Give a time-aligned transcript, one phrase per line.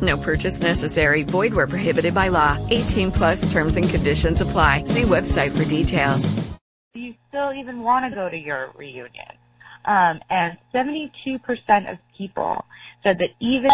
[0.00, 1.22] No purchase necessary.
[1.22, 2.58] Void where prohibited by law.
[2.70, 4.84] 18 plus terms and conditions apply.
[4.84, 6.32] See website for details.
[6.94, 9.32] Do you still even want to go to your reunion?
[9.86, 11.10] Um, and 72%
[11.92, 12.64] of people
[13.02, 13.68] said that even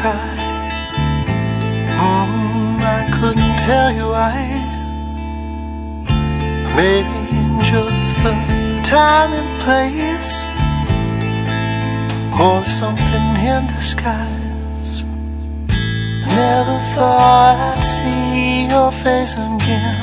[0.00, 0.32] cry.
[2.00, 4.38] Mm, I couldn't tell you why.
[6.80, 7.20] Maybe
[7.70, 8.32] just the
[8.96, 10.32] time and place,
[12.44, 14.92] or something in disguise.
[16.40, 20.00] Never thought I'd see your face again,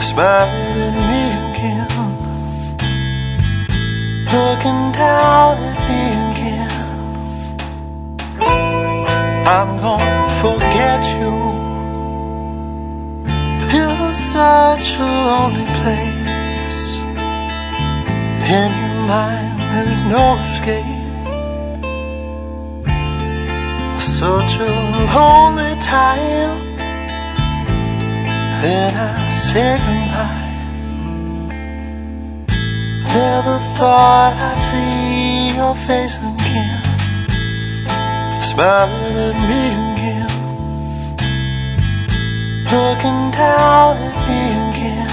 [0.00, 1.90] smiling at me again
[4.32, 6.29] looking down at me
[9.58, 11.50] I'm gonna forget you.
[14.10, 16.80] Was such a lonely place.
[18.58, 21.04] In your mind, there's no escape.
[24.18, 24.70] Such a
[25.14, 26.56] lonely time.
[28.62, 30.50] Then I say goodbye.
[33.14, 36.69] Never thought I'd see your face again,
[38.60, 40.32] smiling at me again,
[42.74, 45.12] looking down at me again.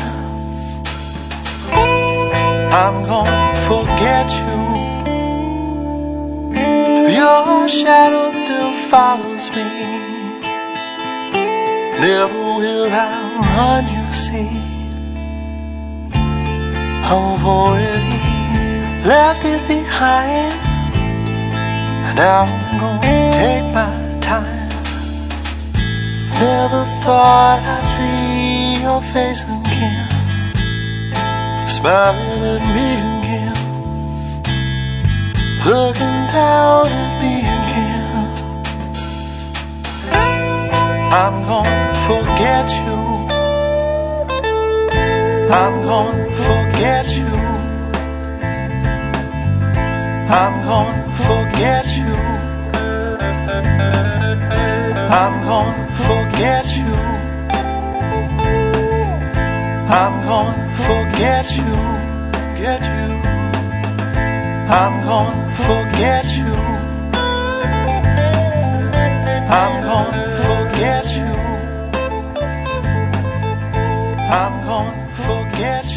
[2.81, 4.57] I'm gonna forget you.
[7.19, 9.68] Your shadow still follows me.
[12.03, 13.06] Never will I
[13.56, 14.56] run, you see.
[17.12, 18.24] I've already
[19.07, 20.66] left it behind.
[22.17, 24.69] And now I'm gonna take my time.
[26.33, 30.07] Never thought I'd see your face again.
[31.67, 33.57] Smiling at me again.
[35.63, 38.25] Looking down at me again.
[41.22, 43.00] I'm gonna forget you.
[45.53, 47.38] I'm gonna forget you.
[50.29, 51.87] I'm gonna forget
[55.19, 56.94] I'm gonna forget you.
[59.89, 60.53] I'm gonna
[60.85, 61.73] forget you.
[62.61, 63.09] Get you.
[64.69, 66.53] I'm gonna forget you.
[69.59, 71.33] I'm gonna forget you.
[74.39, 74.94] I'm gonna
[75.25, 75.85] forget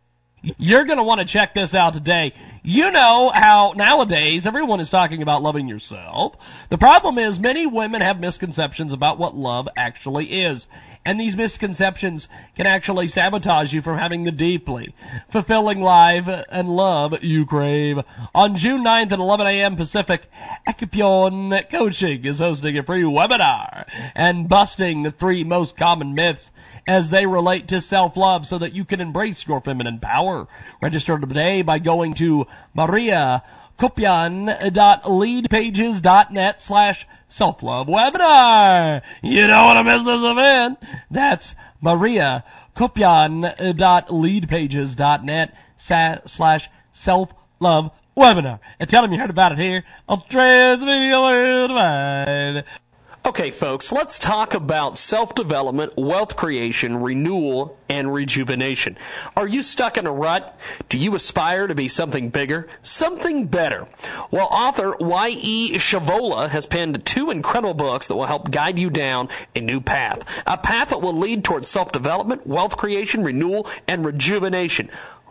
[0.58, 2.34] You're going to want to check this out today.
[2.64, 6.36] You know how nowadays everyone is talking about loving yourself.
[6.68, 10.68] The problem is many women have misconceptions about what love actually is.
[11.04, 14.94] And these misconceptions can actually sabotage you from having the deeply
[15.30, 17.98] fulfilling life and love you crave.
[18.32, 19.74] On June 9th at 11 a.m.
[19.74, 20.30] Pacific,
[20.64, 26.52] Acupion Coaching is hosting a free webinar and busting the three most common myths
[26.86, 30.48] as they relate to self-love so that you can embrace your feminine power.
[30.80, 33.44] Register today by going to Maria
[33.78, 39.02] Kopian.leadpages.net slash self-love webinar.
[39.22, 40.78] You don't want to miss this event.
[41.10, 42.44] That's Maria
[42.76, 48.58] Kopian.leadpages.net slash self-love webinar.
[48.78, 52.64] And tell them you heard about it here on Transmedia Worldwide.
[53.24, 58.98] Okay, folks, let's talk about self development, wealth creation, renewal, and rejuvenation.
[59.36, 60.58] Are you stuck in a rut?
[60.88, 63.86] Do you aspire to be something bigger, something better?
[64.32, 65.74] Well, author Y.E.
[65.74, 70.24] Shavola has penned two incredible books that will help guide you down a new path.
[70.44, 74.90] A path that will lead towards self development, wealth creation, renewal, and rejuvenation.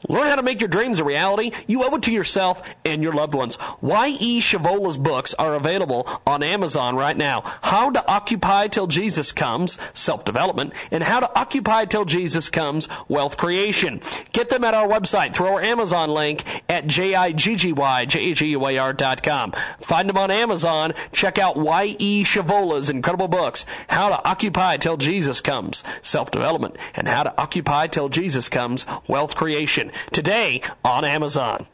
[0.09, 1.51] Learn how to make your dreams a reality.
[1.67, 3.57] You owe it to yourself and your loved ones.
[3.81, 4.41] Y.E.
[4.41, 7.41] Shavola's books are available on Amazon right now.
[7.61, 13.37] How to Occupy Till Jesus Comes, Self-Development, and How to Occupy Till Jesus Comes, Wealth
[13.37, 14.01] Creation.
[14.33, 19.53] Get them at our website through our Amazon link at J-I-G-G-Y-J-A-G-U-A-R.com.
[19.81, 20.93] Find them on Amazon.
[21.11, 22.23] Check out Y.E.
[22.23, 28.09] Shavola's incredible books, How to Occupy Till Jesus Comes, Self-Development, and How to Occupy Till
[28.09, 31.67] Jesus Comes, Wealth Creation today on Amazon.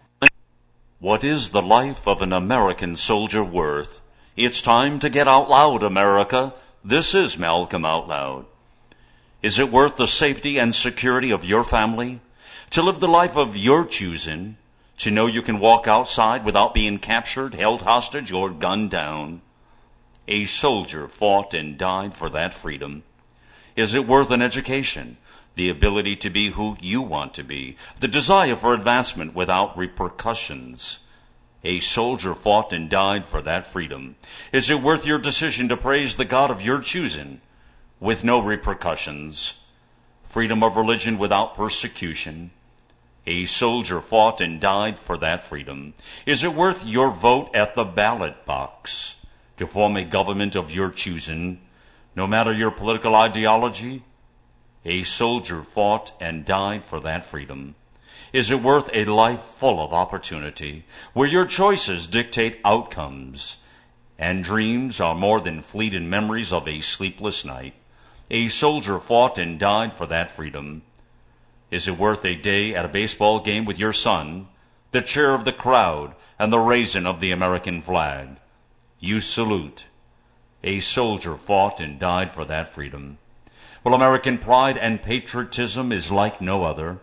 [0.99, 4.01] What is the life of an American soldier worth?
[4.35, 6.53] It's time to get out loud, America.
[6.83, 8.45] This is Malcolm Out Loud.
[9.43, 12.19] Is it worth the safety and security of your family?
[12.71, 14.57] To live the life of your choosing?
[14.97, 19.41] To know you can walk outside without being captured, held hostage, or gunned down?
[20.27, 23.03] A soldier fought and died for that freedom.
[23.75, 25.17] Is it worth an education?
[25.57, 30.99] The ability to be who you want to be, the desire for advancement without repercussions.
[31.63, 34.15] A soldier fought and died for that freedom.
[34.51, 37.41] Is it worth your decision to praise the God of your choosing
[37.99, 39.59] with no repercussions?
[40.23, 42.51] Freedom of religion without persecution.
[43.25, 45.95] A soldier fought and died for that freedom.
[46.27, 49.15] Is it worth your vote at the ballot box
[49.57, 51.59] to form a government of your choosing,
[52.15, 54.03] no matter your political ideology,
[54.87, 57.75] a soldier fought and died for that freedom.
[58.31, 63.57] Is it worth a life full of opportunity, where your choices dictate outcomes,
[64.17, 67.73] and dreams are more than fleeting memories of a sleepless night?
[68.31, 70.83] A soldier fought and died for that freedom.
[71.69, 74.47] Is it worth a day at a baseball game with your son,
[74.91, 78.37] the cheer of the crowd, and the raising of the American flag?
[79.01, 79.87] You salute.
[80.63, 83.17] A soldier fought and died for that freedom.
[83.87, 86.97] Well, American pride and patriotism is like no other.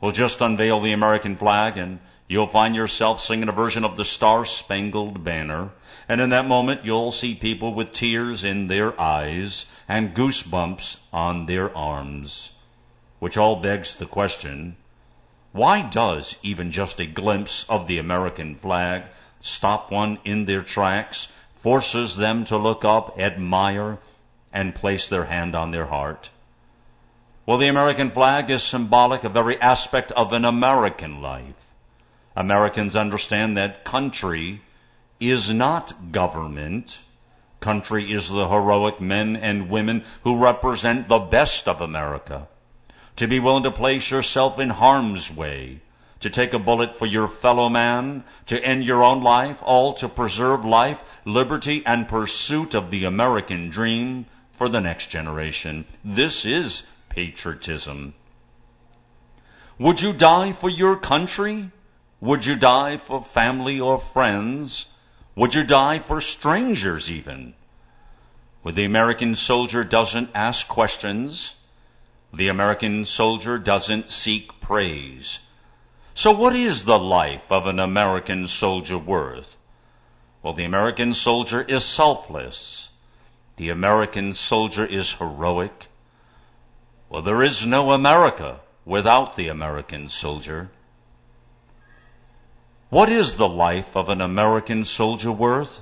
[0.00, 1.98] We'll just unveil the American flag and
[2.28, 5.70] you'll find yourself singing a version of the Star Spangled Banner.
[6.08, 11.46] And in that moment, you'll see people with tears in their eyes and goosebumps on
[11.46, 12.52] their arms.
[13.18, 14.76] Which all begs the question,
[15.50, 19.06] why does even just a glimpse of the American flag
[19.40, 21.26] stop one in their tracks,
[21.60, 23.98] forces them to look up, admire,
[24.52, 26.30] and place their hand on their heart.
[27.46, 31.68] Well, the American flag is symbolic of every aspect of an American life.
[32.36, 34.60] Americans understand that country
[35.18, 36.98] is not government.
[37.60, 42.48] Country is the heroic men and women who represent the best of America.
[43.16, 45.80] To be willing to place yourself in harm's way,
[46.20, 50.08] to take a bullet for your fellow man, to end your own life, all to
[50.08, 54.26] preserve life, liberty, and pursuit of the American dream
[54.58, 55.84] for the next generation.
[56.04, 58.14] This is patriotism.
[59.78, 61.70] Would you die for your country?
[62.20, 64.86] Would you die for family or friends?
[65.36, 67.54] Would you die for strangers even?
[68.64, 71.54] Well, the American soldier doesn't ask questions.
[72.34, 75.38] The American soldier doesn't seek praise.
[76.12, 79.54] So what is the life of an American soldier worth?
[80.42, 82.87] Well, the American soldier is selfless.
[83.58, 85.88] The American soldier is heroic.
[87.10, 90.70] Well, there is no America without the American soldier.
[92.88, 95.80] What is the life of an American soldier worth?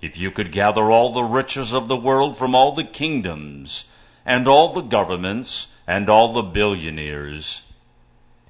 [0.00, 3.86] If you could gather all the riches of the world from all the kingdoms
[4.24, 7.62] and all the governments and all the billionaires.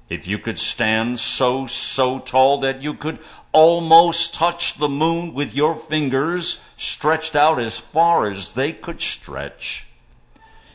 [0.09, 3.19] If you could stand so, so tall that you could
[3.51, 9.85] almost touch the moon with your fingers stretched out as far as they could stretch.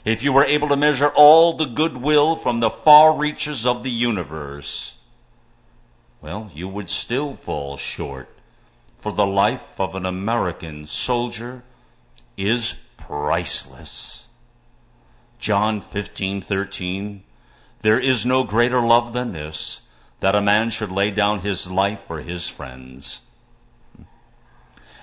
[0.05, 3.91] If you were able to measure all the goodwill from the far reaches of the
[3.91, 4.97] universe,
[6.21, 8.29] well, you would still fall short,
[8.99, 11.63] for the life of an American soldier
[12.37, 14.27] is priceless.
[15.39, 17.23] John 15:13
[17.83, 19.81] There is no greater love than this
[20.21, 23.23] that a man should lay down his life for his friends.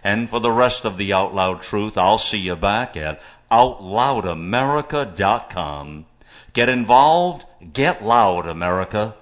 [0.01, 3.19] And for the rest of the Out Loud Truth, I'll see you back at
[3.51, 6.05] OutLoudAmerica.com.
[6.53, 9.15] Get involved, get loud, America.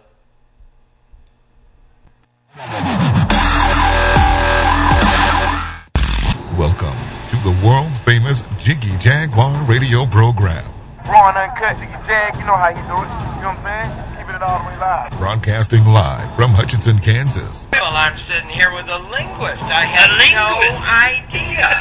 [6.55, 6.95] Welcome
[7.29, 10.76] to the world famous Jiggy Jaguar radio program.
[11.07, 13.07] Raw and uncut, Jiggy Jag, you know how you do it.
[13.39, 13.91] You know what I'm saying?
[14.19, 15.11] Keeping it all the way live.
[15.17, 17.67] Broadcasting live from Hutchinson, Kansas.
[17.71, 19.63] Well, I'm sitting here with a linguist.
[19.71, 21.63] I had no idea.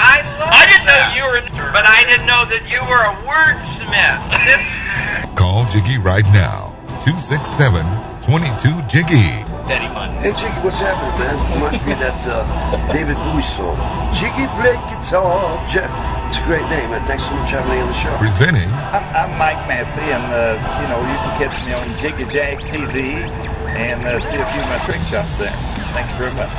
[0.00, 3.12] I love I didn't know you were, but I didn't know that you were a
[3.28, 5.36] wordsmith.
[5.36, 6.72] Call Jiggy right now.
[7.04, 7.84] 267
[8.24, 9.44] 22 Jiggy.
[9.68, 10.08] Daddy fun.
[10.20, 11.36] Hey, Jiggy, what's happening, man?
[11.56, 12.44] Reminds me of that uh,
[12.96, 13.76] David Bowie song.
[14.12, 15.56] Jiggy play guitar.
[15.68, 15.88] Je-
[16.28, 17.00] it's a great name, man.
[17.08, 18.12] Thanks so much for having me on the show.
[18.20, 22.28] Presenting I'm, I'm Mike Massey, and uh, you know you can catch me on Jiggy
[22.28, 23.24] Jag TV
[23.72, 25.56] and uh, see a few of my trick shots there.
[25.96, 26.52] Thank you very much.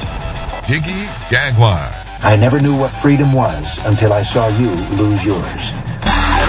[0.65, 1.85] Jiggy Jaguar.
[2.25, 5.71] I never knew what freedom was until I saw you lose yours.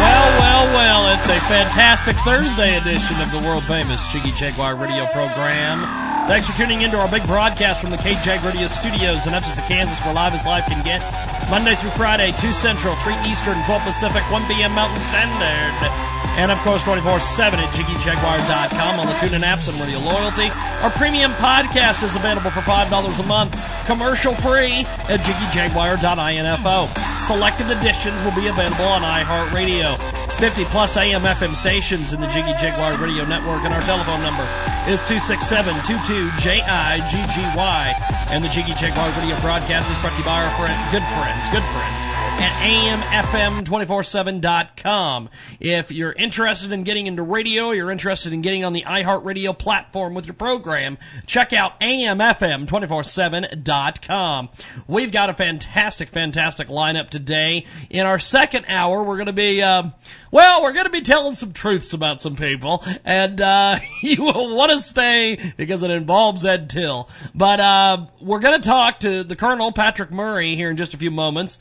[0.01, 5.05] Well, well, well, it's a fantastic Thursday edition of the world famous Jiggy Jaguar radio
[5.13, 5.85] program.
[6.27, 10.01] Thanks for tuning into our big broadcast from the KJAG Radio Studios in Hutchinson, Kansas,
[10.05, 11.05] where live as live can get.
[11.51, 14.73] Monday through Friday, 2 Central, 3 Eastern, 12 Pacific, 1 p.m.
[14.73, 16.00] Mountain Standard.
[16.39, 20.49] And of course, 24 7 at JiggyJaguar.com on the TuneIn apps and Radio Loyalty.
[20.83, 23.53] Our premium podcast is available for $5 a month,
[23.87, 26.89] commercial free at JiggyJaguar.info.
[27.27, 29.99] Selected editions will be available on iHeartRadio.
[30.41, 34.47] 50 plus AM FM stations in the Jiggy Jaguar Radio Network, and our telephone number
[34.89, 37.85] is 267 22JIGGY.
[38.33, 41.45] And the Jiggy Jaguar Radio broadcast is brought to you by our friend, good friends,
[41.53, 42.10] good friends
[42.41, 45.29] at amfm247.com.
[45.61, 50.15] If you're interested in getting into radio, you're interested in getting on the iHeartRadio platform
[50.15, 54.49] with your program, check out amfm247.com.
[54.89, 57.67] We've got a fantastic, fantastic lineup today.
[57.91, 59.91] In our second hour, we're going to be, uh,
[60.31, 64.57] well, we're going to be telling some truths about some people, and uh, you will
[64.57, 67.11] want to stay because it involves Ed Till.
[67.35, 70.97] But uh, we're going to talk to the Colonel, Patrick Murray, here in just a
[70.97, 71.59] few moments.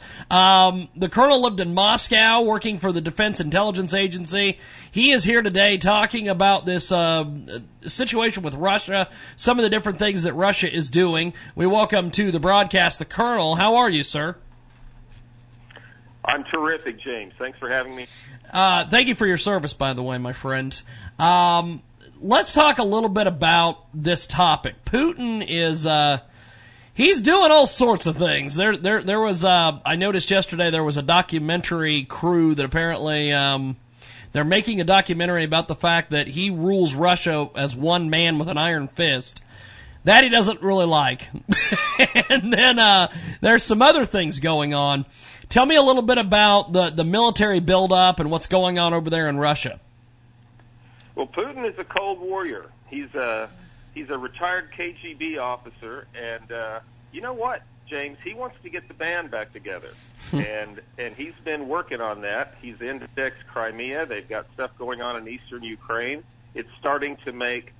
[0.69, 4.59] Um, the Colonel lived in Moscow working for the Defense Intelligence Agency.
[4.91, 7.25] He is here today talking about this uh,
[7.87, 11.33] situation with Russia, some of the different things that Russia is doing.
[11.55, 13.55] We welcome to the broadcast the Colonel.
[13.55, 14.35] How are you, sir?
[16.23, 17.33] I'm terrific, James.
[17.39, 18.05] Thanks for having me.
[18.51, 20.79] Uh, thank you for your service, by the way, my friend.
[21.17, 21.81] Um,
[22.21, 24.85] let's talk a little bit about this topic.
[24.85, 26.19] Putin is uh,
[26.99, 28.55] he's doing all sorts of things.
[28.55, 29.43] There, there, there was.
[29.43, 33.77] Uh, I noticed yesterday there was a documentary crew that apparently um,
[34.33, 38.49] they're making a documentary about the fact that he rules Russia as one man with
[38.49, 39.41] an iron fist.
[40.03, 41.29] That he doesn't really like.
[42.29, 45.05] and then uh, there's some other things going on.
[45.49, 49.09] Tell me a little bit about the, the military buildup and what's going on over
[49.09, 49.79] there in Russia.
[51.15, 52.67] Well, Putin is a cold warrior.
[52.87, 53.49] He's a
[53.93, 56.79] he's a retired KGB officer, and uh,
[57.11, 58.17] you know what, James?
[58.23, 59.89] He wants to get the band back together,
[60.33, 62.55] and and he's been working on that.
[62.61, 64.05] He's indexed Crimea.
[64.05, 66.23] They've got stuff going on in eastern Ukraine.
[66.55, 67.73] It's starting to make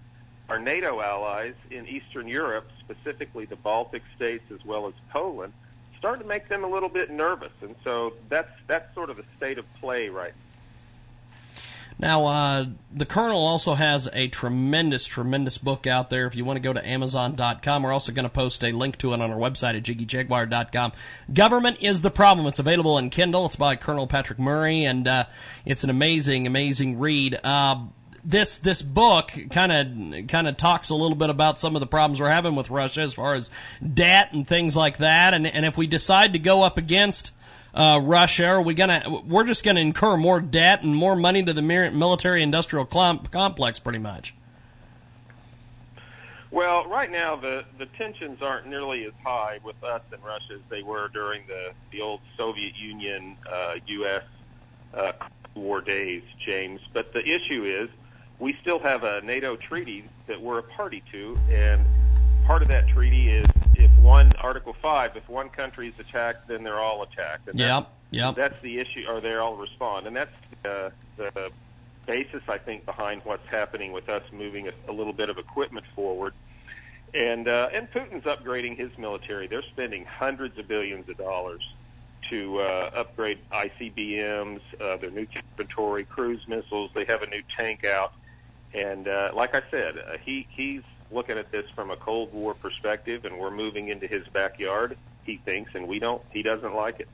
[0.50, 5.54] our NATO allies in Eastern Europe, specifically the Baltic states as well as Poland,
[5.98, 7.52] starting to make them a little bit nervous.
[7.62, 10.49] And so that's that's sort of the state of play right now.
[12.00, 16.28] Now, uh, the Colonel also has a tremendous, tremendous book out there.
[16.28, 19.12] If you want to go to Amazon.com, we're also going to post a link to
[19.12, 20.94] it on our website at JiggyJaguar.com.
[21.34, 22.48] Government is the problem.
[22.48, 23.46] It's available in Kindle.
[23.48, 25.26] It's by Colonel Patrick Murray, and uh,
[25.66, 27.38] it's an amazing, amazing read.
[27.44, 27.88] Uh,
[28.24, 31.88] this this book kind of kind of talks a little bit about some of the
[31.88, 33.50] problems we're having with Russia as far as
[33.94, 35.34] debt and things like that.
[35.34, 37.32] And and if we decide to go up against
[37.74, 41.54] uh, Russia, are we gonna we're just gonna incur more debt and more money to
[41.54, 44.34] the military industrial complex, pretty much.
[46.52, 50.62] Well, right now the the tensions aren't nearly as high with us and Russia as
[50.70, 54.24] they were during the the old Soviet Union uh, U.S.
[54.94, 55.12] Uh,
[55.54, 56.82] War days, James.
[56.92, 57.90] But the issue is
[58.40, 61.86] we still have a NATO treaty that we're a party to, and
[62.50, 66.64] part of that treaty is if one Article Five, if one country is attacked, then
[66.64, 67.48] they're all attacked.
[67.48, 68.36] And Yep, that's- yep.
[68.36, 71.52] That's the issue, or they all respond, and that's uh, the
[72.08, 75.86] basis, I think, behind what's happening with us moving a, a little bit of equipment
[75.96, 76.34] forward.
[77.14, 79.46] And uh, and Putin's upgrading his military.
[79.46, 81.72] They're spending hundreds of billions of dollars
[82.30, 86.90] to uh, upgrade ICBMs, uh, their new inventory, cruise missiles.
[86.96, 88.14] They have a new tank out,
[88.74, 92.54] and uh, like I said, uh, he he's looking at this from a Cold War
[92.54, 94.98] perspective, and we're moving into his backyard.
[95.24, 96.22] He thinks, and we don't.
[96.32, 97.08] He doesn't like it.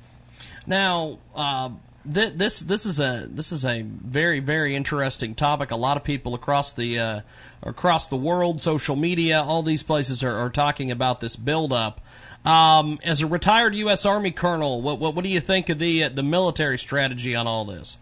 [0.66, 1.70] Now, uh,
[2.12, 5.72] th- this this is a this is a very very interesting topic.
[5.72, 7.22] A lot of people across the uh,
[7.64, 12.02] across the world, social media, all these places are, are talking about this buildup.
[12.46, 14.06] Um, as a retired U.S.
[14.06, 17.48] Army colonel, what, what what do you think of the uh, the military strategy on
[17.48, 17.98] all this?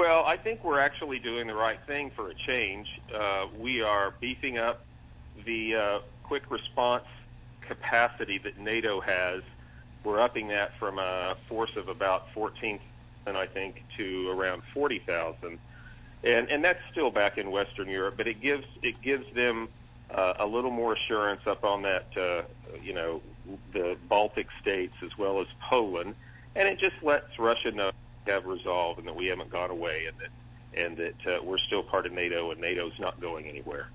[0.00, 3.02] Well, I think we're actually doing the right thing for a change.
[3.14, 4.86] Uh, we are beefing up
[5.44, 7.04] the uh, quick response
[7.60, 9.42] capacity that NATO has.
[10.02, 12.80] We're upping that from a force of about 14,000,
[13.36, 15.58] I think, to around 40,000,
[16.24, 19.68] and and that's still back in Western Europe, but it gives it gives them
[20.10, 22.40] uh, a little more assurance up on that, uh,
[22.82, 23.20] you know,
[23.74, 26.14] the Baltic states as well as Poland,
[26.56, 27.90] and it just lets Russia know
[28.26, 30.30] have resolved and that we haven't gone away and that
[30.72, 33.88] and that uh, we're still part of NATO and NATO's not going anywhere.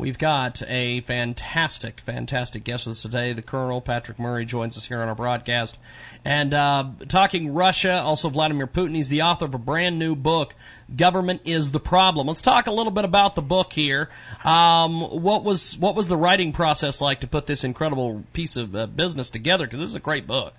[0.00, 3.34] We've got a fantastic, fantastic guest with us today.
[3.34, 5.76] The Colonel Patrick Murray joins us here on our broadcast.
[6.24, 8.94] And uh, talking Russia, also Vladimir Putin.
[8.94, 10.54] He's the author of a brand new book,
[10.96, 12.28] Government is the Problem.
[12.28, 14.08] Let's talk a little bit about the book here.
[14.42, 18.74] Um, what was what was the writing process like to put this incredible piece of
[18.74, 19.66] uh, business together?
[19.66, 20.54] Because this is a great book.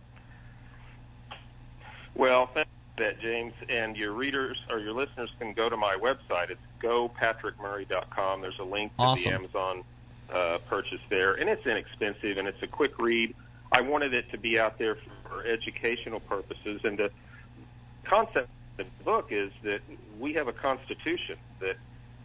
[2.13, 3.53] Well, thank you for that, James.
[3.69, 6.49] And your readers or your listeners can go to my website.
[6.49, 8.41] It's gopatrickmurray.com.
[8.41, 9.31] There's a link to Awesome.
[9.31, 9.83] the Amazon
[10.33, 13.35] uh, purchase there, and it's inexpensive and it's a quick read.
[13.71, 14.95] I wanted it to be out there
[15.27, 17.11] for educational purposes, and the
[18.03, 19.81] concept of the book is that
[20.19, 21.77] we have a constitution that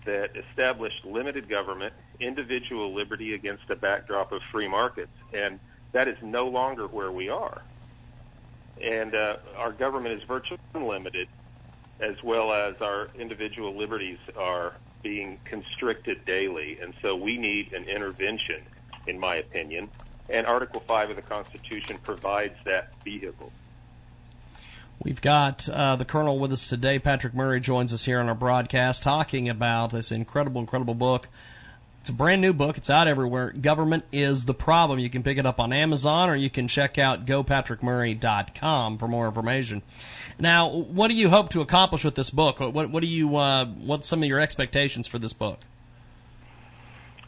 [0.05, 5.59] that established limited government, individual liberty against a backdrop of free markets, and
[5.91, 7.61] that is no longer where we are
[8.83, 11.29] and uh, our government is virtually unlimited,
[12.01, 16.79] as well as our individual liberties are being constricted daily.
[16.81, 18.63] And so we need an intervention,
[19.07, 19.89] in my opinion.
[20.29, 23.53] And Article 5 of the Constitution provides that vehicle.
[25.03, 26.99] We've got uh, the Colonel with us today.
[26.99, 31.29] Patrick Murray joins us here on our broadcast talking about this incredible, incredible book.
[32.07, 32.79] It's a brand new book.
[32.79, 33.51] It's out everywhere.
[33.51, 35.01] Government is the problem.
[35.01, 39.27] You can pick it up on Amazon or you can check out gopatrickmurray.com for more
[39.27, 39.83] information.
[40.39, 42.61] Now, what do you hope to accomplish with this book?
[42.61, 45.59] What, what do you, uh, what's some of your expectations for this book?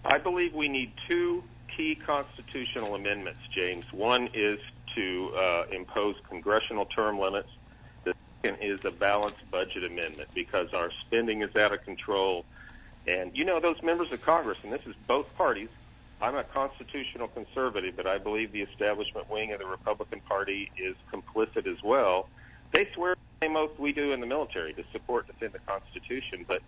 [0.05, 3.93] I believe we need two key constitutional amendments, James.
[3.93, 4.61] One is
[4.95, 7.51] to uh, impose congressional term limits.
[8.05, 8.15] The
[8.45, 12.45] second is a balanced budget amendment because our spending is out of control.
[13.09, 15.69] And you know, those members of Congress, and this is both parties,
[16.21, 20.95] I'm a constitutional conservative, but I believe the establishment wing of the Republican Party is
[21.13, 22.29] complicit as well.
[22.73, 25.61] They swear the same oath we do in the military to support and defend the
[25.61, 26.61] Constitution, but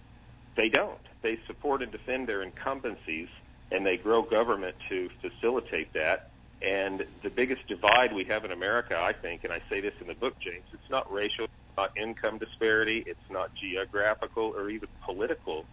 [0.57, 1.01] they don't.
[1.23, 3.29] They support and defend their incumbencies,
[3.71, 6.31] and they grow government to facilitate that.
[6.63, 10.07] And the biggest divide we have in America, I think, and I say this in
[10.07, 14.89] the book, James, it's not racial, it's not income disparity, it's not geographical or even
[15.05, 15.67] political.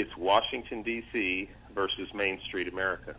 [0.00, 1.50] It's Washington, D.C.
[1.74, 3.16] versus Main Street America.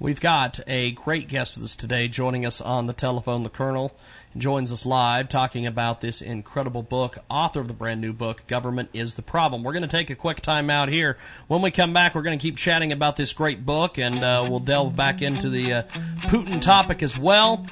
[0.00, 3.44] We've got a great guest with us today joining us on the telephone.
[3.44, 3.94] The Colonel
[4.36, 8.88] joins us live talking about this incredible book, author of the brand new book, Government
[8.92, 9.62] is the Problem.
[9.62, 11.16] We're going to take a quick time out here.
[11.46, 14.46] When we come back, we're going to keep chatting about this great book and uh,
[14.48, 15.82] we'll delve back into the uh,
[16.22, 17.66] Putin topic as well.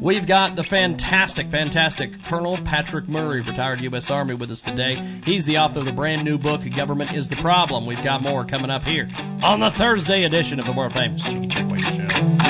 [0.00, 4.10] We've got the fantastic, fantastic Colonel Patrick Murray, retired U.S.
[4.10, 4.96] Army, with us today.
[5.24, 7.86] He's the author of the brand new book, Government is the Problem.
[7.86, 9.08] We've got more coming up here
[9.42, 12.41] on the Thursday edition of the world famous Jiggy Jaguar Show.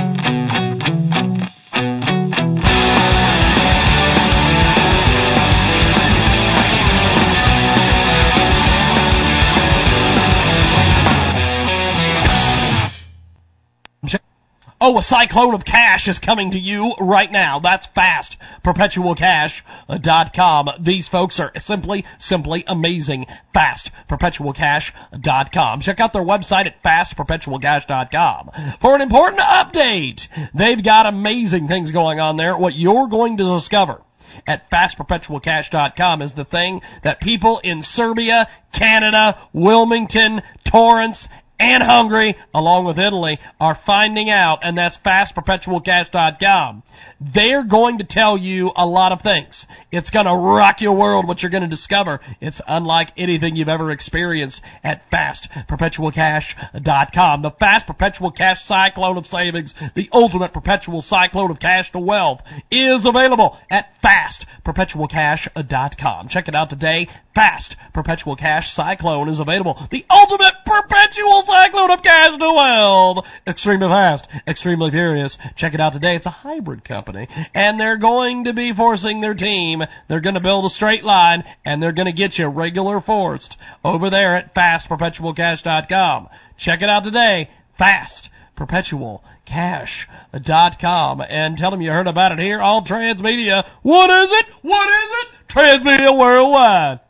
[14.84, 17.60] Oh, a cyclone of cash is coming to you right now.
[17.60, 18.36] That's fast.
[18.64, 20.70] PerpetualCash.com.
[20.80, 23.28] These folks are simply, simply amazing.
[23.54, 23.92] Fast.
[24.08, 25.82] PerpetualCash.com.
[25.82, 30.26] Check out their website at FastPerpetualCash.com for an important update.
[30.52, 32.56] They've got amazing things going on there.
[32.56, 34.00] What you're going to discover
[34.48, 41.28] at fastperpetualcash.com is the thing that people in Serbia, Canada, Wilmington, Torrance,
[41.62, 46.82] and Hungary, along with Italy, are finding out, and that's fastperpetualcash.com.
[47.24, 49.68] They're going to tell you a lot of things.
[49.92, 52.20] It's going to rock your world what you're going to discover.
[52.40, 57.42] It's unlike anything you've ever experienced at fastperpetualcash.com.
[57.42, 62.42] The fast perpetual cash cyclone of savings, the ultimate perpetual cyclone of cash to wealth
[62.70, 66.28] is available at fastperpetualcash.com.
[66.28, 67.06] Check it out today.
[67.34, 69.78] Fast Perpetual Cash Cyclone is available.
[69.90, 73.26] The ultimate perpetual cyclone of cash to wealth.
[73.46, 75.38] Extremely fast, extremely furious.
[75.56, 76.16] Check it out today.
[76.16, 77.11] It's a hybrid company.
[77.54, 79.84] And they're going to be forcing their team.
[80.08, 83.58] They're going to build a straight line and they're going to get you regular forced
[83.84, 86.28] over there at fastperpetualcash.com.
[86.56, 87.50] Check it out today.
[87.78, 93.66] Fast Perpetual cash.com and tell them you heard about it here on Transmedia.
[93.82, 94.46] What is it?
[94.60, 95.48] What is it?
[95.48, 97.00] Transmedia Worldwide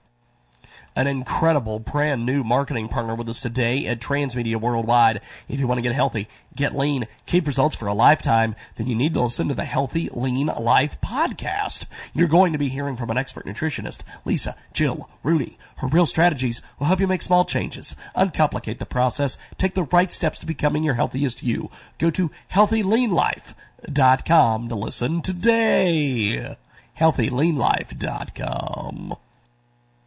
[0.94, 5.20] an incredible brand new marketing partner with us today at Transmedia Worldwide.
[5.48, 8.94] If you want to get healthy, get lean, keep results for a lifetime, then you
[8.94, 11.87] need to listen to the Healthy Lean Life podcast.
[12.12, 15.57] You're going to be hearing from an expert nutritionist, Lisa, Jill, Rudy.
[15.76, 20.12] Her real strategies will help you make small changes, uncomplicate the process, take the right
[20.12, 21.70] steps to becoming your healthiest you.
[21.98, 26.57] Go to healthyleanlife.com to listen today.
[27.00, 29.16] healthyleanlife.com.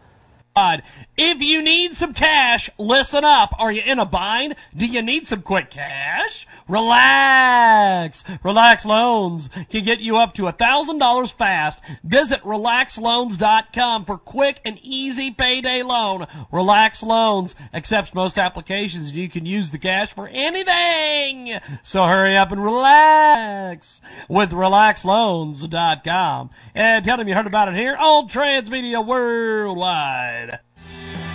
[1.18, 3.56] If you need some cash, listen up.
[3.58, 4.56] Are you in a bind?
[4.76, 6.46] Do you need some quick cash?
[6.68, 8.26] Relax.
[8.44, 11.80] Relax Loans can get you up to $1,000 fast.
[12.04, 16.28] Visit relaxloans.com for quick and easy payday loan.
[16.52, 21.58] Relax Loans accepts most applications and you can use the cash for anything.
[21.84, 26.50] So hurry up and relax with relaxloans.com.
[26.74, 30.60] And tell them you heard about it here on Transmedia Worldwide.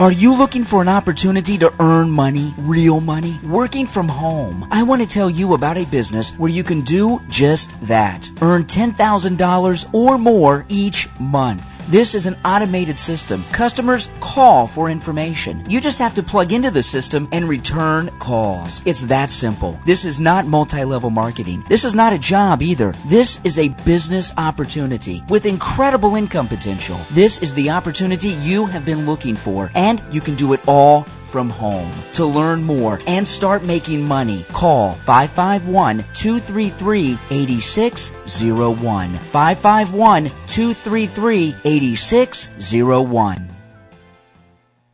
[0.01, 4.67] Are you looking for an opportunity to earn money, real money, working from home?
[4.71, 8.31] I want to tell you about a business where you can do just that.
[8.41, 11.80] Earn $10,000 or more each month.
[11.91, 13.43] This is an automated system.
[13.51, 15.69] Customers call for information.
[15.69, 18.81] You just have to plug into the system and return calls.
[18.85, 19.77] It's that simple.
[19.85, 21.65] This is not multi-level marketing.
[21.69, 22.93] This is not a job either.
[23.07, 27.01] This is a business opportunity with incredible income potential.
[27.11, 31.09] This is the opportunity you have been looking for and you can do it all
[31.31, 31.93] from home.
[32.15, 39.19] To learn more and start making money, call 551 233 8601.
[39.19, 43.49] 551 233 8601.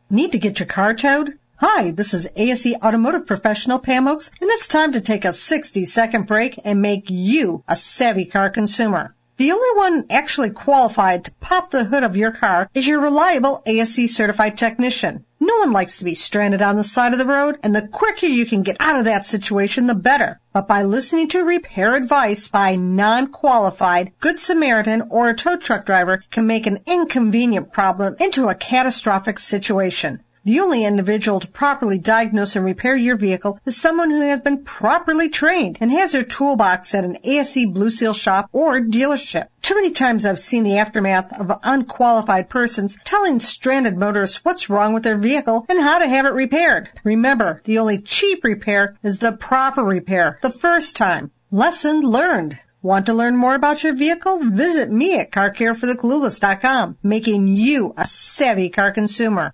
[0.09, 1.37] Need to get your car towed?
[1.57, 5.83] Hi, this is ASE Automotive Professional Pam Oakes, and it's time to take a 60
[5.85, 9.15] second break and make you a savvy car consumer.
[9.37, 13.63] The only one actually qualified to pop the hood of your car is your reliable
[13.65, 15.25] ASE certified technician.
[15.47, 18.25] No one likes to be stranded on the side of the road, and the quicker
[18.25, 20.41] you can get out of that situation, the better.
[20.51, 26.21] But by listening to repair advice by non-qualified Good Samaritan or a tow truck driver
[26.31, 30.21] can make an inconvenient problem into a catastrophic situation.
[30.47, 34.63] The only individual to properly diagnose and repair your vehicle is someone who has been
[34.63, 39.49] properly trained and has their toolbox at an ASE Blue Seal shop or dealership.
[39.61, 44.93] Too many times I've seen the aftermath of unqualified persons telling stranded motorists what's wrong
[44.93, 46.91] with their vehicle and how to have it repaired.
[47.03, 51.31] Remember, the only cheap repair is the proper repair, the first time.
[51.51, 52.57] Lesson learned.
[52.81, 54.39] Want to learn more about your vehicle?
[54.45, 59.53] Visit me at CarCareForTheClueless.com, making you a savvy car consumer.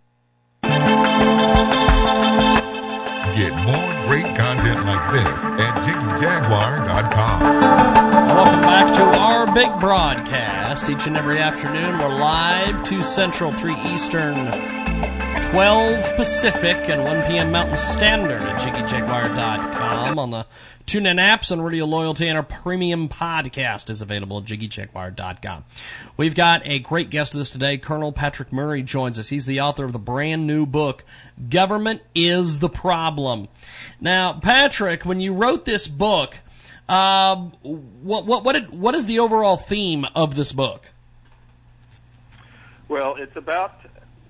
[3.35, 7.39] Get more great content like this at JiggyJaguar.com.
[7.41, 10.89] Welcome back to our big broadcast.
[10.89, 14.35] Each and every afternoon, we're live 2 Central, 3 Eastern,
[15.51, 17.51] 12 Pacific, and 1 p.m.
[17.51, 20.45] Mountain Standard at JiggyJaguar.com on the
[20.85, 25.63] TuneIn apps and Radio Loyalty, and our premium podcast is available at JiggyJaguar.com.
[26.17, 27.77] We've got a great guest with us today.
[27.77, 29.29] Colonel Patrick Murray joins us.
[29.29, 31.05] He's the author of the brand new book,
[31.49, 33.47] Government is the Problem.
[34.01, 36.35] Now, Patrick, when you wrote this book,
[36.89, 40.91] um, what what what, did, what is the overall theme of this book?
[42.89, 43.79] Well, it's about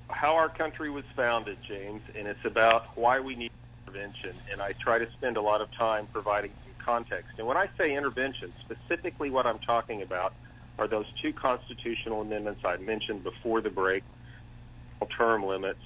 [0.07, 3.51] how our country was founded, James, and it's about why we need
[3.95, 4.35] intervention.
[4.51, 7.31] And I try to spend a lot of time providing some context.
[7.37, 10.33] And when I say intervention, specifically what I'm talking about
[10.77, 14.03] are those two constitutional amendments I mentioned before the break,
[15.17, 15.81] term limits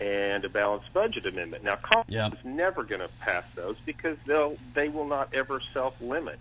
[0.00, 1.62] and a balanced budget amendment.
[1.62, 2.32] Now, Congress Yep.
[2.32, 6.40] is never going to pass those because they'll they will not ever self-limit.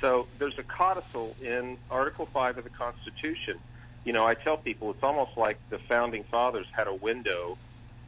[0.00, 3.58] So there's a codicil in Article Five of the Constitution.
[4.04, 7.58] You know, I tell people it's almost like the founding fathers had a window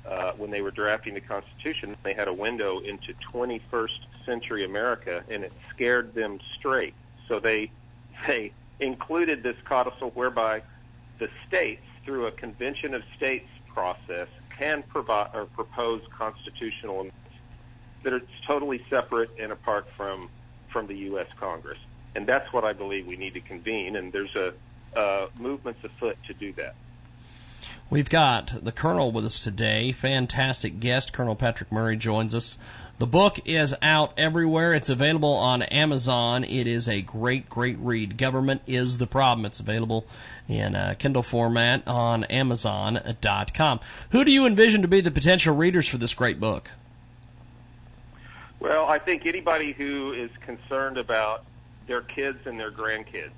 [0.07, 1.97] uh, when they were drafting the Constitution.
[2.03, 6.95] They had a window into 21st century America, and it scared them straight.
[7.29, 7.71] So they
[8.27, 10.63] they included this codicil whereby
[11.19, 17.17] the states, through a convention of states process, can provide or propose constitutional amendments
[18.03, 20.29] that are totally separate and apart from
[20.69, 21.27] from the U.S.
[21.39, 21.79] Congress.
[22.15, 23.97] And that's what I believe we need to convene.
[23.97, 24.53] And there's a
[24.97, 26.75] uh, movements afoot to do that.
[27.91, 29.91] We've got the Colonel with us today.
[29.91, 31.13] Fantastic guest.
[31.13, 32.57] Colonel Patrick Murray joins us.
[33.01, 34.73] The book is out everywhere.
[34.73, 36.45] It's available on Amazon.
[36.45, 38.17] It is a great, great read.
[38.17, 39.45] Government is the problem.
[39.45, 40.07] It's available
[40.49, 43.81] in uh, Kindle format on Amazon.com.
[44.13, 46.71] Who do you envision to be the potential readers for this great book?
[48.61, 51.45] Well, I think anybody who is concerned about
[51.89, 53.31] their kids and their grandkids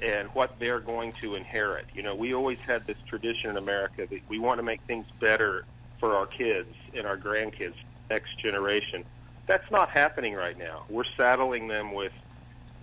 [0.00, 1.86] and what they're going to inherit.
[1.94, 5.06] You know, we always had this tradition in America that we want to make things
[5.20, 5.64] better
[5.98, 7.74] for our kids and our grandkids,
[8.10, 9.04] next generation.
[9.46, 10.84] That's not happening right now.
[10.88, 12.12] We're saddling them with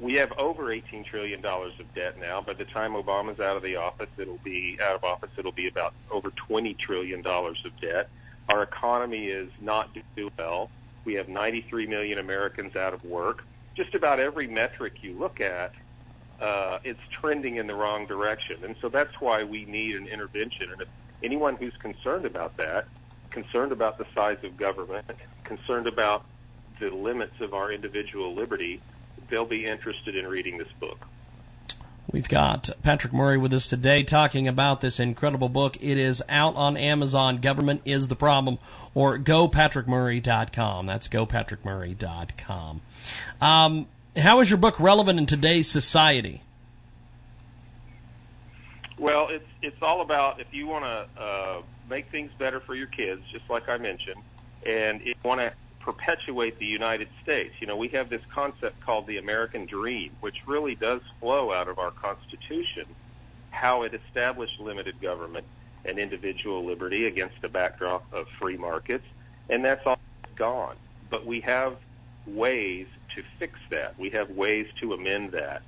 [0.02, 2.42] we have over $18 trillion of debt now.
[2.42, 5.30] By the time Obama's out of the office, it'll be out of office.
[5.38, 8.10] It'll be about over $20 trillion of debt.
[8.50, 10.72] Our economy is not doing well.
[11.06, 13.46] We have 93 million Americans out of work.
[13.76, 15.74] Just about every metric you look at,
[16.42, 18.64] uh, it's trending in the wrong direction.
[18.66, 20.72] And so that's why we need an intervention.
[20.72, 20.88] And if
[21.24, 22.86] anyone who's concerned about that,
[23.30, 25.06] concerned about the size of government,
[25.44, 26.26] concerned about
[26.80, 28.82] the limits of our individual liberty,
[29.30, 31.08] they'll be interested in reading this book.
[32.12, 35.78] We've got Patrick Murray with us today talking about this incredible book.
[35.80, 37.38] It is out on Amazon.
[37.38, 38.58] Government is the problem,
[38.94, 40.88] or gopatrickmurray.com.
[40.88, 42.82] That's gopatrickmurray.com.
[43.40, 46.42] Um, how is your book relevant in today's society?
[48.98, 52.88] Well, it's it's all about if you want to uh, make things better for your
[52.88, 54.22] kids, just like I mentioned,
[54.66, 57.56] and if you want to perpetuate the United States.
[57.60, 61.68] You know, we have this concept called the American Dream, which really does flow out
[61.68, 62.86] of our Constitution,
[63.50, 65.46] how it established limited government
[65.84, 69.06] and individual liberty against the backdrop of free markets,
[69.50, 70.00] and that's all
[70.36, 70.76] gone.
[71.10, 71.78] But we have
[72.28, 73.98] ways to fix that.
[74.00, 75.62] We have ways to amend that,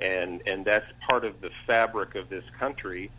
[0.00, 3.10] and and that's part of the fabric of this country,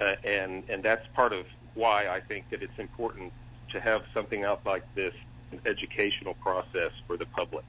[0.00, 3.32] uh, and and that's part of why I think that it's important
[3.70, 5.14] to have something out like this
[5.52, 7.64] an educational process for the public.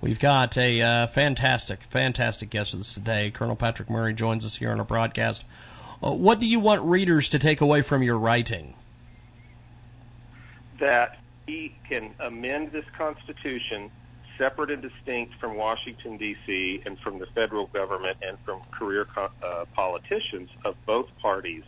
[0.00, 3.30] We've got a uh, fantastic, fantastic guest with us today.
[3.30, 5.44] Colonel Patrick Murray joins us here on our broadcast.
[6.02, 8.74] Uh, what do you want readers to take away from your writing?
[10.78, 13.90] That he can amend this Constitution
[14.38, 19.64] separate and distinct from Washington, D.C., and from the federal government and from career uh,
[19.74, 21.64] politicians of both parties.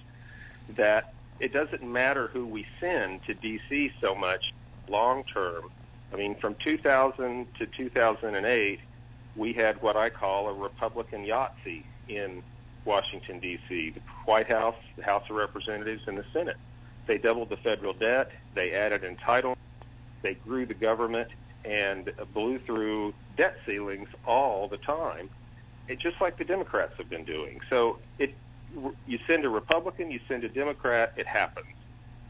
[0.70, 3.92] That it doesn't matter who we send to D.C.
[4.00, 4.52] so much
[4.88, 5.70] long term.
[6.12, 8.81] I mean, from 2000 to 2008,
[9.35, 12.42] we had what I call a Republican Yahtzee in
[12.85, 16.57] Washington, D.C., the White House, the House of Representatives, and the Senate.
[17.07, 19.57] They doubled the federal debt, they added entitlements,
[20.22, 21.29] they grew the government,
[21.66, 25.29] and blew through debt ceilings all the time,
[25.88, 27.61] it, just like the Democrats have been doing.
[27.68, 28.35] So it,
[29.07, 31.66] you send a Republican, you send a Democrat, it happens.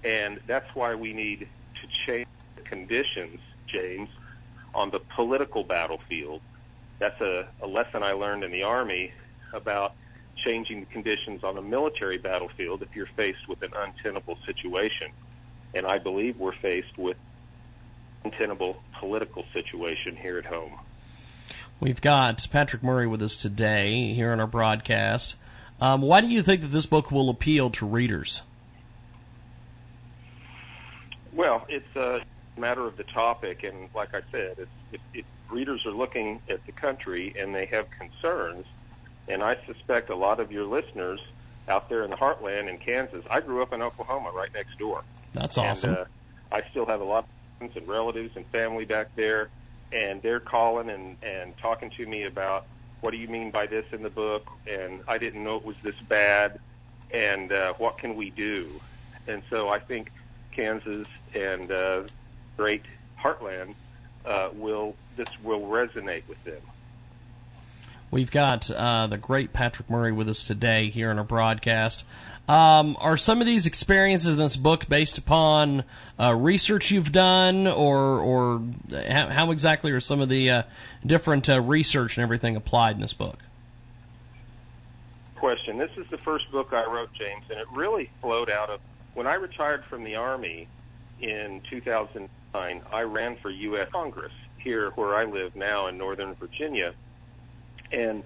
[0.04, 1.48] And that's why we need
[1.80, 4.08] to change the conditions, James,
[4.74, 6.40] on the political battlefield.
[6.98, 9.12] That's a, a lesson I learned in the Army
[9.52, 9.94] about
[10.36, 15.10] changing the conditions on the military battlefield if you're faced with an untenable situation.
[15.74, 17.16] And I believe we're faced with
[18.26, 20.72] untenable political situation here at home.
[21.78, 25.36] We've got Patrick Murray with us today here on our broadcast.
[25.80, 28.42] Um, why do you think that this book will appeal to readers?
[31.32, 32.22] Well, it's a
[32.56, 36.64] matter of the topic, and like I said, it's, it, it, readers are looking at
[36.66, 38.64] the country and they have concerns,
[39.28, 41.20] and I suspect a lot of your listeners
[41.68, 43.24] out there in the heartland in Kansas.
[43.30, 45.04] I grew up in Oklahoma, right next door.
[45.34, 45.90] That's awesome.
[45.90, 46.04] And, uh,
[46.50, 47.28] I still have a lot
[47.60, 49.48] and relatives and family back there,
[49.92, 52.66] and they're calling and and talking to me about
[53.00, 55.76] what do you mean by this in the book, and I didn't know it was
[55.82, 56.58] this bad,
[57.10, 58.80] and uh, what can we do?
[59.28, 60.12] And so I think
[60.52, 62.02] Kansas and uh,
[62.56, 62.84] great
[63.18, 63.74] heartland
[64.24, 66.60] uh, will this will resonate with them.
[68.10, 72.04] We've got uh, the great Patrick Murray with us today here in our broadcast.
[72.48, 75.82] Um, are some of these experiences in this book based upon
[76.18, 78.62] uh, research you've done, or or
[79.08, 80.62] how, how exactly are some of the uh,
[81.04, 83.40] different uh, research and everything applied in this book?
[85.34, 85.76] Question.
[85.76, 88.80] This is the first book I wrote, James, and it really flowed out of
[89.14, 90.68] when I retired from the Army
[91.20, 92.82] in 2009.
[92.92, 93.88] I ran for U.S.
[93.90, 96.94] Congress here where I live now in Northern Virginia,
[97.90, 98.22] and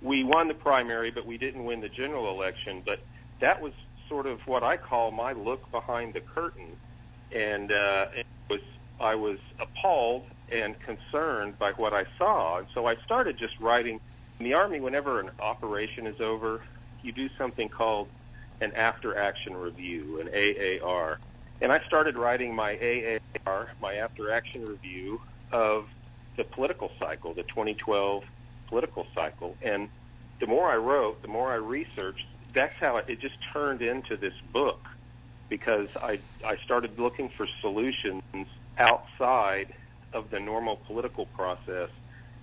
[0.00, 2.80] we won the primary, but we didn't win the general election.
[2.84, 3.00] But
[3.44, 3.74] that was
[4.08, 6.76] sort of what I call my look behind the curtain,
[7.30, 8.60] and uh, it was
[8.98, 14.00] I was appalled and concerned by what I saw, and so I started just writing.
[14.40, 16.62] In the Army, whenever an operation is over,
[17.02, 18.08] you do something called
[18.62, 21.20] an after action review, an AAR.
[21.60, 22.72] And I started writing my
[23.46, 25.20] AAR, my after action review
[25.52, 25.86] of
[26.36, 28.24] the political cycle, the 2012
[28.68, 29.54] political cycle.
[29.62, 29.88] And
[30.40, 34.16] the more I wrote, the more I researched, that's how it, it just turned into
[34.16, 34.80] this book
[35.48, 38.22] because I, I started looking for solutions
[38.78, 39.74] outside
[40.12, 41.90] of the normal political process.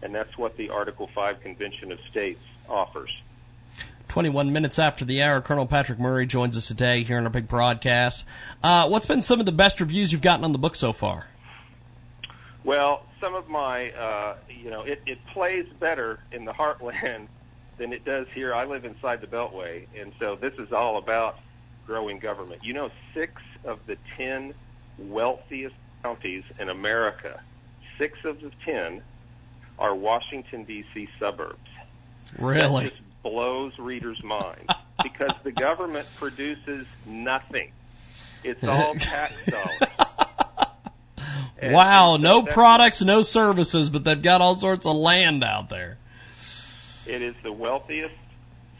[0.04, 3.21] And that's what the Article 5 Convention of States offers.
[4.08, 7.47] 21 minutes after the hour, Colonel Patrick Murray joins us today here on our big
[7.47, 8.26] broadcast.
[8.62, 11.28] Uh, what's been some of the best reviews you've gotten on the book so far?
[12.63, 17.28] Well, some of my, uh, you know, it, it plays better in the heartland
[17.81, 18.53] than it does here.
[18.53, 21.39] I live inside the Beltway, and so this is all about
[21.87, 22.63] growing government.
[22.63, 24.53] You know, six of the ten
[24.99, 27.41] wealthiest counties in America,
[27.97, 29.01] six of the ten
[29.79, 31.09] are Washington, D.C.
[31.19, 31.57] suburbs.
[32.37, 32.83] Really?
[32.83, 37.71] That just blows readers' minds because the government produces nothing.
[38.43, 40.07] It's all tax dollars.
[41.57, 45.69] And wow, so no products, no services, but they've got all sorts of land out
[45.69, 45.97] there.
[47.07, 48.15] It is the wealthiest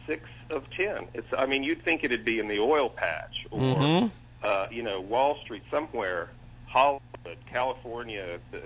[0.08, 1.08] six of ten.
[1.14, 1.28] It's.
[1.38, 4.12] I mean, you'd think it'd be in the oil patch or Mhm.
[4.44, 6.30] uh, you know Wall Street somewhere,
[6.68, 8.58] Hollywood, California, uh,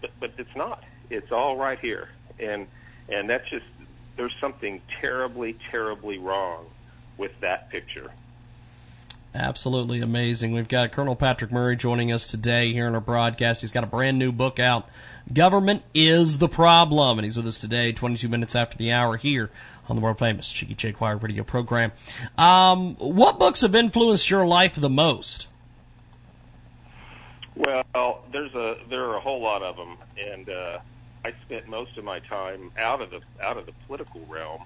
[0.00, 0.82] but, but it's not.
[1.10, 2.66] It's all right here, and
[3.08, 3.66] and that's just
[4.16, 6.66] there's something terribly, terribly wrong
[7.18, 8.10] with that picture.
[9.34, 10.52] Absolutely amazing.
[10.52, 13.62] We've got Colonel Patrick Murray joining us today here on our broadcast.
[13.62, 14.88] He's got a brand new book out,
[15.32, 19.50] Government is the Problem, and he's with us today, 22 minutes after the hour here
[19.88, 21.92] on the world famous Jiggy Jaguar radio program.
[22.36, 25.48] Um, what books have influenced your life the most?
[27.56, 30.78] Well, there's a there are a whole lot of them, and uh,
[31.24, 34.62] I spent most of my time out of the out of the political realm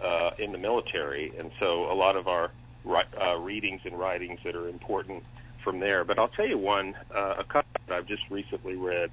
[0.00, 2.50] uh, in the military, and so a lot of our
[2.86, 5.22] uh, readings and writings that are important
[5.62, 6.04] from there.
[6.04, 9.10] But I'll tell you one, uh, a couple that I've just recently read,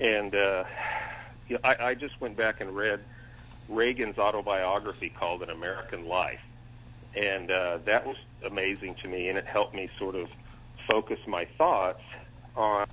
[0.00, 0.64] and uh,
[1.48, 3.00] you know, I, I just went back and read
[3.68, 6.40] Reagan's autobiography called An American Life,
[7.14, 10.28] and uh, that was amazing to me, and it helped me sort of
[10.90, 12.02] focus my thoughts
[12.54, 12.86] on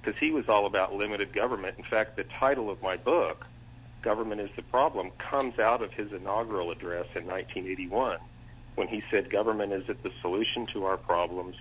[0.00, 1.76] because he was all about limited government.
[1.76, 3.46] In fact, the title of my book,
[4.02, 8.18] Government is the Problem, comes out of his inaugural address in 1981
[8.76, 11.56] when he said, Government isn't the solution to our problems,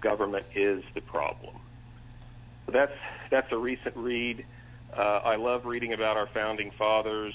[0.00, 1.54] government is the problem.
[2.66, 2.96] That's,
[3.30, 4.44] that's a recent read.
[4.96, 7.34] Uh, I love reading about our founding fathers,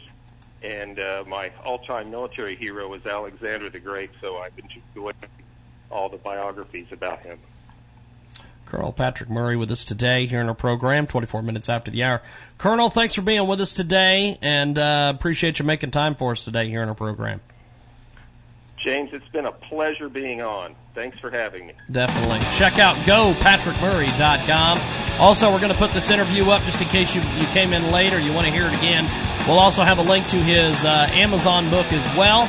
[0.61, 5.15] and uh, my all time military hero is Alexander the Great, so I've enjoyed
[5.89, 7.39] all the biographies about him.
[8.67, 12.21] Colonel Patrick Murray with us today here in our program, 24 minutes after the hour.
[12.57, 16.43] Colonel, thanks for being with us today, and uh, appreciate you making time for us
[16.43, 17.39] today here in our program.
[18.77, 20.75] James, it's been a pleasure being on.
[20.93, 21.73] Thanks for having me.
[21.91, 22.39] Definitely.
[22.55, 24.79] Check out gopatrickmurray.com.
[25.19, 27.91] Also, we're going to put this interview up just in case you, you came in
[27.91, 29.09] late or you want to hear it again.
[29.47, 32.43] We'll also have a link to his uh, Amazon book as well.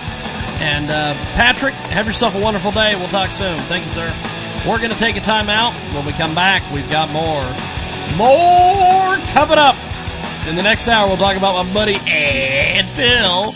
[0.61, 2.95] And uh, Patrick, have yourself a wonderful day.
[2.97, 3.59] We'll talk soon.
[3.61, 4.13] Thank you, sir.
[4.69, 5.73] We're going to take a time out.
[5.95, 7.43] When we come back, we've got more
[8.17, 9.77] More coming up.
[10.49, 13.53] In the next hour, we'll talk about my buddy Ed Till.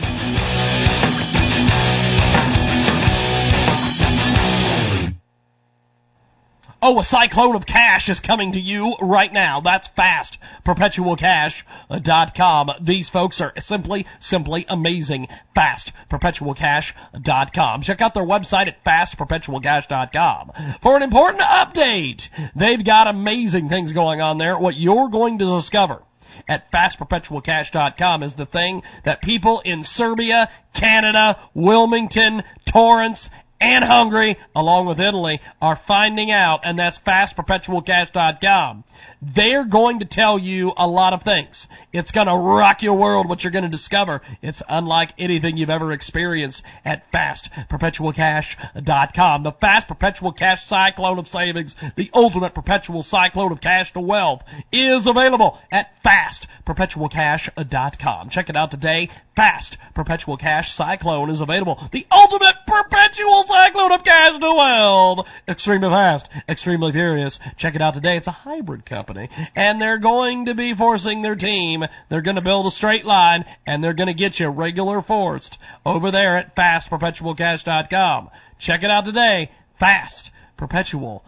[6.85, 9.61] Oh, a cyclone of cash is coming to you right now.
[9.61, 10.39] That's fast.
[10.67, 12.71] PerpetualCash.com.
[12.81, 15.29] These folks are simply, simply amazing.
[15.55, 15.93] Fast.
[16.11, 17.83] PerpetualCash.com.
[17.83, 20.51] Check out their website at FastPerpetualCash.com
[20.83, 22.29] for an important update.
[22.57, 24.59] They've got amazing things going on there.
[24.59, 26.03] What you're going to discover
[26.49, 33.31] at fastperpetualcash.com is the thing that people in Serbia, Canada, Wilmington, Torrance,
[33.63, 38.85] and Hungary, along with Italy, are finding out, and that's fastperpetualcash.com.
[39.25, 41.69] They're going to tell you a lot of things.
[41.93, 44.21] It's going to rock your world what you're going to discover.
[44.43, 49.45] It's unlike anything you've ever experienced at fastperpetualcash.com.
[49.45, 54.43] The fast perpetual cash cyclone of savings, the ultimate perpetual cyclone of cash to wealth
[54.73, 58.29] is available at fastperpetualcash.com.
[58.29, 59.09] Check it out today.
[59.37, 61.81] Fast perpetual cash cyclone is available.
[61.93, 65.29] The ultimate perpetual cyclone of cash to wealth.
[65.47, 67.39] Extremely fast, extremely furious.
[67.57, 68.17] Check it out today.
[68.17, 69.12] It's a hybrid company
[69.55, 71.85] and they're going to be forcing their team.
[72.09, 75.59] They're going to build a straight line and they're going to get you regular forced
[75.85, 78.31] over there at fastperpetualcash.com.
[78.59, 79.51] Check it out today.
[79.79, 81.25] Fast Perpetual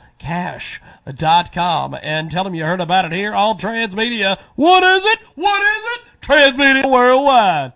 [2.02, 4.38] and tell them you heard about it here on Transmedia.
[4.54, 5.18] What is it?
[5.34, 6.00] What is it?
[6.22, 7.72] Transmedia Worldwide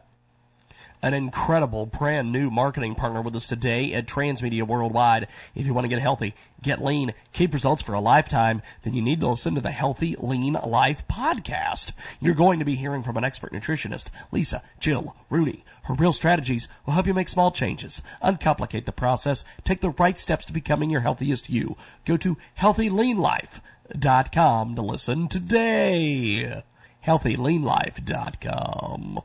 [1.03, 5.29] an incredible brand new marketing partner with us today at Transmedia Worldwide.
[5.55, 9.03] If you want to get healthy, get lean, keep results for a lifetime, then you
[9.03, 11.93] need to listen to the Healthy Lean Life podcast.
[12.21, 15.65] You're going to be hearing from an expert nutritionist, Lisa, Jill, Rooney.
[15.85, 20.19] Her real strategies will help you make small changes, uncomplicate the process, take the right
[20.19, 21.77] steps to becoming your healthiest you.
[22.05, 26.63] Go to healthyleanlife.com to listen today.
[27.07, 29.21] healthyleanlife.com.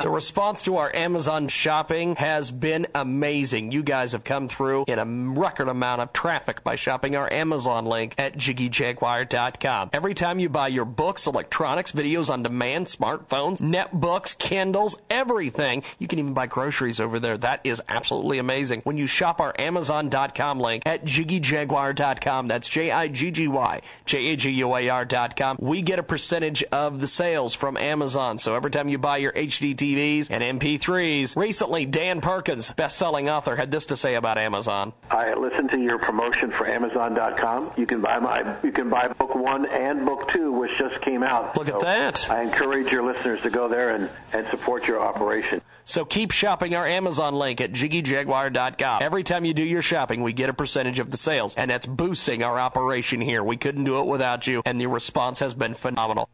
[0.00, 3.70] The response to our Amazon shopping has been amazing.
[3.70, 7.86] You guys have come through in a record amount of traffic by shopping our Amazon
[7.86, 9.90] link at JiggyJaguar.com.
[9.92, 16.08] Every time you buy your books, electronics, videos on demand, smartphones, netbooks, Kindles, everything, you
[16.08, 17.38] can even buy groceries over there.
[17.38, 18.80] That is absolutely amazing.
[18.82, 26.64] When you shop our Amazon.com link at JiggyJaguar.com, that's J-I-G-G-Y, J-A-G-U-A-R.com, we get a percentage
[26.64, 28.38] of the sales from Amazon.
[28.38, 31.36] So every time you buy your HDT TVs and MP3s.
[31.36, 34.92] Recently, Dan Perkins, best-selling author, had this to say about Amazon.
[35.10, 37.72] I listened to your promotion for Amazon.com.
[37.76, 41.22] You can buy my, you can buy book one and book two, which just came
[41.22, 41.56] out.
[41.56, 42.30] Look so at that.
[42.30, 45.60] I encourage your listeners to go there and, and support your operation.
[45.86, 49.02] So keep shopping our Amazon link at JiggyJaguar.com.
[49.02, 51.86] Every time you do your shopping, we get a percentage of the sales, and that's
[51.86, 53.42] boosting our operation here.
[53.42, 56.28] We couldn't do it without you, and the response has been phenomenal.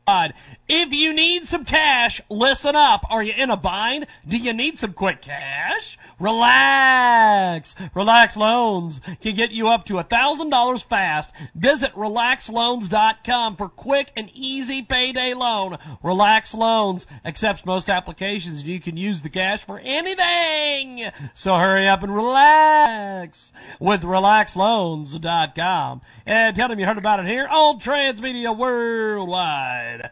[0.69, 3.05] If you need some cash, listen up.
[3.11, 4.07] Are you in a bind?
[4.27, 5.99] Do you need some quick cash?
[6.21, 7.75] Relax.
[7.95, 11.33] Relax Loans can get you up to $1,000 fast.
[11.55, 15.79] Visit relaxloans.com for quick and easy payday loan.
[16.03, 21.11] Relax Loans accepts most applications and you can use the cash for anything.
[21.35, 26.03] So hurry up and relax with relaxloans.com.
[26.27, 30.11] And tell them you heard about it here on Transmedia Worldwide.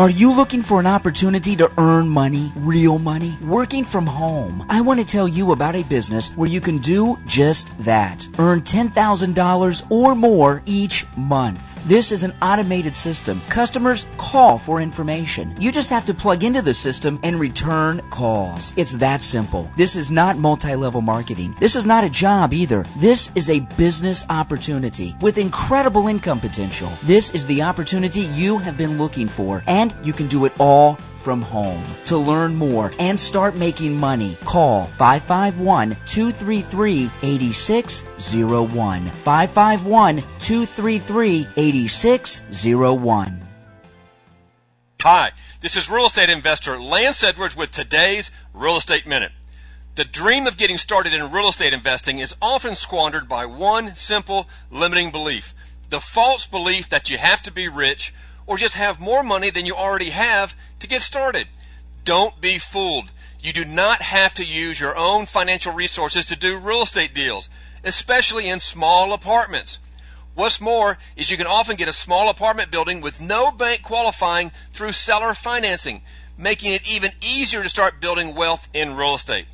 [0.00, 4.64] Are you looking for an opportunity to earn money, real money, working from home?
[4.66, 8.26] I want to tell you about a business where you can do just that.
[8.38, 11.79] Earn $10,000 or more each month.
[11.86, 13.40] This is an automated system.
[13.48, 15.54] Customers call for information.
[15.58, 18.74] You just have to plug into the system and return calls.
[18.76, 19.70] It's that simple.
[19.76, 21.56] This is not multi-level marketing.
[21.58, 22.84] This is not a job either.
[22.96, 26.92] This is a business opportunity with incredible income potential.
[27.02, 30.98] This is the opportunity you have been looking for and you can do it all
[31.20, 31.84] from home.
[32.06, 39.10] To learn more and start making money, call 551 233 8601.
[39.10, 43.40] 551 233 8601.
[45.02, 49.32] Hi, this is real estate investor Lance Edwards with today's Real Estate Minute.
[49.94, 54.48] The dream of getting started in real estate investing is often squandered by one simple
[54.70, 55.54] limiting belief
[55.90, 58.14] the false belief that you have to be rich
[58.46, 61.46] or just have more money than you already have to get started.
[62.04, 63.12] Don't be fooled.
[63.40, 67.48] You do not have to use your own financial resources to do real estate deals,
[67.84, 69.78] especially in small apartments.
[70.34, 74.52] What's more is you can often get a small apartment building with no bank qualifying
[74.72, 76.02] through seller financing,
[76.38, 79.46] making it even easier to start building wealth in real estate.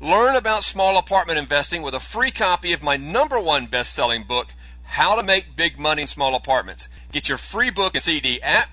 [0.00, 4.22] Learn about small apartment investing with a free copy of my number one best selling
[4.22, 6.88] book, How to Make Big Money in Small Apartments.
[7.12, 8.68] Get your free book and CD at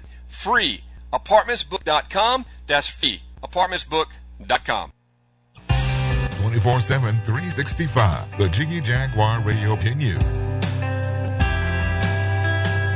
[1.12, 2.46] freeapartmentsbook.com.
[2.68, 4.94] That's free apartmentsbook.com.
[6.42, 8.38] 24 7, 365.
[8.38, 10.22] The Jiggy Jaguar Radio continues.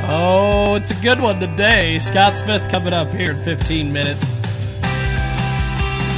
[0.08, 1.98] Oh, it's a good one today.
[2.00, 4.40] Scott Smith coming up here in 15 minutes.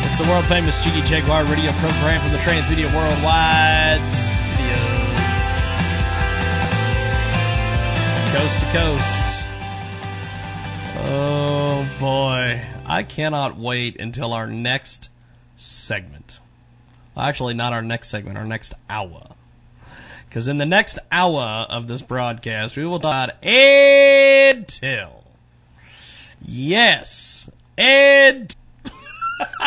[0.06, 4.98] It's the world famous Jiggy Jaguar radio program from the Transmedia Worldwide Studios.
[8.34, 9.27] Coast to coast.
[11.10, 12.62] Oh boy.
[12.86, 15.10] I cannot wait until our next
[15.56, 16.34] segment.
[17.16, 19.30] Well, actually, not our next segment, our next hour.
[20.28, 23.42] Because in the next hour of this broadcast, we will talk about
[24.68, 25.24] Till.
[26.42, 28.54] Yes, Ed.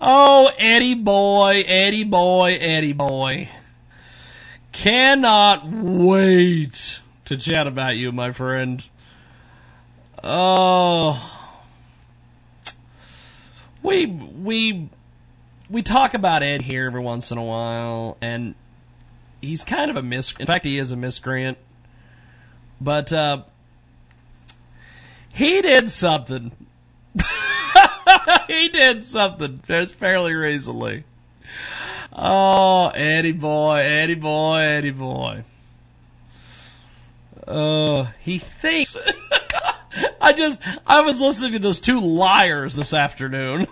[0.00, 3.50] oh, Eddie boy, Eddie boy, Eddie boy.
[4.72, 7.01] Cannot wait
[7.32, 8.84] to chat about you, my friend.
[10.22, 11.50] Oh,
[13.82, 14.88] we we
[15.70, 18.54] we talk about Ed here every once in a while, and
[19.40, 20.34] he's kind of a mis.
[20.38, 21.56] In fact, he is a miscreant.
[22.80, 23.44] But uh,
[25.32, 26.52] he did something.
[28.46, 31.04] he did something just fairly recently.
[32.12, 35.44] Oh, Eddie boy, Eddie boy, Eddie boy.
[37.46, 38.96] Uh, he thinks.
[40.20, 43.66] I just, I was listening to those two liars this afternoon.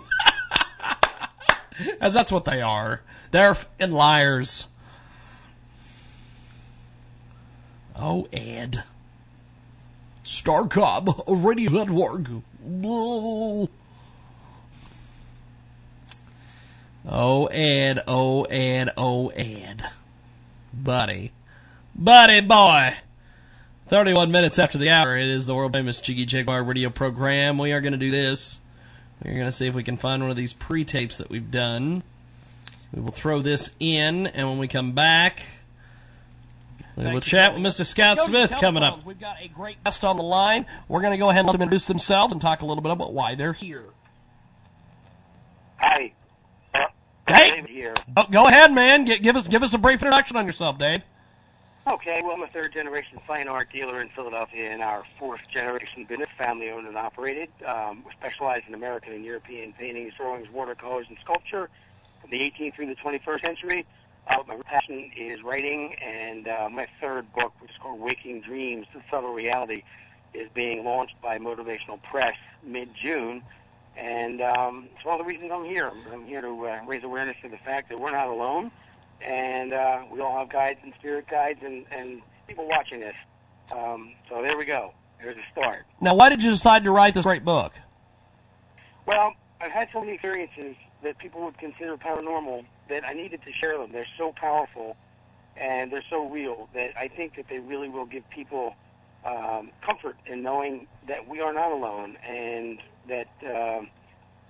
[2.01, 3.01] As that's what they are.
[3.31, 4.67] They're f***ing liars.
[7.95, 8.83] Oh, Ed.
[10.23, 12.27] Starcom Radio Network.
[17.07, 19.89] Oh, Ed, oh, Ed, oh, Ed.
[20.73, 21.31] Buddy.
[21.95, 22.95] Buddy boy.
[23.91, 27.57] 31 minutes after the hour, it is the world famous Jiggy Jaguar radio program.
[27.57, 28.61] We are going to do this.
[29.21, 31.51] We're going to see if we can find one of these pre tapes that we've
[31.51, 32.01] done.
[32.93, 35.43] We will throw this in, and when we come back,
[36.95, 37.85] we will chat with Mr.
[37.85, 39.05] Scott Smith coming up.
[39.05, 40.67] We've got a great guest on the line.
[40.87, 42.93] We're going to go ahead and let them introduce themselves and talk a little bit
[42.93, 43.83] about why they're here.
[45.75, 46.13] Hi.
[47.27, 49.05] Hey, oh, go ahead, man.
[49.05, 51.01] G- give us give us a brief introduction on yourself, Dave.
[51.87, 56.05] Okay, well, I'm a third generation fine art dealer in Philadelphia in our fourth generation
[56.05, 57.49] business, family owned and operated.
[57.65, 61.71] Um, we specialize in American and European paintings, drawings, watercolors, and sculpture
[62.21, 63.85] from the 18th through the 21st century.
[64.27, 68.85] Uh, my passion is writing, and uh, my third book, which is called Waking Dreams,
[68.93, 69.81] The Subtle Reality,
[70.35, 73.41] is being launched by Motivational Press mid-June.
[73.97, 75.87] And um, it's one of the reasons I'm here.
[75.87, 78.71] I'm, I'm here to uh, raise awareness to the fact that we're not alone
[79.23, 83.15] and uh, we all have guides and spirit guides and, and people watching this.
[83.71, 84.93] Um, so there we go.
[85.21, 85.85] There's a start.
[85.99, 87.73] Now, why did you decide to write this great book?
[89.05, 93.53] Well, I've had so many experiences that people would consider paranormal that I needed to
[93.53, 93.91] share them.
[93.91, 94.97] They're so powerful
[95.57, 98.75] and they're so real that I think that they really will give people
[99.25, 103.89] um, comfort in knowing that we are not alone and that um,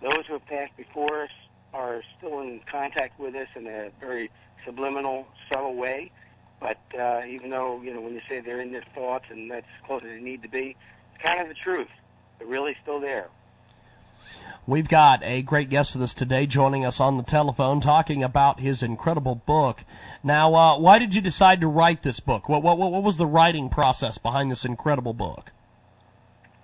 [0.02, 1.30] those who have passed before us
[1.74, 4.30] are still in contact with us in a very
[4.66, 6.12] subliminal, subtle way.
[6.60, 9.66] But uh, even though, you know, when you say they're in their thoughts and that's
[9.86, 10.76] close as they need to be,
[11.14, 11.90] it's kind of the truth.
[12.38, 13.30] They're really still there.
[14.68, 18.60] We've got a great guest with us today joining us on the telephone talking about
[18.60, 19.84] his incredible book.
[20.24, 22.48] Now, uh, why did you decide to write this book?
[22.48, 25.52] What, what, what was the writing process behind this incredible book?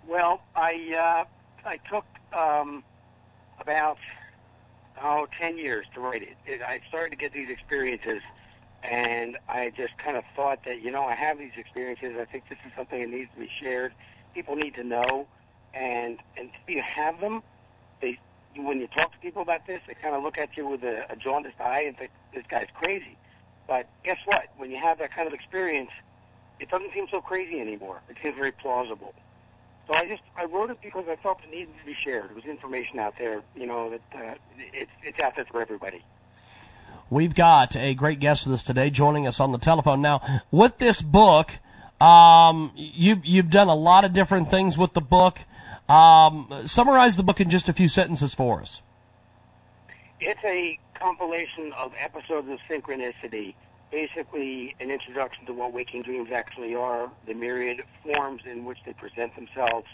[0.08, 2.84] Well, I, uh, I took um,
[3.60, 3.98] about
[5.02, 6.38] oh, 10 years to write it.
[6.46, 6.62] it.
[6.62, 8.22] I started to get these experiences,
[8.84, 12.16] and I just kind of thought that, you know, I have these experiences.
[12.20, 13.94] I think this is something that needs to be shared.
[14.34, 15.28] People need to know,
[15.74, 17.42] and and if you have them,
[18.02, 18.20] they
[18.56, 21.12] when you talk to people about this, they kind of look at you with a,
[21.12, 23.18] a jaundiced eye and think this guy's crazy.
[23.68, 24.46] But guess what?
[24.58, 25.92] When you have that kind of experience,
[26.60, 28.02] it doesn't seem so crazy anymore.
[28.10, 29.14] It seems very plausible.
[29.88, 32.26] So I just I wrote it because I felt it needed to be shared.
[32.32, 34.36] It was information out there, you know, that uh,
[34.74, 36.04] it's it's out there for everybody.
[37.10, 40.42] We've got a great guest with us today, joining us on the telephone now.
[40.52, 41.52] With this book,
[42.02, 45.40] um, you've you've done a lot of different things with the book.
[45.88, 48.82] Um, summarize the book in just a few sentences for us.
[50.20, 53.54] It's a compilation of episodes of synchronicity
[53.92, 58.94] basically an introduction to what waking dreams actually are, the myriad forms in which they
[58.94, 59.88] present themselves,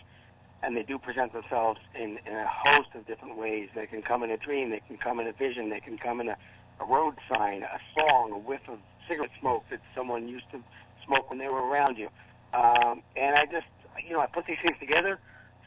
[0.62, 3.70] and they do present themselves in, in a host of different ways.
[3.76, 6.22] They can come in a dream, they can come in a vision, they can come
[6.22, 6.38] in a
[6.80, 10.60] a road sign, a song, a whiff of cigarette smoke that someone used to
[11.06, 12.10] smoke when they were around you.
[12.54, 13.68] Um, and I just,
[14.06, 15.20] you know, I put these things together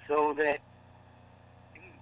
[0.09, 0.61] so that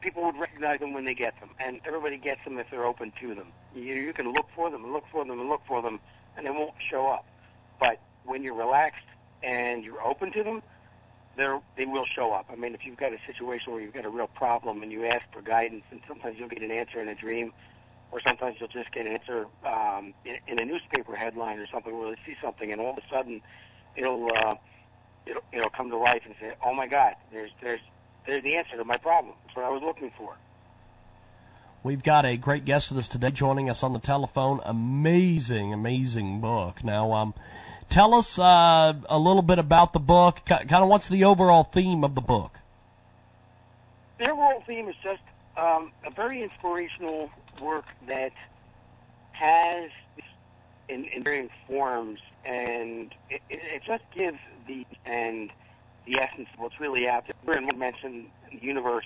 [0.01, 3.13] people would recognize them when they get them, and everybody gets them if they're open
[3.21, 3.47] to them.
[3.75, 6.01] You, you can look for them and look for them and look for them,
[6.37, 7.25] and they won't show up.
[7.81, 9.05] But when you're relaxed
[9.43, 10.63] and you're open to them,
[11.37, 12.47] they're, they will show up.
[12.51, 15.05] I mean, if you've got a situation where you've got a real problem and you
[15.05, 17.53] ask for guidance, and sometimes you'll get an answer in a dream,
[18.13, 21.97] or sometimes you'll just get an answer um, in, in a newspaper headline or something
[21.99, 23.43] where they see something, and all of a sudden
[23.97, 24.55] it'll uh,
[25.27, 27.81] it'll, it'll come to life and say, "Oh my God, there's there's
[28.27, 29.35] there's the answer to my problem.
[29.45, 30.37] That's what I was looking for."
[31.85, 34.63] We've got a great guest with us today joining us on the telephone.
[34.65, 36.83] Amazing, amazing book.
[36.83, 37.35] Now, um,
[37.91, 40.41] tell us uh, a little bit about the book.
[40.47, 42.59] Kind of what's the overall theme of the book?
[44.17, 45.21] The overall theme is just
[45.59, 47.29] um, a very inspirational
[47.61, 48.33] work that
[49.33, 49.91] has
[50.89, 55.51] in, in varying forms, and it, it, just gives the and
[56.07, 57.57] the essence of what's really out there.
[57.57, 59.05] And we mentioned the universe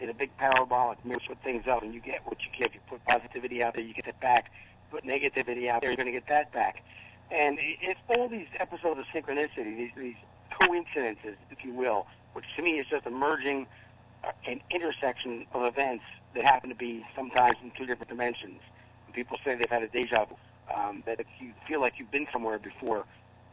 [0.00, 2.74] in a big parabolic mirror put things up, and you get what you give.
[2.74, 4.50] You put positivity out there, you get it back.
[4.90, 6.84] Put negativity out there, you're going to get that back.
[7.30, 10.14] And it's all these episodes of synchronicity, these, these
[10.60, 13.66] coincidences, if you will, which to me is just a merging,
[14.22, 18.60] uh, an intersection of events that happen to be sometimes in two different dimensions.
[19.06, 20.36] And people say they've had a deja vu,
[20.72, 23.04] um, that if you feel like you've been somewhere before,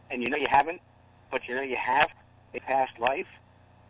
[0.09, 0.81] and you know you haven't,
[1.31, 2.09] but you know you have
[2.53, 3.27] a past life,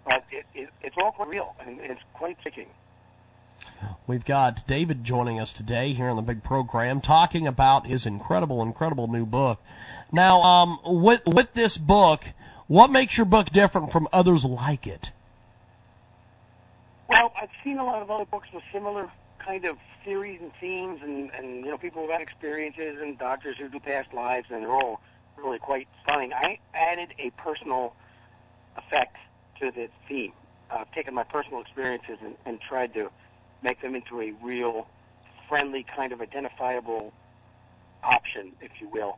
[0.05, 2.69] but it, it, it's all quite real, and it's quite sickening.
[4.07, 8.61] We've got David joining us today here on the big program, talking about his incredible,
[8.61, 9.61] incredible new book.
[10.11, 12.23] Now, um, with with this book,
[12.67, 15.11] what makes your book different from others like it?
[17.07, 21.01] Well, I've seen a lot of other books with similar kind of theories and themes,
[21.03, 24.63] and and you know people who've had experiences and doctors who do past lives, and
[24.63, 25.01] they're all
[25.37, 26.33] really quite stunning.
[26.33, 27.95] I added a personal
[28.77, 29.17] effect
[29.61, 30.33] to the theme.
[30.69, 33.09] I've taken my personal experiences and, and tried to
[33.61, 34.87] make them into a real,
[35.47, 37.13] friendly, kind of identifiable
[38.03, 39.17] option, if you will.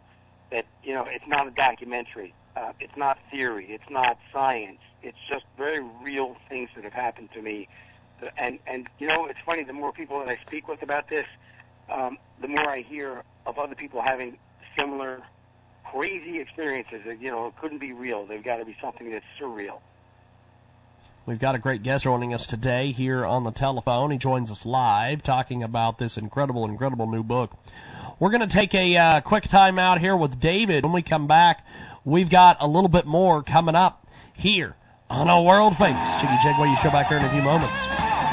[0.52, 2.34] That you know, it's not a documentary.
[2.56, 3.68] Uh, it's not theory.
[3.70, 4.80] It's not science.
[5.02, 7.68] It's just very real things that have happened to me.
[8.38, 9.64] And and you know, it's funny.
[9.64, 11.26] The more people that I speak with about this,
[11.90, 14.38] um, the more I hear of other people having
[14.78, 15.22] similar
[15.92, 17.02] crazy experiences.
[17.06, 18.26] That you know, couldn't be real.
[18.26, 19.80] They've got to be something that's surreal.
[21.26, 24.12] We've got a great guest joining us today here on the telephone.
[24.12, 27.54] He joins us live talking about this incredible, incredible new book.
[28.20, 30.84] We're going to take a uh, quick time out here with David.
[30.84, 31.66] When we come back,
[32.04, 34.76] we've got a little bit more coming up here
[35.10, 37.80] on a world famous Jiggy Jaguar show back here in a few moments.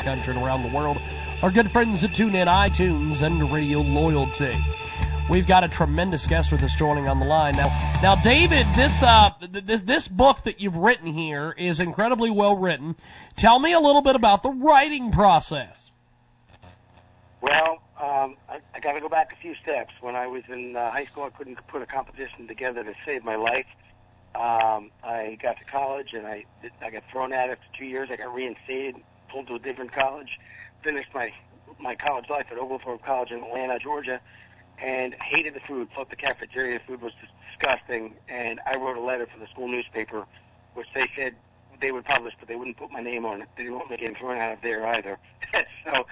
[0.03, 1.01] Country around the world.
[1.45, 4.57] Our good friends at TuneIn, iTunes, and Radio Loyalty.
[5.31, 7.69] We've got a tremendous guest with us joining on the line now.
[8.03, 12.97] Now, David, this uh, this this book that you've written here is incredibly well written.
[13.37, 15.93] Tell me a little bit about the writing process.
[17.41, 19.95] Well, um, I, I got to go back a few steps.
[20.01, 23.23] When I was in uh, high school, I couldn't put a composition together to save
[23.23, 23.67] my life.
[24.35, 26.45] Um, I got to college and I
[26.83, 28.11] I got thrown out after two years.
[28.11, 28.97] I got reinstated,
[29.31, 30.41] pulled to a different college,
[30.83, 31.33] finished my
[31.79, 34.21] my college life at Oglethorpe College in Atlanta, Georgia
[34.83, 35.89] and hated the food.
[35.95, 37.13] Thought the cafeteria food was
[37.51, 38.15] disgusting.
[38.29, 40.27] And I wrote a letter for the school newspaper,
[40.75, 41.35] which they said
[41.81, 43.49] they would publish, but they wouldn't put my name on it.
[43.57, 45.19] They didn't want me getting thrown out of there either.
[45.85, 46.07] so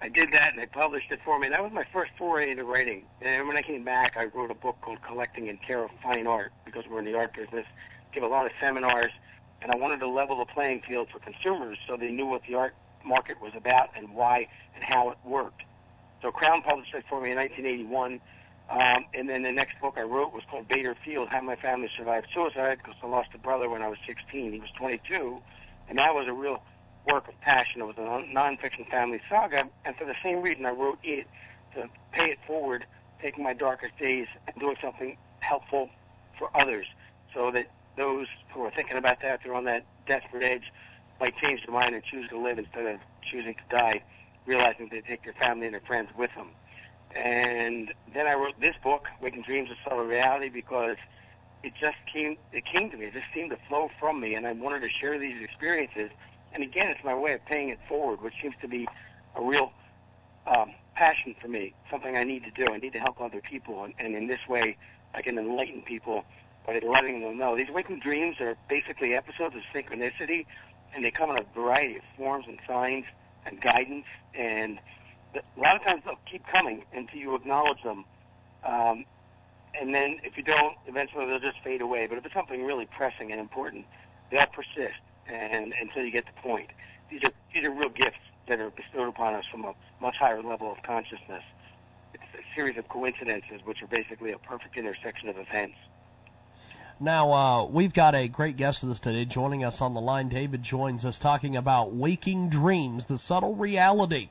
[0.00, 1.48] I did that, and they published it for me.
[1.48, 3.04] That was my first foray into writing.
[3.22, 6.26] And when I came back, I wrote a book called Collecting and Care of Fine
[6.26, 7.66] Art because we're in the art business.
[8.12, 9.12] Give a lot of seminars,
[9.62, 12.54] and I wanted to level the playing field for consumers so they knew what the
[12.54, 15.64] art market was about and why and how it worked.
[16.24, 18.18] So Crown published it for me in 1981.
[18.70, 21.90] Um, and then the next book I wrote was called Bader Field, How My Family
[21.94, 24.54] Survived Suicide, because I lost a brother when I was 16.
[24.54, 25.42] He was 22.
[25.90, 26.62] And that was a real
[27.06, 27.82] work of passion.
[27.82, 29.68] It was a non-fiction family saga.
[29.84, 31.26] And for the same reason, I wrote it
[31.74, 32.86] to pay it forward,
[33.20, 35.90] taking my darkest days and doing something helpful
[36.38, 36.86] for others
[37.34, 37.66] so that
[37.98, 40.72] those who are thinking about that, they're on that desperate edge,
[41.20, 44.02] might change their mind and choose to live instead of choosing to die
[44.46, 46.50] realizing they take their family and their friends with them.
[47.14, 50.96] And then I wrote this book, Waking Dreams of Subtle Reality, because
[51.62, 53.06] it just came it came to me.
[53.06, 56.10] It just seemed to flow from me, and I wanted to share these experiences.
[56.52, 58.86] And again, it's my way of paying it forward, which seems to be
[59.34, 59.72] a real
[60.46, 61.74] um, passion for me.
[61.90, 62.72] Something I need to do.
[62.72, 64.76] I need to help other people, and, and in this way,
[65.14, 66.24] I can enlighten people
[66.66, 67.56] by letting them know.
[67.56, 70.46] These waking dreams are basically episodes of synchronicity,
[70.94, 73.04] and they come in a variety of forms and signs
[73.46, 74.06] and guidance.
[74.34, 74.78] And
[75.34, 78.04] a lot of times they'll keep coming until you acknowledge them.
[78.64, 79.04] Um,
[79.78, 82.06] and then if you don't, eventually they'll just fade away.
[82.06, 83.86] But if it's something really pressing and important,
[84.30, 86.70] they'll persist and until you get the point.
[87.10, 88.18] These are these are real gifts
[88.48, 91.42] that are bestowed upon us from a much higher level of consciousness.
[92.12, 95.76] It's a series of coincidences, which are basically a perfect intersection of events.
[97.00, 100.28] Now, uh, we've got a great guest with us today joining us on the line.
[100.28, 104.28] David joins us talking about waking dreams, the subtle reality.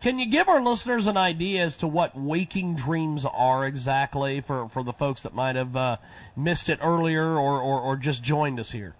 [0.00, 4.68] Can you give our listeners an idea as to what waking dreams are exactly for,
[4.70, 5.96] for the folks that might have uh,
[6.34, 8.94] missed it earlier or, or, or just joined us here?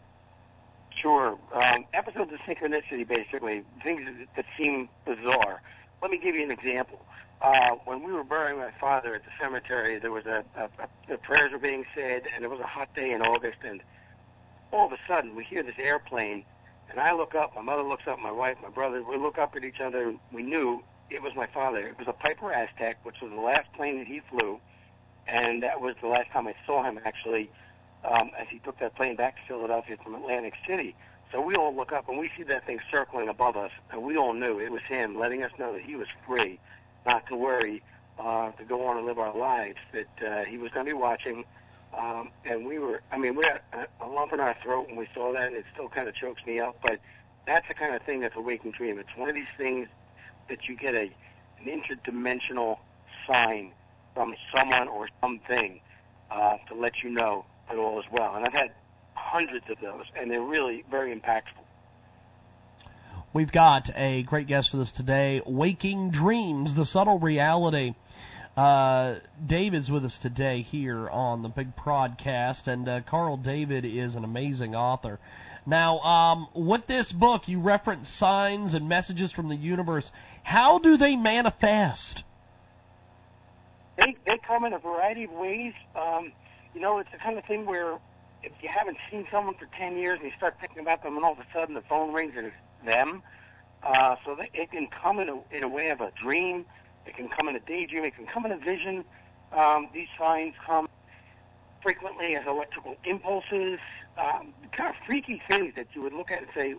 [0.95, 1.39] Sure.
[1.53, 5.63] Um, episodes of synchronicity, basically, things that seem bizarre.
[6.03, 7.01] Let me give you an example.
[7.43, 10.89] Uh, when we were burying my father at the cemetery, there was a, a, a
[11.09, 13.83] the prayers were being said, and it was a hot day in August, and
[14.71, 16.45] all of a sudden we hear this airplane,
[16.89, 19.57] and I look up, my mother looks up, my wife, my brother, we look up
[19.57, 21.81] at each other, and we knew it was my father.
[21.81, 24.61] It was a Piper Aztec, which was the last plane that he flew,
[25.27, 27.51] and that was the last time I saw him actually,
[28.05, 30.95] um, as he took that plane back to Philadelphia from Atlantic City.
[31.33, 34.17] So we all look up and we see that thing circling above us, and we
[34.17, 36.61] all knew it was him, letting us know that he was free
[37.07, 37.83] not to worry,
[38.19, 40.99] uh, to go on and live our lives, that uh, he was going to be
[40.99, 41.45] watching.
[41.97, 43.61] Um, and we were, I mean, we had
[44.01, 46.45] a, lump in our throat when we saw that, and it still kind of chokes
[46.47, 47.01] me up, but
[47.47, 48.99] that's the kind of thing that's a waking dream.
[48.99, 49.89] It's one of these things
[50.49, 51.11] that you get a
[51.65, 52.79] an interdimensional
[53.27, 53.73] sign
[54.15, 55.81] from someone or something
[56.31, 58.35] uh, to let you know that all is well.
[58.35, 58.73] And I've had
[59.15, 61.62] hundreds of those, and they're really very impactful.
[63.35, 67.95] We've got a great guest with us today, Waking Dreams, the subtle reality.
[68.55, 69.15] Uh,
[69.47, 74.25] David's with us today here on the big broadcast, and uh, Carl David is an
[74.25, 75.19] amazing author.
[75.65, 80.13] Now, um, with this book, you reference signs and messages from the universe.
[80.43, 82.25] How do they manifest?
[83.97, 85.73] They they come in a variety of ways.
[85.97, 86.33] Um,
[86.75, 87.99] you know, it's the kind of thing where
[88.43, 91.25] if you haven't seen someone for ten years and you start thinking about them, and
[91.25, 93.23] all of a sudden the phone rings and it's them.
[93.83, 96.65] Uh, so they, it can come in a, in a way of a dream.
[97.07, 98.05] It can come in a daydream.
[98.05, 99.05] It can come in a vision.
[99.53, 100.89] Um, these signs come
[101.83, 103.81] frequently as electrical impulses,
[104.17, 106.75] um, kind of freaky things that you would look at and say,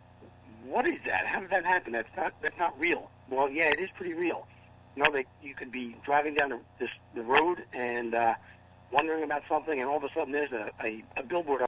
[0.66, 1.26] "What is that?
[1.26, 1.92] How did that happen?
[1.92, 4.48] That's not that's not real." Well, yeah, it is pretty real.
[4.96, 8.36] You know, they, you could be driving down the, this, the road and uh,
[8.92, 11.64] wondering about something, and all of a sudden there's a, a, a billboard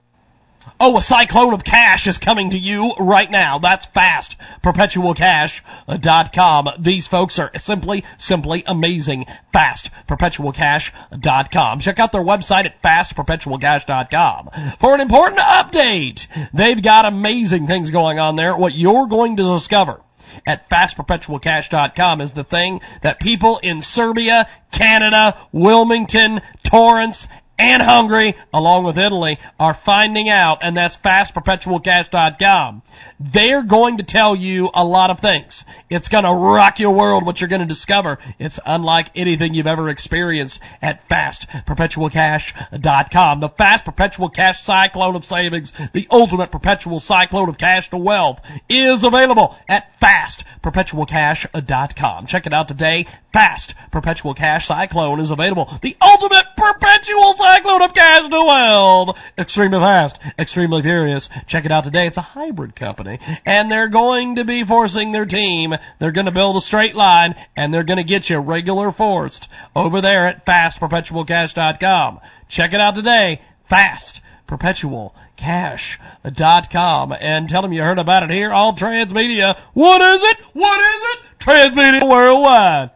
[0.79, 3.59] Oh, a cyclone of cash is coming to you right now.
[3.59, 4.35] That's fast.
[4.63, 6.69] PerpetualCash.com.
[6.79, 9.27] These folks are simply, simply amazing.
[9.53, 9.89] Fast.
[10.07, 11.79] PerpetualCash.com.
[11.79, 14.49] Check out their website at FastPerpetualCash.com
[14.79, 16.27] for an important update.
[16.53, 18.55] They've got amazing things going on there.
[18.55, 20.01] What you're going to discover
[20.45, 28.83] at fastperpetualcash.com is the thing that people in Serbia, Canada, Wilmington, Torrance, and Hungary, along
[28.83, 32.81] with Italy, are finding out, and that's fastperpetualcash.com.
[33.19, 35.63] They're going to tell you a lot of things.
[35.89, 38.19] It's going to rock your world what you're going to discover.
[38.39, 43.39] It's unlike anything you've ever experienced at fastperpetualcash.com.
[43.39, 48.41] The fast perpetual cash cyclone of savings, the ultimate perpetual cyclone of cash to wealth
[48.67, 52.25] is available at fastperpetualcash.com.
[52.25, 53.07] Check it out today.
[53.31, 55.71] Fast perpetual cash cyclone is available.
[55.81, 59.17] The ultimate perpetual cyclone of cash to wealth.
[59.37, 61.29] Extremely fast, extremely furious.
[61.47, 62.07] Check it out today.
[62.07, 63.04] It's a hybrid company
[63.45, 65.75] and they're going to be forcing their team.
[65.99, 69.49] They're going to build a straight line and they're going to get you regular forced
[69.75, 72.19] over there at fastperpetualcash.com.
[72.47, 73.41] Check it out today.
[73.69, 79.57] Fast perpetualcash.com and tell them you heard about it here on Transmedia.
[79.73, 80.37] What is it?
[80.53, 81.19] What is it?
[81.39, 82.91] Transmedia Worldwide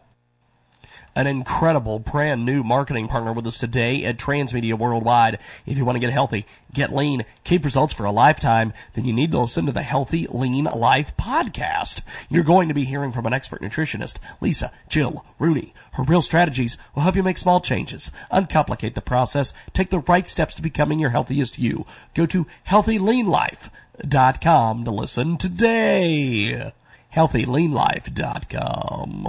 [1.20, 5.38] an incredible brand new marketing partner with us today at Transmedia Worldwide.
[5.66, 9.12] If you want to get healthy, get lean, keep results for a lifetime, then you
[9.12, 12.00] need to listen to the Healthy Lean Life podcast.
[12.30, 15.74] You're going to be hearing from an expert nutritionist, Lisa Jill Rooney.
[15.92, 20.26] Her real strategies will help you make small changes, uncomplicate the process, take the right
[20.26, 21.84] steps to becoming your healthiest you.
[22.14, 26.72] Go to healthyleanlife.com to listen today.
[27.14, 29.28] healthyleanlife.com.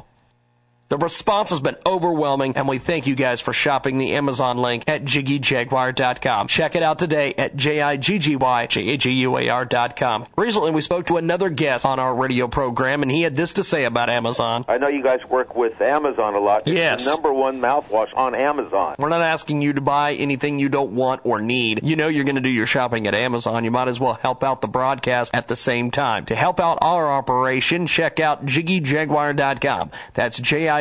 [0.92, 4.84] The response has been overwhelming, and we thank you guys for shopping the Amazon link
[4.90, 6.50] at JiggyJaguar.com.
[6.50, 10.26] Check it out today at J-I-G-G-Y-J-A-G-U-A-R.com.
[10.36, 13.64] Recently, we spoke to another guest on our radio program, and he had this to
[13.64, 14.66] say about Amazon.
[14.68, 16.68] I know you guys work with Amazon a lot.
[16.68, 17.06] It's Yes.
[17.06, 18.96] the number one mouthwash on Amazon.
[19.00, 21.80] We're not asking you to buy anything you don't want or need.
[21.84, 23.64] You know you're going to do your shopping at Amazon.
[23.64, 26.26] You might as well help out the broadcast at the same time.
[26.26, 29.92] To help out our operation, check out JiggyJaguar.com.
[30.16, 30.38] That's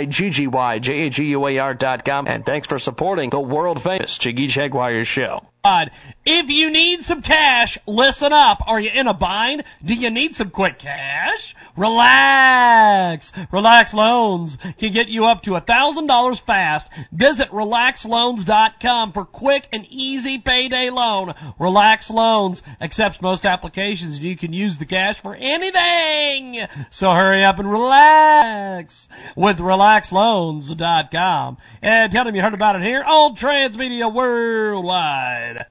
[0.07, 2.27] J-I-G-G-Y-J-A-G-U-A-R.com.
[2.27, 5.47] And thanks for supporting the world famous Jiggy Jaguar show.
[5.65, 5.91] God.
[6.25, 8.63] If you need some cash, listen up.
[8.67, 9.65] Are you in a bind?
[9.85, 11.55] Do you need some quick cash?
[11.77, 13.33] Relax.
[13.51, 16.89] Relax Loans can get you up to a thousand dollars fast.
[17.13, 21.35] Visit relaxloans.com for quick and easy payday loan.
[21.59, 26.67] Relax Loans accepts most applications and you can use the cash for anything.
[26.91, 31.57] So hurry up and relax with relaxloans.com.
[31.83, 35.67] And tell them you heard about it here on Transmedia Worldwide.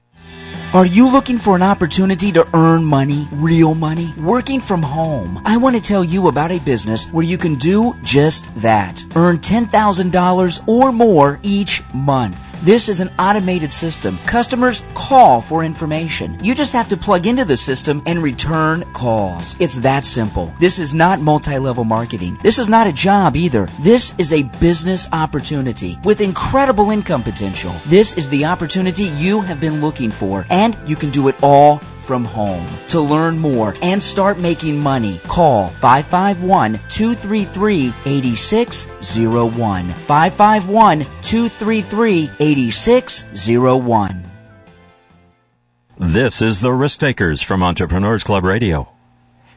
[0.72, 5.42] Are you looking for an opportunity to earn money, real money, working from home?
[5.44, 9.04] I want to tell you about a business where you can do just that.
[9.16, 12.49] Earn $10,000 or more each month.
[12.62, 14.18] This is an automated system.
[14.26, 16.38] Customers call for information.
[16.44, 19.56] You just have to plug into the system and return calls.
[19.58, 20.52] It's that simple.
[20.60, 22.38] This is not multi-level marketing.
[22.42, 23.66] This is not a job either.
[23.80, 27.72] This is a business opportunity with incredible income potential.
[27.86, 31.80] This is the opportunity you have been looking for and you can do it all
[32.10, 32.66] from home.
[32.88, 39.92] To learn more and start making money, call 551 233 8601.
[39.92, 44.24] 551 233 8601.
[46.00, 48.88] This is the Risk Takers from Entrepreneurs Club Radio.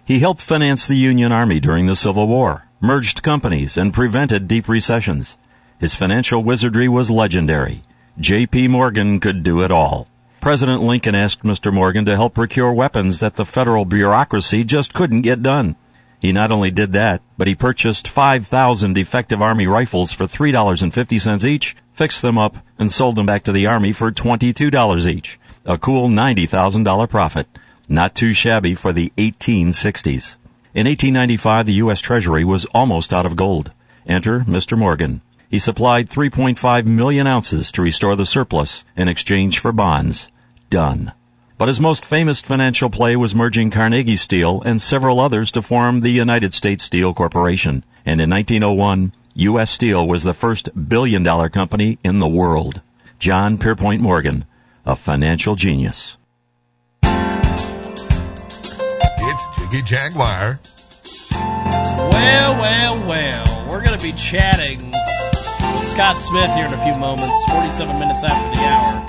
[0.05, 4.69] He helped finance the Union Army during the Civil War, merged companies, and prevented deep
[4.69, 5.37] recessions.
[5.79, 7.81] His financial wizardry was legendary.
[8.19, 8.67] J.P.
[8.67, 10.07] Morgan could do it all.
[10.43, 11.73] President Lincoln asked Mr.
[11.73, 15.77] Morgan to help procure weapons that the federal bureaucracy just couldn't get done.
[16.19, 21.77] He not only did that, but he purchased 5,000 defective Army rifles for $3.50 each,
[21.93, 25.39] fixed them up, and sold them back to the Army for $22 each.
[25.65, 27.47] A cool $90,000 profit.
[27.87, 30.35] Not too shabby for the 1860s.
[30.73, 32.01] In 1895, the U.S.
[32.01, 33.71] Treasury was almost out of gold.
[34.05, 34.77] Enter Mr.
[34.77, 35.21] Morgan.
[35.49, 40.29] He supplied 3.5 million ounces to restore the surplus in exchange for bonds.
[40.73, 41.13] Done.
[41.59, 45.99] But his most famous financial play was merging Carnegie Steel and several others to form
[45.99, 47.85] the United States Steel Corporation.
[48.07, 49.69] And in 1901, U.S.
[49.69, 52.81] Steel was the first billion dollar company in the world.
[53.19, 54.45] John Pierpont Morgan,
[54.83, 56.17] a financial genius.
[57.03, 60.59] It's Jiggy Jaguar.
[61.33, 63.69] Well, well, well.
[63.69, 68.23] We're going to be chatting with Scott Smith here in a few moments, 47 minutes
[68.23, 69.02] after the hour.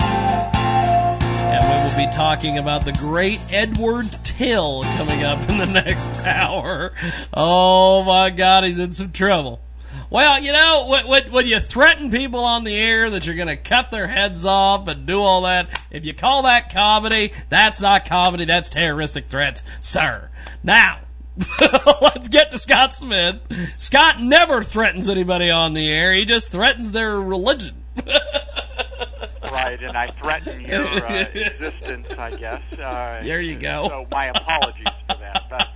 [1.47, 6.25] And we will be talking about the great Edward Till coming up in the next
[6.25, 6.91] hour.
[7.33, 9.61] Oh my God, he's in some trouble.
[10.09, 13.47] Well, you know, when, when, when you threaten people on the air that you're going
[13.47, 17.81] to cut their heads off and do all that, if you call that comedy, that's
[17.81, 20.29] not comedy, that's terroristic threats, sir.
[20.63, 20.99] Now,
[22.01, 23.41] let's get to Scott Smith.
[23.77, 27.83] Scott never threatens anybody on the air, he just threatens their religion.
[29.51, 32.61] right, and I threaten your uh, existence, I guess.
[32.73, 33.87] Uh, There you go.
[33.89, 35.43] So my apologies for that.
[35.49, 35.67] But,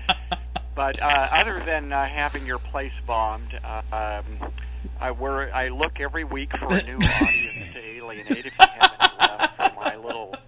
[0.76, 4.52] but uh, other than uh, having your place bombed, uh, um,
[5.00, 8.92] I, wor- I look every week for a new audience to alienate if you have
[9.00, 10.40] any left for my little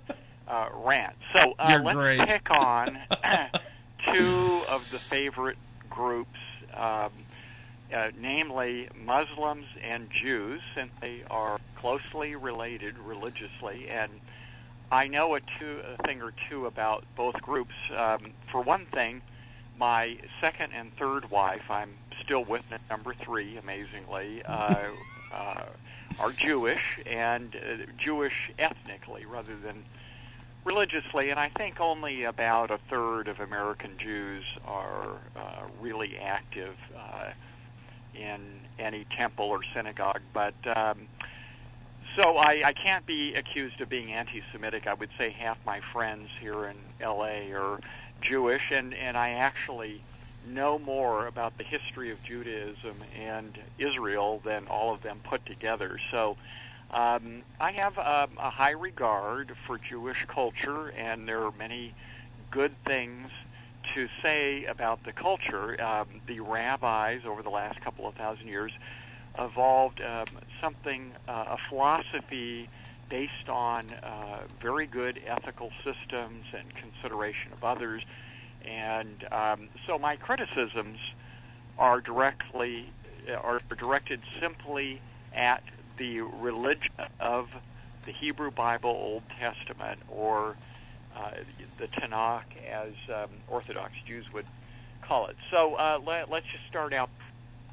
[0.48, 1.16] uh, rant.
[1.34, 2.28] So uh, You're let's great.
[2.28, 2.98] pick on
[4.14, 5.58] two of the favorite
[5.90, 6.40] groups.
[6.74, 7.12] Um,
[7.94, 13.90] uh, namely Muslims and Jews, since they are closely related religiously.
[13.90, 14.12] And
[14.92, 17.76] I know a, two, a thing or two about both groups.
[17.96, 19.22] Um, for one thing,
[19.78, 24.76] my second and third wife, I'm still with number three, amazingly, uh,
[25.34, 25.64] uh,
[26.20, 29.84] are Jewish and uh, Jewish ethnically rather than
[30.64, 36.76] religiously, and I think only about a third of American Jews are uh, really active
[36.96, 37.32] uh,
[38.16, 38.40] in
[38.80, 40.22] any temple or synagogue.
[40.34, 41.08] But um,
[42.16, 44.88] so I, I can't be accused of being anti-Semitic.
[44.88, 47.54] I would say half my friends here in L.A.
[47.54, 47.80] are
[48.22, 50.02] Jewish, and and I actually
[50.48, 55.98] know more about the history of Judaism and Israel than all of them put together.
[56.10, 56.38] So.
[56.94, 61.94] Um, I have um, a high regard for Jewish culture, and there are many
[62.52, 63.32] good things
[63.94, 65.82] to say about the culture.
[65.82, 68.72] Um, the rabbis over the last couple of thousand years
[69.38, 70.26] evolved um,
[70.60, 72.70] something, uh, a philosophy
[73.10, 78.04] based on uh, very good ethical systems and consideration of others.
[78.64, 81.00] And um, so my criticisms
[81.78, 82.86] are directly
[83.44, 85.00] are directed simply
[85.34, 85.64] at
[85.98, 87.56] the religion of
[88.04, 90.56] the Hebrew Bible, Old Testament, or
[91.16, 91.32] uh,
[91.78, 94.46] the Tanakh, as um, Orthodox Jews would
[95.02, 95.36] call it.
[95.50, 97.10] So uh, let, us just start out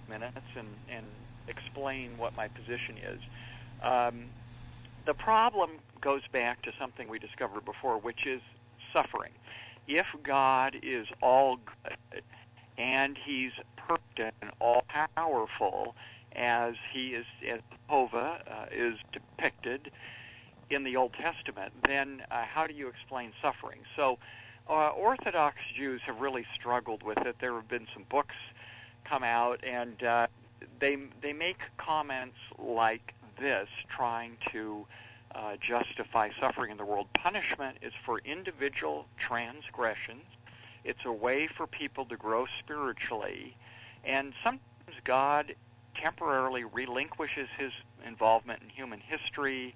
[0.08, 1.06] minutes and, and
[1.46, 3.20] explain what my position is.
[3.82, 4.24] Um,
[5.04, 5.70] the problem
[6.00, 8.40] goes back to something we discovered before, which is
[8.92, 9.32] suffering.
[9.86, 12.22] If God is all good
[12.76, 14.84] and He's perfect and all
[15.16, 15.94] powerful,
[16.32, 19.90] as He is, as Jehovah uh, is depicted
[20.70, 23.80] in the Old Testament, then uh, how do you explain suffering?
[23.96, 24.18] So,
[24.68, 27.36] uh, Orthodox Jews have really struggled with it.
[27.40, 28.34] There have been some books
[29.04, 30.26] come out, and uh,
[30.78, 34.86] they they make comments like this, trying to
[35.34, 37.06] uh, justify suffering in the world.
[37.14, 40.24] Punishment is for individual transgressions.
[40.84, 43.56] It's a way for people to grow spiritually,
[44.04, 44.62] and sometimes
[45.04, 45.54] God
[45.94, 47.72] temporarily relinquishes his
[48.06, 49.74] involvement in human history,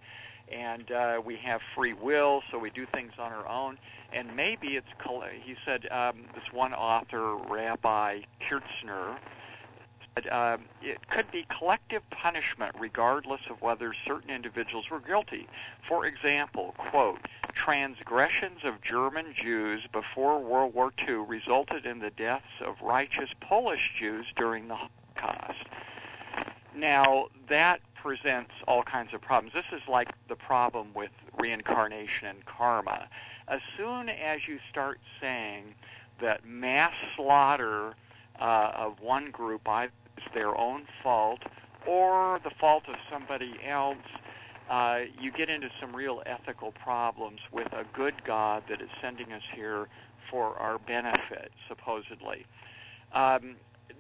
[0.51, 3.79] and uh, we have free will, so we do things on our own.
[4.13, 4.89] And maybe it's,
[5.43, 9.17] he said, um, this one author, Rabbi Kirzner,
[10.31, 15.49] uh, it could be collective punishment regardless of whether certain individuals were guilty.
[15.89, 17.21] For example, quote,
[17.55, 23.93] transgressions of German Jews before World War II resulted in the deaths of righteous Polish
[23.99, 25.65] Jews during the Holocaust.
[26.75, 29.55] Now, that presents all kinds of problems.
[29.55, 33.09] This is like the problem with reincarnation and karma.
[33.49, 35.75] As soon as you start saying
[36.21, 37.95] that mass slaughter
[38.41, 41.41] uh, of one group is their own fault
[41.87, 43.97] or the fault of somebody else,
[44.69, 49.33] uh, you get into some real ethical problems with a good God that is sending
[49.33, 49.89] us here
[50.31, 52.47] for our benefit, supposedly.
[53.13, 53.57] Um,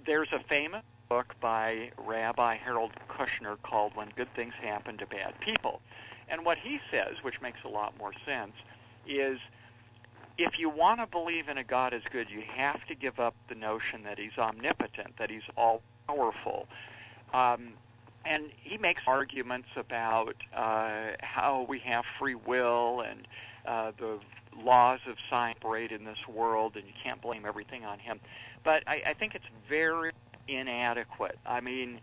[0.06, 0.82] there's a famous
[1.12, 5.82] book by Rabbi Harold Kushner called When Good Things Happen to Bad People.
[6.30, 8.54] And what he says, which makes a lot more sense,
[9.06, 9.38] is
[10.38, 13.34] if you want to believe in a God as good, you have to give up
[13.50, 16.66] the notion that he's omnipotent, that he's all powerful.
[17.34, 17.74] Um,
[18.24, 23.28] and he makes arguments about uh, how we have free will and
[23.66, 24.18] uh, the
[24.56, 28.18] laws of science operate in this world, and you can't blame everything on him.
[28.64, 30.12] But I, I think it's very
[30.48, 31.38] inadequate.
[31.46, 32.00] I mean,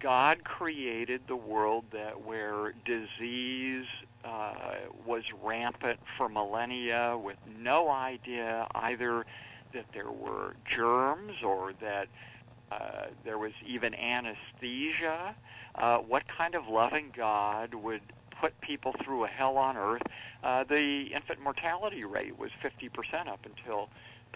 [0.00, 3.86] God created the world that where disease
[4.24, 4.54] uh,
[5.06, 9.26] was rampant for millennia, with no idea either
[9.72, 12.08] that there were germs or that
[12.70, 15.34] uh, there was even anesthesia.
[15.74, 18.02] Uh, what kind of loving God would
[18.40, 20.02] put people through a hell on earth?
[20.42, 23.88] Uh, the infant mortality rate was 50% up until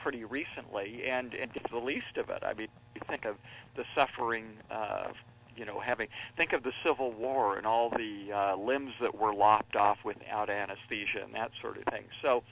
[0.07, 2.41] pretty recently, and, and the least of it.
[2.47, 3.35] I mean, you think of
[3.75, 5.09] the suffering, uh,
[5.57, 9.35] you know, having think of the Civil War and all the uh, limbs that were
[9.35, 12.05] lopped off without anesthesia and that sort of thing.
[12.23, 12.45] So,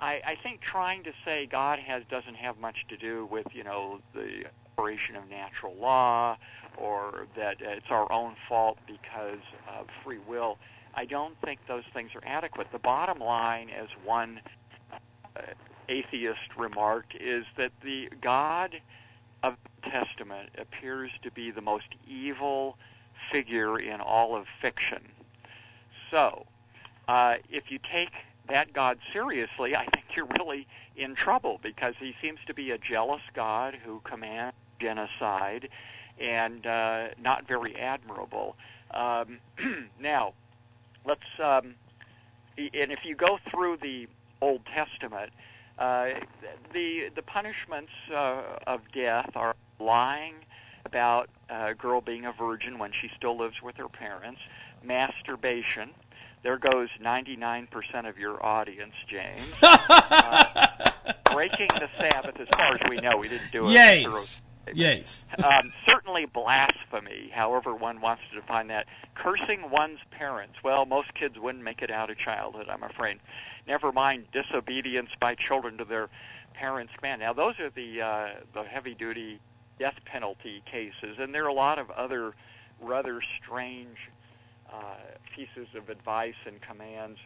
[0.00, 3.64] I, I think trying to say God has doesn't have much to do with you
[3.64, 4.44] know the
[4.78, 6.36] operation of natural law
[6.78, 9.42] or that it's our own fault because
[9.76, 10.56] of free will.
[10.94, 12.68] I don't think those things are adequate.
[12.70, 14.40] The bottom line, as one
[15.36, 15.40] uh,
[15.88, 18.80] atheist remarked is that the God
[19.42, 22.76] of the Testament appears to be the most evil
[23.30, 25.02] figure in all of fiction.
[26.10, 26.46] So,
[27.08, 28.12] uh, if you take
[28.48, 30.66] that God seriously, I think you're really
[30.96, 35.68] in trouble because he seems to be a jealous God who commands genocide
[36.18, 38.56] and uh, not very admirable.
[38.92, 39.38] Um,
[40.00, 40.34] now,
[41.04, 41.74] let's, um,
[42.58, 44.08] and if you go through the
[44.40, 45.30] Old Testament,
[45.82, 46.14] uh,
[46.72, 50.34] the the punishments uh, of death are lying
[50.86, 54.40] about a girl being a virgin when she still lives with her parents,
[54.82, 55.90] masturbation.
[56.42, 59.52] There goes 99% of your audience, James.
[59.62, 60.44] uh,
[61.32, 63.72] breaking the Sabbath, as far as we know, we didn't do it.
[63.72, 64.40] Yes.
[64.74, 65.26] Yes.
[65.44, 68.86] um, certainly blasphemy, however one wants to define that.
[69.14, 70.54] Cursing one's parents.
[70.62, 73.18] Well, most kids wouldn't make it out of childhood, I'm afraid
[73.66, 76.08] never mind disobedience by children to their
[76.54, 77.20] parents' command.
[77.20, 79.40] Now, those are the uh, the heavy-duty
[79.78, 82.34] death penalty cases, and there are a lot of other
[82.80, 83.96] rather strange
[84.72, 84.94] uh,
[85.34, 87.18] pieces of advice and commands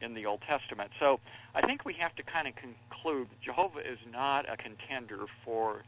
[0.00, 0.90] in the Old Testament.
[0.98, 1.20] So
[1.54, 5.82] I think we have to kind of conclude Jehovah is not a contender for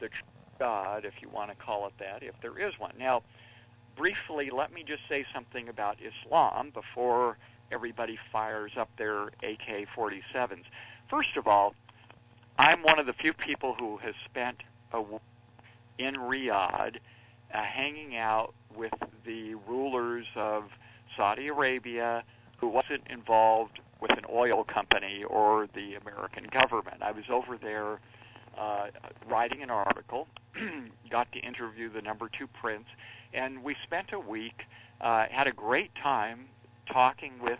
[0.00, 0.08] the
[0.58, 2.92] God, if you want to call it that, if there is one.
[2.98, 3.22] Now,
[3.96, 7.38] briefly, let me just say something about Islam before
[7.70, 10.64] everybody fires up their AK-47s.
[11.10, 11.74] First of all,
[12.58, 15.02] I'm one of the few people who has spent a
[15.98, 16.96] in Riyadh
[17.52, 18.92] uh, hanging out with
[19.24, 20.64] the rulers of
[21.16, 22.22] Saudi Arabia
[22.58, 27.02] who wasn't involved with an oil company or the American government.
[27.02, 28.00] I was over there
[28.58, 28.86] uh,
[29.28, 30.26] writing an article,
[31.10, 32.86] got to interview the number two prince,
[33.32, 34.66] and we spent a week,
[35.00, 36.46] uh, had a great time
[36.86, 37.58] talking with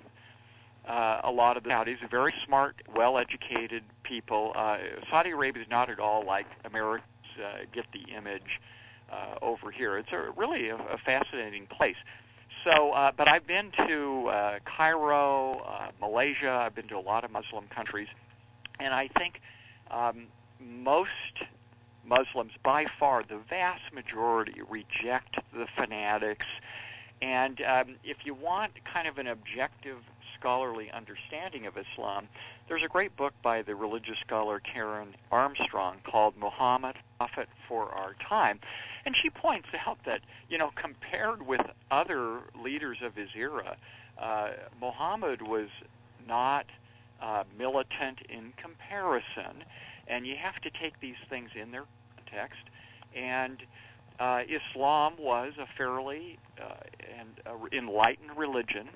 [0.86, 4.52] uh, a lot of the Saudis, very smart, well-educated people.
[4.54, 4.78] Uh,
[5.10, 7.04] Saudi Arabia is not at all like Americans
[7.38, 8.60] uh, get the image
[9.12, 9.98] uh, over here.
[9.98, 11.96] It's a, really a, a fascinating place.
[12.64, 16.50] So, uh, but I've been to uh, Cairo, uh, Malaysia.
[16.50, 18.08] I've been to a lot of Muslim countries,
[18.80, 19.40] and I think
[19.90, 20.26] um,
[20.60, 21.44] most
[22.04, 26.46] Muslims, by far, the vast majority, reject the fanatics.
[27.20, 29.98] And um, if you want kind of an objective
[30.38, 32.28] scholarly understanding of Islam,
[32.68, 38.14] there's a great book by the religious scholar Karen Armstrong called Muhammad, Prophet for Our
[38.14, 38.60] Time.
[39.04, 43.76] And she points out that, you know, compared with other leaders of his era,
[44.18, 44.50] uh,
[44.80, 45.68] Muhammad was
[46.26, 46.66] not
[47.20, 49.64] uh, militant in comparison.
[50.08, 51.84] And you have to take these things in their
[52.16, 52.64] context.
[53.14, 53.62] And
[54.18, 56.74] uh, Islam was a fairly uh,
[57.18, 58.88] and uh, enlightened religion,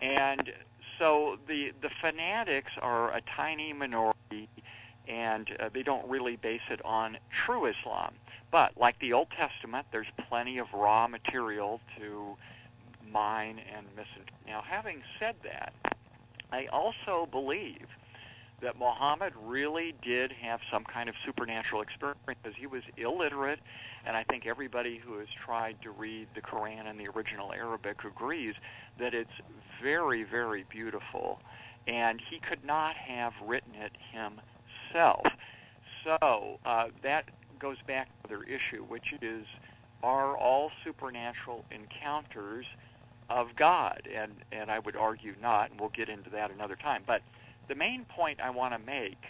[0.00, 0.52] and
[0.98, 4.48] so the the fanatics are a tiny minority,
[5.06, 8.14] and uh, they don't really base it on true Islam.
[8.50, 12.36] But like the Old Testament, there's plenty of raw material to
[13.12, 14.46] mine and misinterpret.
[14.46, 15.74] Now, having said that,
[16.50, 17.86] I also believe
[18.66, 23.60] that Muhammad really did have some kind of supernatural experience because he was illiterate,
[24.04, 28.02] and I think everybody who has tried to read the Quran in the original Arabic
[28.02, 28.56] agrees
[28.98, 29.30] that it's
[29.80, 31.38] very, very beautiful,
[31.86, 35.24] and he could not have written it himself.
[36.02, 37.26] So uh, that
[37.60, 39.46] goes back to their issue, which is
[40.02, 42.66] are all supernatural encounters
[43.30, 44.02] of God?
[44.12, 47.04] And and I would argue not, and we'll get into that another time.
[47.06, 47.22] But
[47.68, 49.22] the main point I want to make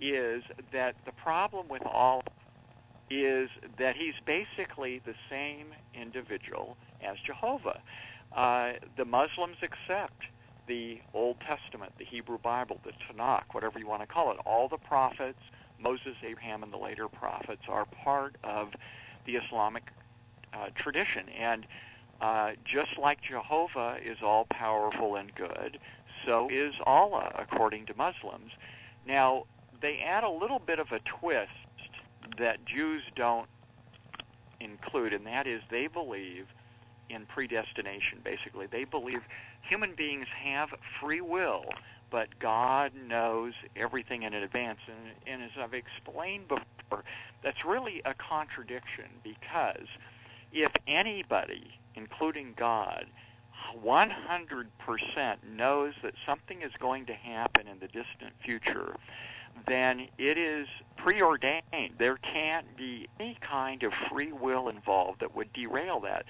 [0.00, 0.42] is
[0.72, 2.22] that the problem with Allah
[3.10, 3.48] is
[3.78, 7.80] that he's basically the same individual as Jehovah.
[8.32, 10.28] Uh, the Muslims accept
[10.66, 14.38] the Old Testament, the Hebrew Bible, the Tanakh, whatever you want to call it.
[14.44, 15.40] All the prophets,
[15.80, 18.68] Moses, Abraham, and the later prophets are part of
[19.24, 19.84] the Islamic
[20.52, 21.28] uh, tradition.
[21.30, 21.66] And
[22.20, 25.78] uh, just like Jehovah is all powerful and good,
[26.26, 28.52] so is Allah, according to Muslims.
[29.06, 29.44] Now,
[29.80, 31.50] they add a little bit of a twist
[32.38, 33.48] that Jews don't
[34.60, 36.46] include, and that is they believe
[37.08, 38.66] in predestination, basically.
[38.66, 39.20] They believe
[39.62, 40.68] human beings have
[41.00, 41.64] free will,
[42.10, 44.80] but God knows everything in advance.
[44.86, 47.04] And, and as I've explained before,
[47.42, 49.86] that's really a contradiction because
[50.52, 53.06] if anybody, including God,
[53.84, 58.94] 100% knows that something is going to happen in the distant future,
[59.66, 61.62] then it is preordained.
[61.98, 66.24] There can't be any kind of free will involved that would derail that.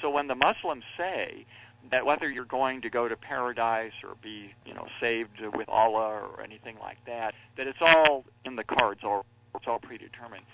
[0.00, 1.46] So when the Muslims say
[1.90, 6.20] that whether you're going to go to paradise or be, you know, saved with Allah
[6.20, 9.24] or anything like that, that it's all in the cards or
[9.54, 10.44] it's all predetermined.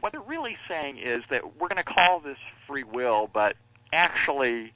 [0.00, 3.56] What they're really saying is that we're going to call this free will, but
[3.92, 4.74] actually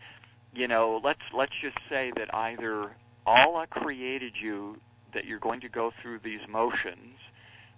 [0.55, 2.93] you know, let's let's just say that either
[3.27, 4.77] Allah created you
[5.15, 7.19] that you're going to go through these motions,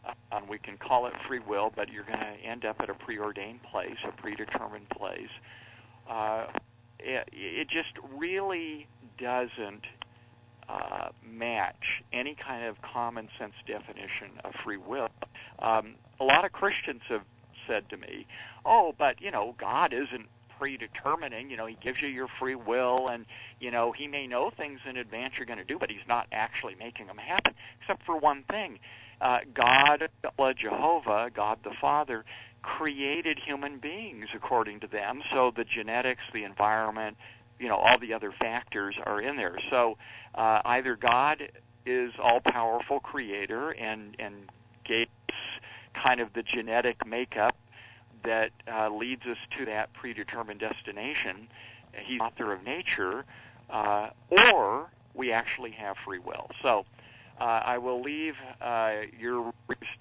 [0.05, 2.91] uh, and we can call it free will, but you're going to end up at
[2.91, 5.31] a preordained place, a predetermined place.
[6.09, 6.47] Uh,
[6.99, 8.87] it, it just really
[9.19, 9.87] doesn't
[10.69, 15.09] uh, match any kind of common sense definition of free will.
[15.59, 17.23] Um, a lot of Christians have
[17.67, 18.27] said to me,
[18.65, 20.27] "Oh, but you know, God isn't
[20.59, 21.51] predetermining.
[21.51, 23.27] You know, he gives you your free will, and
[23.61, 26.27] you know he may know things in advance you're going to do, but he's not
[26.33, 27.55] actually making them happen.
[27.81, 28.79] Except for one thing,
[29.21, 30.09] uh, God,
[30.57, 32.25] Jehovah, God the Father,
[32.63, 35.23] created human beings according to them.
[35.31, 37.17] So the genetics, the environment,
[37.59, 39.57] you know, all the other factors are in there.
[39.71, 39.97] So
[40.35, 41.51] uh, either God
[41.87, 44.51] is all powerful creator and and
[44.85, 45.09] gave
[45.95, 47.57] kind of the genetic makeup
[48.25, 51.49] that uh, leads us to that predetermined destination.
[51.93, 53.25] He's author of nature,
[53.71, 56.51] uh, or we actually have free will.
[56.63, 56.85] So
[57.41, 59.53] uh, I will leave uh, your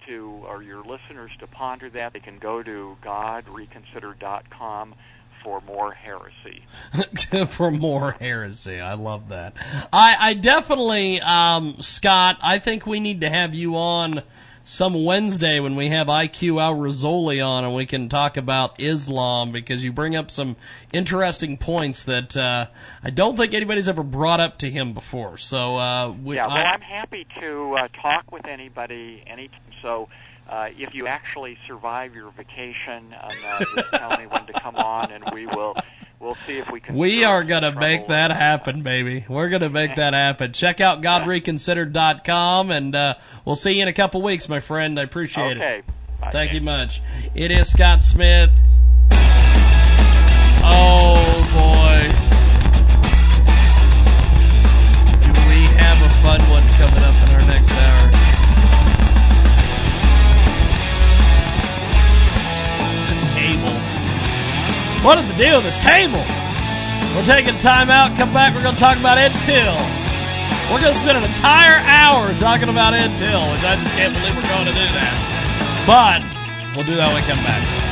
[0.06, 2.12] to or your listeners to ponder that.
[2.12, 4.94] They can go to GodReconsider.com
[5.42, 6.64] for more heresy.
[7.48, 8.80] for more heresy.
[8.80, 9.54] I love that.
[9.92, 14.22] I, I definitely, um, Scott, I think we need to have you on
[14.64, 19.52] some Wednesday when we have IQ Al Rassooli on and we can talk about Islam
[19.52, 20.56] because you bring up some
[20.92, 22.66] interesting points that uh,
[23.02, 25.36] I don't think anybody's ever brought up to him before.
[25.36, 29.60] So uh, we, yeah, well, I, I'm happy to uh, talk with anybody anytime.
[29.82, 30.08] So
[30.48, 34.76] uh, if you actually survive your vacation, um, uh, just tell me when to come
[34.76, 35.76] on, and we will
[36.24, 36.96] we'll see if we can.
[36.96, 39.24] We are going to make that happen, baby.
[39.28, 40.52] We're going to make that happen.
[40.52, 43.14] Check out GodReconsidered.com, and uh,
[43.44, 44.98] we'll see you in a couple weeks, my friend.
[44.98, 45.78] I appreciate Okay.
[45.78, 46.32] it.
[46.32, 47.02] Thank you much.
[47.34, 48.50] It is Scott Smith.
[50.66, 51.20] Oh,
[51.52, 52.08] boy.
[55.20, 56.53] Do we have a fun one
[65.04, 66.24] What is the deal with this cable?
[67.12, 68.16] We're taking time out.
[68.16, 68.54] Come back.
[68.54, 69.76] We're going to talk about Ed Till.
[70.72, 74.14] We're going to spend an entire hour talking about Ed Till, which I just can't
[74.16, 75.12] believe we're going to do that.
[75.84, 76.24] But
[76.74, 77.83] we'll do that when we come back.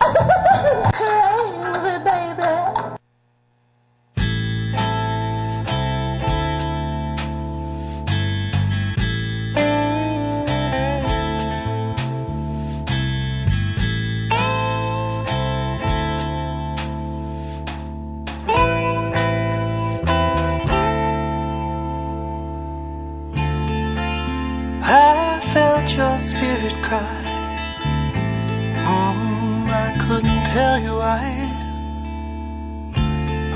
[30.52, 31.24] Tell you why.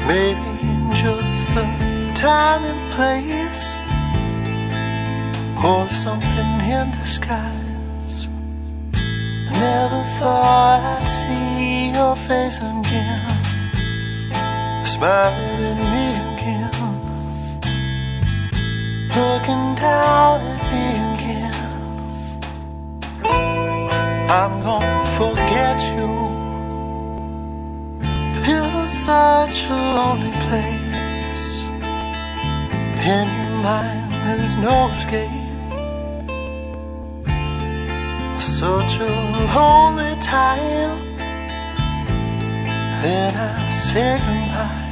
[0.08, 0.52] Maybe
[1.02, 1.64] just the
[2.14, 3.64] time and place,
[5.62, 8.28] or something in disguise.
[9.52, 13.36] Never thought I'd see your face again,
[14.86, 16.76] smiling at me again,
[19.18, 21.64] looking down at me again.
[24.30, 26.25] I'm gonna forget you.
[28.48, 31.46] Was such a lonely place.
[33.04, 35.30] In your mind, there's no escape.
[38.38, 39.10] Such a
[39.56, 41.16] lonely time.
[43.02, 44.86] Then I say goodbye.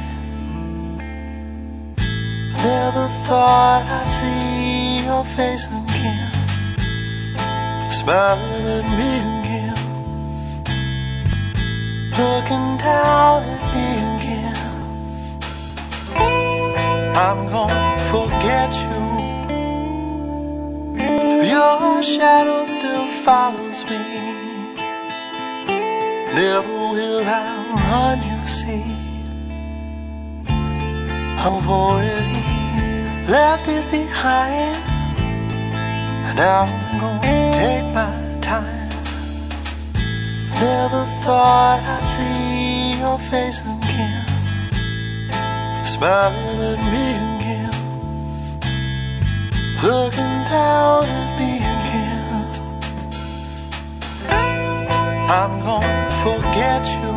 [2.61, 6.31] Never thought I'd see your face again
[8.05, 9.34] smiling at me
[12.17, 14.55] looking down at me again.
[17.15, 19.03] I'm gonna forget you.
[21.53, 24.03] Your shadow still follows me.
[26.35, 27.47] Never will I
[27.89, 28.85] run, you see.
[31.43, 32.45] I've already
[33.29, 34.77] left it behind.
[36.27, 38.84] And I'm gonna take my time.
[40.61, 44.25] Never thought I'd see your face again,
[45.83, 47.75] smiling at me again,
[49.83, 52.45] looking down at me again.
[55.29, 57.15] I'm gonna forget you.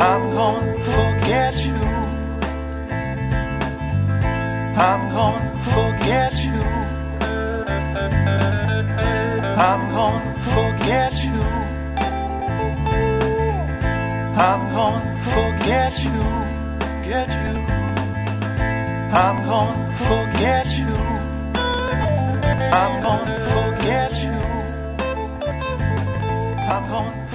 [0.00, 1.82] I'm gonna forget you.
[4.88, 6.62] I'm gonna forget you.
[9.60, 10.37] I'm gonna
[10.88, 11.40] forget you.
[14.40, 16.20] I'm gonna forget you.
[17.04, 17.56] Get you.
[19.12, 20.94] I'm gonna forget you.
[22.80, 24.38] I'm gonna forget you.
[26.72, 27.27] I'm gonna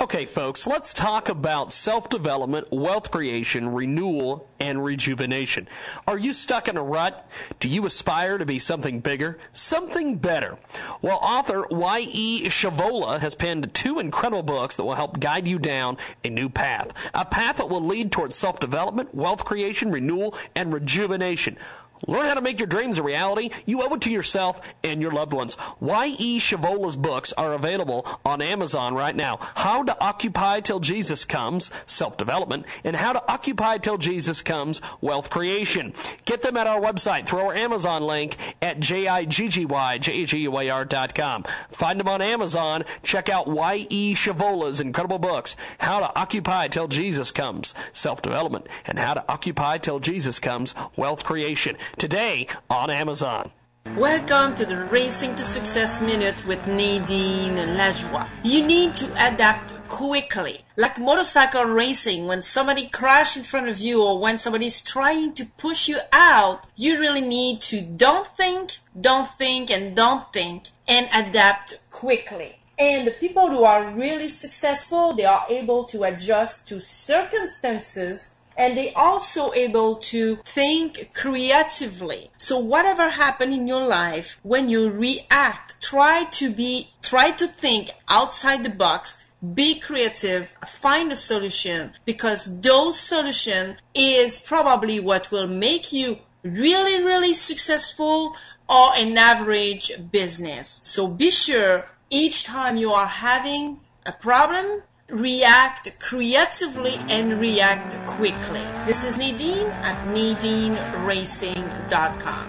[0.01, 5.67] Okay, folks, let's talk about self development, wealth creation, renewal, and rejuvenation.
[6.07, 7.29] Are you stuck in a rut?
[7.59, 10.57] Do you aspire to be something bigger, something better?
[11.03, 12.45] Well, author Y.E.
[12.45, 16.91] Shavola has penned two incredible books that will help guide you down a new path.
[17.13, 21.59] A path that will lead towards self development, wealth creation, renewal, and rejuvenation.
[22.07, 23.51] Learn how to make your dreams a reality.
[23.65, 25.55] You owe it to yourself and your loved ones.
[25.79, 26.39] Y.E.
[26.39, 29.37] Shavola's books are available on Amazon right now.
[29.55, 34.81] How to Occupy Till Jesus Comes, Self Development, and How to Occupy Till Jesus Comes,
[34.99, 35.93] Wealth Creation.
[36.25, 41.45] Get them at our website through our Amazon link at J-I-G-G-Y-J-A-G-U-A-R.com.
[41.71, 42.85] Find them on Amazon.
[43.03, 44.15] Check out Y.E.
[44.15, 49.77] Shavola's incredible books, How to Occupy Till Jesus Comes, Self Development, and How to Occupy
[49.77, 53.51] Till Jesus Comes, Wealth Creation today on Amazon.
[53.97, 58.27] Welcome to the Racing to Success Minute with Nadine Lajoie.
[58.43, 60.63] You need to adapt quickly.
[60.77, 65.45] Like motorcycle racing, when somebody crashes in front of you or when somebody's trying to
[65.57, 71.09] push you out, you really need to don't think, don't think, and don't think and
[71.13, 72.59] adapt quickly.
[72.77, 78.77] And the people who are really successful, they are able to adjust to circumstances and
[78.77, 82.31] they also able to think creatively.
[82.37, 87.91] So whatever happened in your life, when you react, try to be, try to think
[88.07, 95.47] outside the box, be creative, find a solution because those solution is probably what will
[95.47, 98.35] make you really, really successful
[98.69, 100.79] or an average business.
[100.83, 108.61] So be sure each time you are having a problem, react creatively and react quickly.
[108.85, 112.47] This is Nadine at NadineRacing.com.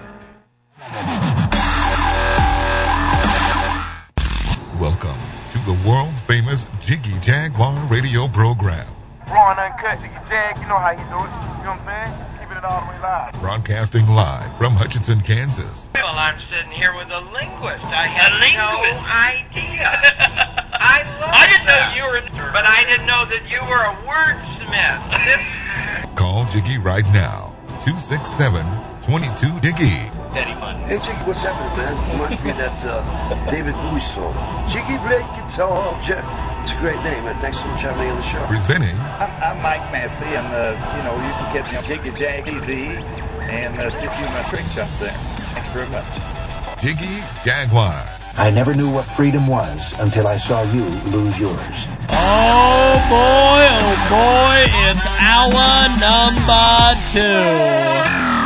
[4.80, 5.18] Welcome
[5.50, 8.86] to the world famous Jiggy Jaguar radio program.
[9.28, 11.08] Ron Uncut, Jiggy Jag, you know how you do it.
[11.10, 11.16] You
[11.64, 12.12] know what I'm saying?
[12.62, 13.32] Keeping it all the way live.
[13.40, 15.90] Broadcasting live from Hutchinson, Kansas.
[15.94, 17.84] Well, I'm sitting here with a linguist.
[17.86, 19.90] I had no idea.
[20.72, 22.20] I love I didn't know you were,
[22.52, 26.16] but I didn't know that you were a wordsmith.
[26.16, 27.52] Call Jiggy right now.
[27.84, 28.64] 267
[29.02, 30.06] 22 Diggy.
[30.32, 30.76] Daddy fun.
[30.86, 31.94] Hey, Jiggy, what's happening, man?
[32.14, 34.30] Reminds me of that uh, David Bowie song.
[34.70, 35.98] Jiggy play guitar.
[36.06, 36.22] Je-
[36.62, 37.34] it's a great name, man.
[37.42, 38.38] Thanks so much for having me on the show.
[38.46, 42.10] Presenting I'm, I'm Mike Massey, and uh, you know you can catch me on Jiggy
[42.14, 43.02] Jag TV
[43.50, 45.10] and uh, see a few of my trick shots there.
[45.50, 46.06] Thanks very much.
[46.78, 48.06] Jiggy Jaguar.
[48.38, 51.86] I never knew what freedom was until I saw you lose yours.
[52.14, 58.41] Oh boy, oh boy, it's hour number two.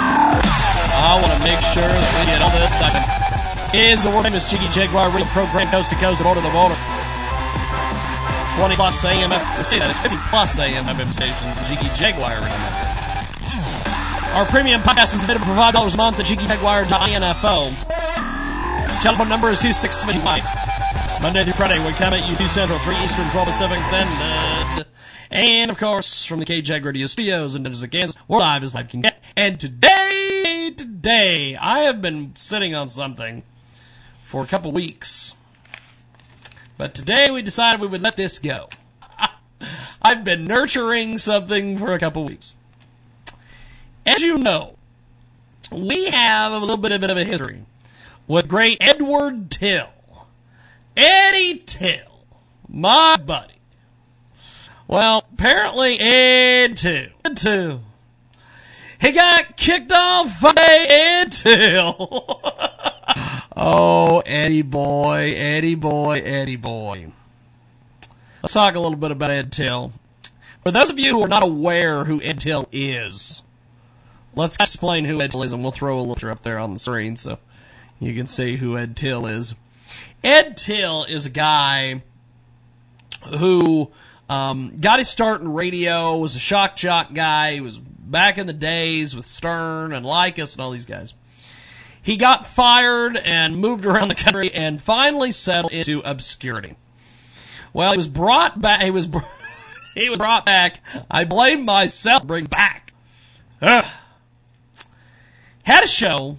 [1.07, 2.91] I want to make sure that we get all this done.
[3.71, 6.75] Is the world famous Jiggy Jaguar radio program coast to coast and to border.
[8.59, 12.59] 20 plus AM, we say that it's 50 plus AM FM stations, Jiggy Jaguar radio.
[14.35, 17.71] Our premium podcast is available for $5 a month at jiggyjaguar.info.
[19.07, 21.23] Telephone number is 2675.
[21.23, 24.83] Monday through Friday, we come at you 2 Central, 3 Eastern, 12 Pacific Standard.
[24.83, 24.85] Uh,
[25.31, 29.03] and of course, from the KJAG Radio Studios in Kansas, we're live as live can
[29.03, 29.16] get.
[29.37, 33.43] And today, today, I have been sitting on something
[34.23, 35.35] for a couple weeks.
[36.79, 38.71] But today we decided we would let this go.
[40.03, 42.57] I've been nurturing something for a couple weeks.
[44.07, 44.77] As you know,
[45.71, 47.67] we have a little bit of, bit of a history
[48.27, 49.91] with great Edward Till.
[50.97, 52.25] Eddie Till,
[52.69, 53.53] my buddy.
[54.89, 57.83] Well, apparently Ed Till, Ed Till,
[59.01, 62.41] he got kicked off by Till.
[63.57, 67.13] oh, Eddie boy, Eddie boy, Eddie boy.
[68.43, 69.93] Let's talk a little bit about Till.
[70.63, 73.43] For those of you who are not aware who Till is,
[74.35, 77.17] let's explain who Till is, and we'll throw a little up there on the screen
[77.17, 77.39] so
[78.01, 79.55] you can see who Ed Till is.
[80.25, 82.03] Ed Till is a guy
[83.39, 83.91] who
[84.29, 87.55] um, got his start in radio, was a shock jock guy.
[87.55, 87.81] He was
[88.11, 91.15] back in the days with Stern and Leykis and all these guys.
[92.01, 96.77] He got fired and moved around the country and finally settled into obscurity.
[97.73, 98.83] Well, he was brought back.
[98.83, 99.09] He was
[99.95, 100.81] he was brought back.
[101.11, 102.25] I blame myself.
[102.25, 102.93] Bring back.
[103.61, 103.85] Ugh.
[105.65, 106.39] Had a show.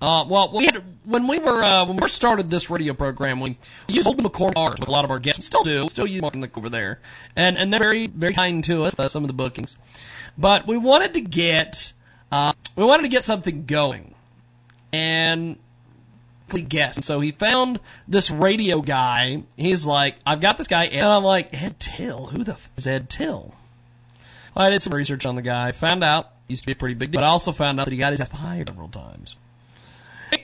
[0.00, 3.40] Uh, well, we had when we were uh, when we first started this radio program,
[3.40, 5.40] we, we used Old McCord art with a lot of our guests.
[5.40, 5.88] We still do.
[5.88, 7.00] Still use them over there,
[7.36, 8.94] and and they're very very kind to us.
[8.98, 9.76] Uh, some of the bookings,
[10.36, 11.92] but we wanted to get
[12.32, 14.14] uh, we wanted to get something going,
[14.92, 15.56] and
[16.52, 17.04] we guessed.
[17.04, 19.42] So he found this radio guy.
[19.56, 22.26] He's like, I've got this guy, and I'm like, Ed Till.
[22.26, 23.54] Who the f- is Ed Till?
[24.54, 25.72] Well, I did some research on the guy.
[25.72, 27.84] Found out he used to be a pretty big deal, but I also found out
[27.84, 29.36] that he got his ass fired several times.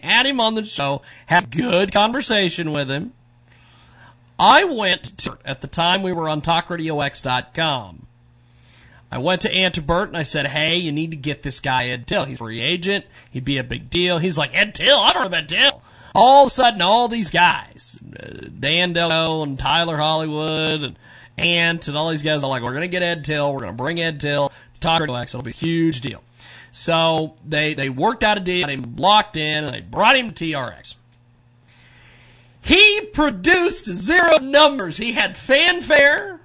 [0.02, 3.12] Had him on the show, had good conversation with him.
[4.38, 8.05] I went to, at the time we were on talkradiox.com.
[9.10, 12.06] I went to Antibert and I said, hey, you need to get this guy Ed
[12.06, 12.24] Till.
[12.24, 13.04] He's a free agent.
[13.30, 14.18] He'd be a big deal.
[14.18, 14.98] He's like, Ed Till?
[14.98, 15.82] I've heard of Ed Till.
[16.14, 20.98] All of a sudden, all these guys, uh, Dan Delco and Tyler Hollywood and
[21.38, 23.52] Ant and all these guys are like, we're going to get Ed Till.
[23.52, 25.34] We're going to bring Ed Till to Talk X.
[25.34, 26.22] It'll be a huge deal.
[26.72, 30.32] So they, they worked out a deal, got him locked in, and they brought him
[30.32, 30.96] to TRX.
[32.60, 34.96] He produced zero numbers.
[34.96, 36.40] He had fanfare.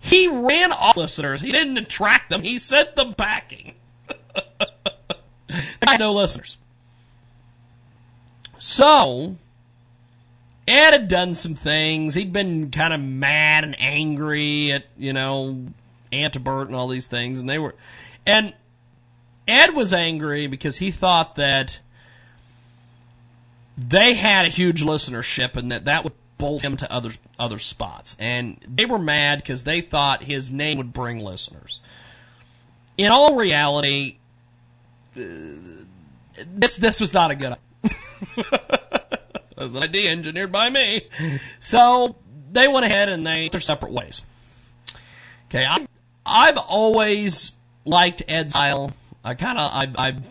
[0.00, 1.40] He ran off listeners.
[1.42, 2.42] He didn't attract them.
[2.42, 3.74] He sent them packing.
[4.34, 6.56] I had no listeners.
[8.58, 9.36] So,
[10.66, 12.14] Ed had done some things.
[12.14, 15.66] He'd been kind of mad and angry at, you know,
[16.12, 17.74] Antibert and all these things, and they were,
[18.26, 18.54] and
[19.46, 21.78] Ed was angry because he thought that
[23.76, 28.16] they had a huge listenership and that that would bolt him to other other spots,
[28.18, 31.80] and they were mad because they thought his name would bring listeners.
[32.98, 34.16] In all reality,
[35.16, 35.20] uh,
[36.46, 37.56] this this was not a good.
[37.84, 37.94] it
[39.56, 41.08] was an idea engineered by me,
[41.60, 42.16] so
[42.50, 44.22] they went ahead and they their separate ways.
[45.48, 45.86] Okay, I,
[46.24, 47.52] I've always
[47.84, 48.92] liked Ed's style.
[49.22, 50.24] I kind of I I've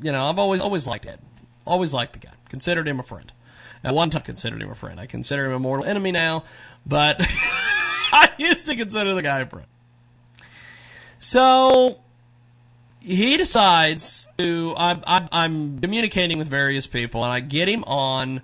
[0.00, 1.20] you know I've always always liked Ed,
[1.66, 3.30] always liked the guy, considered him a friend.
[3.84, 5.00] At one time, considered him a friend.
[5.00, 6.44] I consider him a mortal enemy now,
[6.86, 7.16] but
[8.12, 9.66] I used to consider the guy a friend.
[11.18, 11.98] So
[13.00, 14.74] he decides to.
[14.76, 18.42] I'm, I'm, I'm communicating with various people, and I get him on.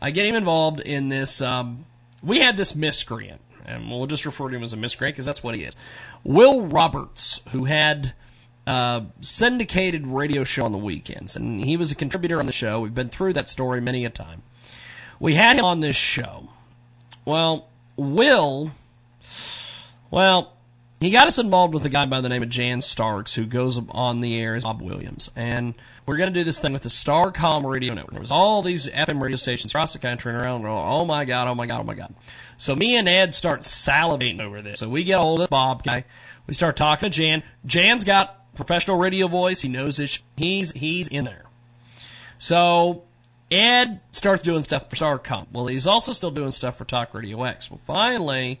[0.00, 1.40] I get him involved in this.
[1.40, 1.86] Um,
[2.22, 5.42] we had this miscreant, and we'll just refer to him as a miscreant because that's
[5.42, 5.76] what he is.
[6.24, 8.14] Will Roberts, who had
[8.66, 12.80] uh, syndicated radio show on the weekends, and he was a contributor on the show.
[12.80, 14.42] We've been through that story many a time.
[15.20, 16.48] We had him on this show.
[17.24, 18.72] Well, Will,
[20.10, 20.54] well,
[21.00, 23.78] he got us involved with a guy by the name of Jan Starks, who goes
[23.90, 25.74] on the air as Bob Williams, and
[26.06, 28.12] we're going to do this thing with the Starcom Radio Network.
[28.12, 30.64] There was all these FM radio stations across the country and around.
[30.66, 31.46] Oh my god!
[31.46, 31.80] Oh my god!
[31.80, 32.14] Oh my god!
[32.56, 34.80] So me and Ed start salivating over this.
[34.80, 36.04] So we get hold of Bob guy.
[36.46, 37.42] We start talking to Jan.
[37.64, 39.60] Jan's got professional radio voice.
[39.60, 40.18] He knows this.
[40.36, 41.44] He's he's in there.
[42.38, 43.04] So
[43.50, 45.46] Ed starts doing stuff for Starcom.
[45.52, 47.70] Well, he's also still doing stuff for Talk Radio X.
[47.70, 48.60] Well, finally,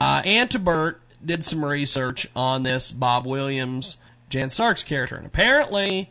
[0.00, 3.98] uh, Antibert did some research on this Bob Williams,
[4.28, 6.10] Jan Starks character, and apparently,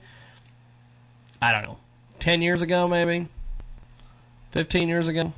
[1.42, 1.78] I don't know,
[2.20, 3.28] ten years ago, maybe
[4.52, 5.34] fifteen years ago,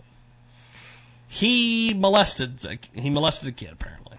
[1.28, 2.60] he molested
[2.94, 4.18] he molested a kid apparently.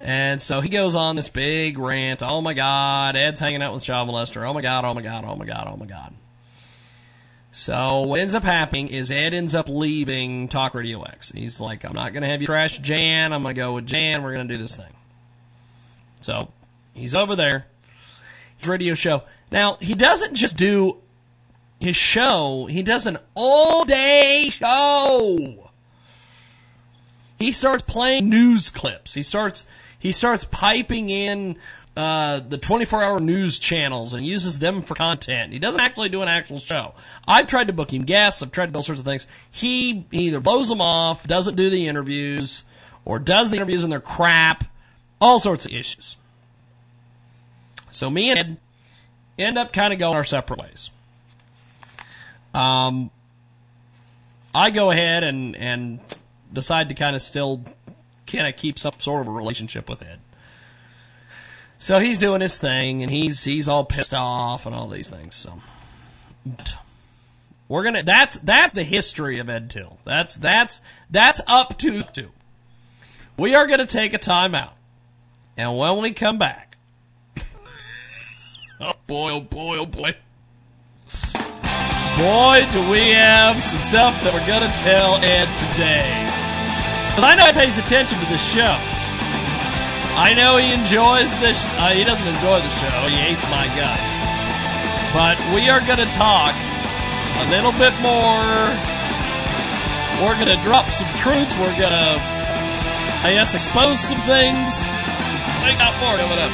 [0.00, 2.22] And so he goes on this big rant.
[2.22, 4.48] Oh my God, Ed's hanging out with child molester.
[4.48, 6.14] Oh my God, oh my God, oh my God, oh my God.
[7.58, 11.32] So what ends up happening is Ed ends up leaving Talk Radio X.
[11.32, 13.32] He's like, I'm not going to have you trash Jan.
[13.32, 14.22] I'm going to go with Jan.
[14.22, 14.92] We're going to do this thing.
[16.20, 16.52] So
[16.94, 17.66] he's over there.
[18.58, 19.24] His radio show.
[19.50, 20.98] Now, he doesn't just do
[21.80, 22.66] his show.
[22.66, 25.70] He does an all day show.
[27.40, 29.14] he starts playing news clips.
[29.14, 29.66] He starts
[29.98, 31.56] he starts piping in
[31.98, 35.52] uh, the 24 hour news channels and uses them for content.
[35.52, 36.94] He doesn't actually do an actual show.
[37.26, 38.40] I've tried to book him guests.
[38.40, 39.26] I've tried to do all sorts of things.
[39.50, 42.62] He either blows them off, doesn't do the interviews,
[43.04, 44.62] or does the interviews and they're crap.
[45.20, 46.16] All sorts of issues.
[47.90, 48.56] So me and Ed
[49.36, 50.92] end up kind of going our separate ways.
[52.54, 53.10] Um,
[54.54, 55.98] I go ahead and and
[56.52, 57.64] decide to kind of still
[58.28, 60.20] kind of keep some sort of a relationship with Ed.
[61.78, 65.36] So he's doing his thing, and he's he's all pissed off and all these things.
[65.36, 65.62] So,
[67.68, 68.02] we're gonna.
[68.02, 69.98] That's that's the history of Ed Till.
[70.04, 72.30] That's that's that's up to to.
[73.36, 74.72] We are gonna take a timeout,
[75.56, 76.76] and when we come back,
[78.80, 80.16] oh boy, oh boy, oh boy,
[82.18, 86.24] boy, do we have some stuff that we're gonna tell Ed today.
[87.10, 88.97] Because I know he pays attention to the show.
[90.18, 91.62] I know he enjoys this.
[91.78, 92.98] Uh, he doesn't enjoy the show.
[93.06, 94.10] He hates my guts.
[95.14, 96.58] But we are going to talk
[97.38, 98.42] a little bit more.
[100.18, 101.54] We're going to drop some truths.
[101.62, 102.18] We're going to,
[103.22, 104.82] I guess, expose some things.
[105.62, 106.50] We got more coming up.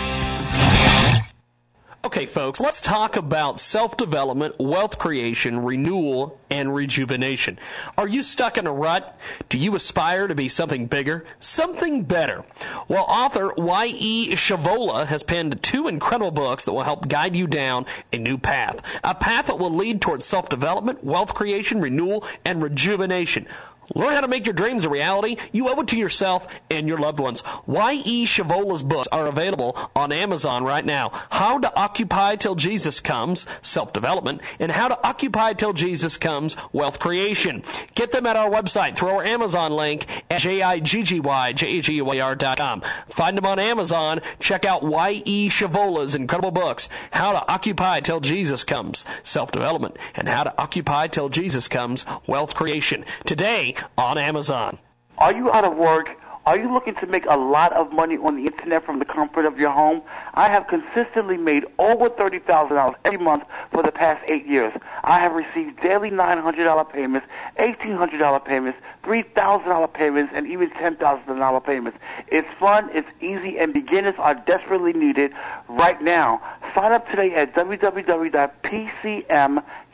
[2.05, 7.59] Okay, folks, let's talk about self development, wealth creation, renewal, and rejuvenation.
[7.97, 9.19] Are you stuck in a rut?
[9.49, 12.45] Do you aspire to be something bigger, something better?
[12.89, 14.33] Well, author Y.E.
[14.33, 18.83] Shavola has penned two incredible books that will help guide you down a new path.
[19.03, 23.47] A path that will lead towards self development, wealth creation, renewal, and rejuvenation.
[23.95, 25.37] Learn how to make your dreams a reality.
[25.53, 27.43] You owe it to yourself and your loved ones.
[27.67, 28.27] Y.E.
[28.27, 31.11] Shavola's books are available on Amazon right now.
[31.31, 36.99] How to Occupy Till Jesus Comes, Self-Development, and How to Occupy Till Jesus Comes, Wealth
[36.99, 37.63] Creation.
[37.95, 42.83] Get them at our website through our Amazon link at J-I-G-G-Y-J-A-G-Y-R.com.
[43.09, 44.21] Find them on Amazon.
[44.39, 45.49] Check out Y.E.
[45.49, 51.29] Shavola's incredible books, How to Occupy Till Jesus Comes, Self-Development, and How to Occupy Till
[51.29, 53.05] Jesus Comes, Wealth Creation.
[53.25, 54.79] Today, on Amazon.
[55.19, 56.11] Are you out of work?
[56.47, 59.47] Are you looking to make a lot of money on the internet from the comfort
[59.47, 60.03] of your home?
[60.35, 64.75] I have consistently made over $30,000 every month for the past eight years.
[65.05, 67.27] I have received daily $900 payments,
[67.59, 71.99] $1,800 payments, $3,000 payments, and even $10,000 payments.
[72.29, 75.33] It's fun, it's easy, and beginners are desperately needed
[75.67, 76.43] right now.
[76.75, 78.05] Sign up today at www.pcm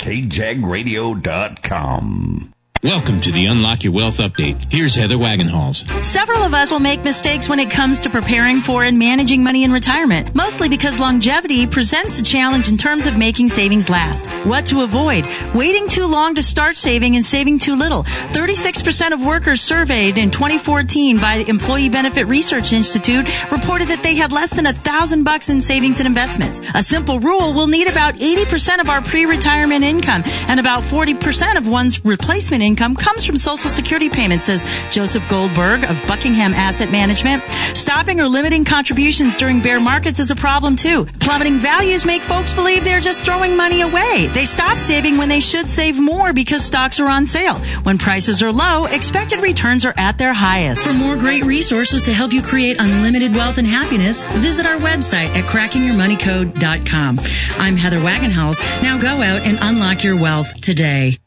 [0.05, 2.53] KJagRadio.com.
[2.87, 4.73] Welcome to the Unlock Your Wealth Update.
[4.73, 6.05] Here's Heather Wagenhals.
[6.05, 9.65] Several of us will make mistakes when it comes to preparing for and managing money
[9.65, 14.29] in retirement, mostly because longevity presents a challenge in terms of making savings last.
[14.47, 15.27] What to avoid?
[15.53, 18.05] Waiting too long to start saving and saving too little.
[18.05, 24.15] 36% of workers surveyed in 2014 by the Employee Benefit Research Institute reported that they
[24.15, 26.63] had less than a thousand bucks in savings and investments.
[26.73, 31.67] A simple rule will need about 80% of our pre-retirement income and about 40% of
[31.67, 37.43] one's replacement income comes from Social Security payments, says Joseph Goldberg of Buckingham Asset Management.
[37.75, 41.07] Stopping or limiting contributions during bear markets is a problem too.
[41.21, 44.29] Plummeting values make folks believe they're just throwing money away.
[44.33, 47.57] They stop saving when they should save more because stocks are on sale.
[47.83, 50.91] When prices are low, expected returns are at their highest.
[50.91, 55.35] For more great resources to help you create unlimited wealth and happiness, visit our website
[55.35, 57.21] at crackingyourmoneycode.com.
[57.59, 58.83] I'm Heather Wagenhals.
[58.83, 61.19] Now go out and unlock your wealth today.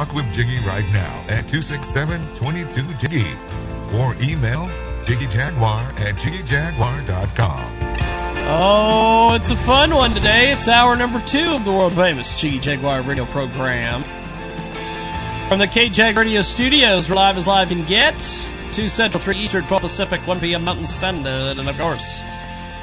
[0.00, 3.98] Talk with Jiggy right now at 267-22-JIGGY.
[3.98, 4.66] or email
[5.04, 7.76] jiggyjaguar at jiggyjaguar.com.
[8.48, 10.52] Oh, it's a fun one today.
[10.52, 14.02] It's hour number two of the world famous Jiggy Jaguar radio program.
[15.50, 18.18] From the KJAG Radio Studios, where live as live can get.
[18.72, 20.64] 2 Central, 3 Eastern, 12 Pacific, 1 p.m.
[20.64, 22.22] Mountain Standard, and of course,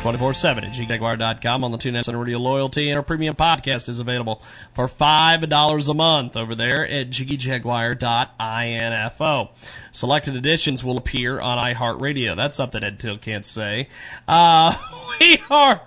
[0.07, 4.41] 24-7 at jiggyjaguar.com on the TuneIn Center Radio Loyalty, and our premium podcast is available
[4.73, 9.49] for $5 a month over there at jiggyjaguar.info.
[9.91, 12.37] Selected editions will appear on iHeartRadio.
[12.37, 13.89] That's something Ed Till can't say.
[14.29, 14.77] Uh,
[15.19, 15.81] we are,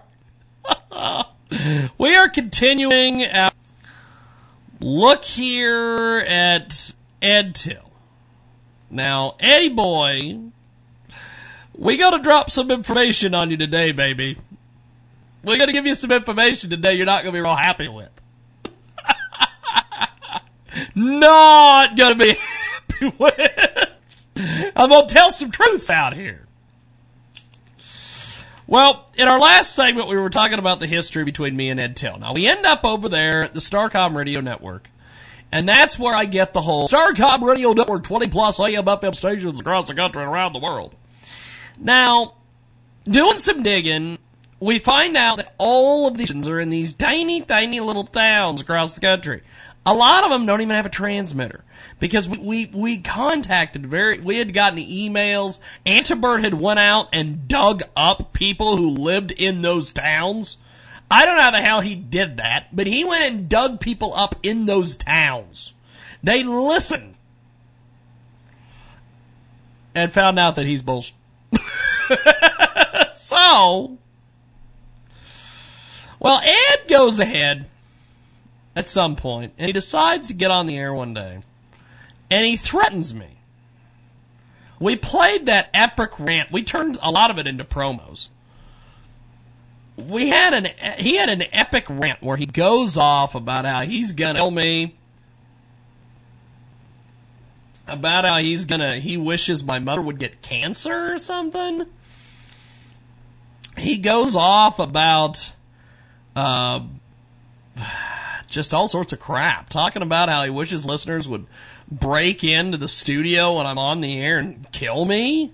[1.96, 3.52] we are continuing our
[4.80, 6.92] look here at
[7.22, 7.90] Ed Till.
[8.90, 10.40] Now, Eddie boy,
[11.80, 14.36] we got to drop some information on you today, baby.
[15.42, 17.88] We're going to give you some information today you're not going to be real happy
[17.88, 18.10] with.
[20.94, 22.34] not going to be
[23.00, 23.88] happy with.
[24.76, 26.46] I'm going to tell some truths out here.
[28.66, 31.96] Well, in our last segment, we were talking about the history between me and Ed
[31.96, 32.18] Till.
[32.18, 34.88] Now, we end up over there at the Starcom Radio Network.
[35.50, 39.60] And that's where I get the whole Starcom Radio Network 20 plus AM FM stations
[39.60, 40.94] across the country and around the world.
[41.80, 42.34] Now,
[43.04, 44.18] doing some digging,
[44.60, 48.94] we find out that all of these are in these tiny, tiny little towns across
[48.94, 49.42] the country.
[49.86, 51.64] A lot of them don't even have a transmitter
[51.98, 55.58] because we, we, we contacted very, we had gotten emails.
[55.86, 60.58] Antibert had went out and dug up people who lived in those towns.
[61.10, 64.14] I don't know how the hell he did that, but he went and dug people
[64.14, 65.72] up in those towns.
[66.22, 67.14] They listened
[69.94, 71.14] and found out that he's bullshit.
[73.14, 73.98] so,
[76.18, 77.66] well, Ed goes ahead
[78.76, 81.40] at some point and he decides to get on the air one day
[82.30, 83.26] and he threatens me.
[84.78, 86.52] We played that epic rant.
[86.52, 88.28] We turned a lot of it into promos.
[89.96, 90.68] We had an
[90.98, 94.94] he had an epic rant where he goes off about how he's gonna kill me.
[97.86, 101.86] About how he's gonna he wishes my mother would get cancer or something.
[103.80, 105.52] He goes off about
[106.36, 106.80] uh
[108.48, 111.46] just all sorts of crap, talking about how he wishes listeners would
[111.90, 115.52] break into the studio when I'm on the air and kill me.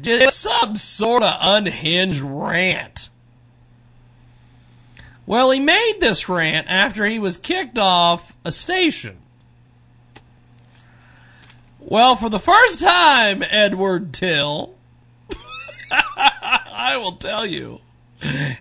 [0.00, 3.08] Just some sort of unhinged rant.
[5.26, 9.18] Well, he made this rant after he was kicked off a station.
[11.78, 14.74] Well, for the first time, Edward Till,
[16.16, 17.80] I will tell you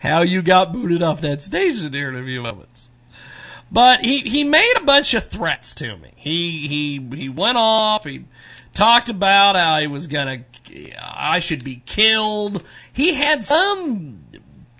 [0.01, 2.89] how you got booted off that station here in a few moments.
[3.71, 6.13] But he, he made a bunch of threats to me.
[6.15, 8.03] He he he went off.
[8.03, 8.25] He
[8.73, 10.43] talked about how he was gonna
[11.01, 12.63] I should be killed.
[12.91, 14.23] He had some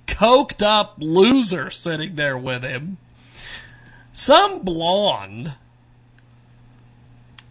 [0.08, 2.98] coked up loser sitting there with him.
[4.14, 5.54] Some blonde.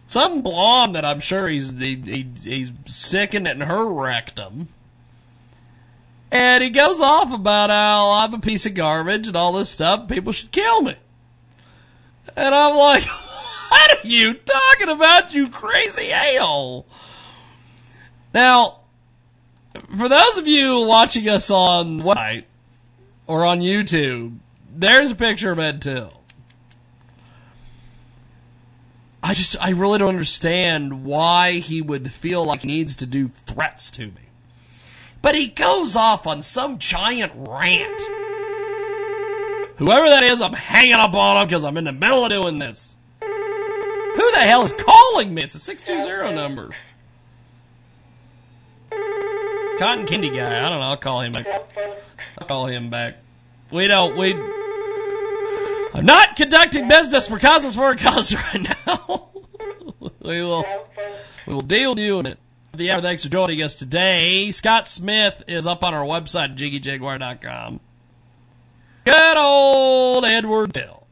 [0.07, 4.67] Some blonde that I'm sure he's he, he, he's sicking in her rectum.
[6.31, 9.69] And he goes off about how oh, I'm a piece of garbage and all this
[9.69, 10.07] stuff.
[10.07, 10.95] People should kill me.
[12.35, 13.03] And I'm like,
[13.69, 16.85] what are you talking about, you crazy a-hole?
[18.33, 18.81] Now,
[19.97, 22.45] for those of you watching us on what
[23.25, 24.37] or on YouTube,
[24.71, 26.13] there's a picture of Ed Till.
[29.21, 33.27] I just, I really don't understand why he would feel like he needs to do
[33.27, 34.28] threats to me.
[35.21, 38.01] But he goes off on some giant rant.
[39.77, 42.59] Whoever that is, I'm hanging up on him because I'm in the middle of doing
[42.59, 42.97] this.
[43.21, 45.43] Who the hell is calling me?
[45.43, 46.75] It's a 620 number.
[49.77, 50.65] Cotton candy guy.
[50.65, 50.85] I don't know.
[50.85, 51.47] I'll call him back.
[52.37, 53.15] I'll call him back.
[53.71, 54.17] We don't.
[54.17, 54.33] We.
[55.93, 59.29] I'm not conducting business for causes for a cause right now.
[59.99, 60.65] we will.
[61.47, 62.39] We will deal with you in it.
[62.73, 63.01] The hour.
[63.01, 64.51] Thanks for joining us today.
[64.51, 67.79] Scott Smith is up on our website, jiggyjaguar.com.
[69.05, 71.07] Good old Edward Till.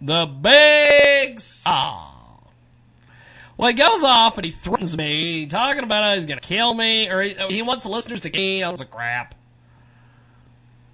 [0.00, 2.12] The big saw.
[3.58, 6.72] Well, he goes off and he threatens me, talking about how he's going to kill
[6.72, 8.62] me, or he, he wants the listeners to kill me.
[8.62, 9.34] That was a crap.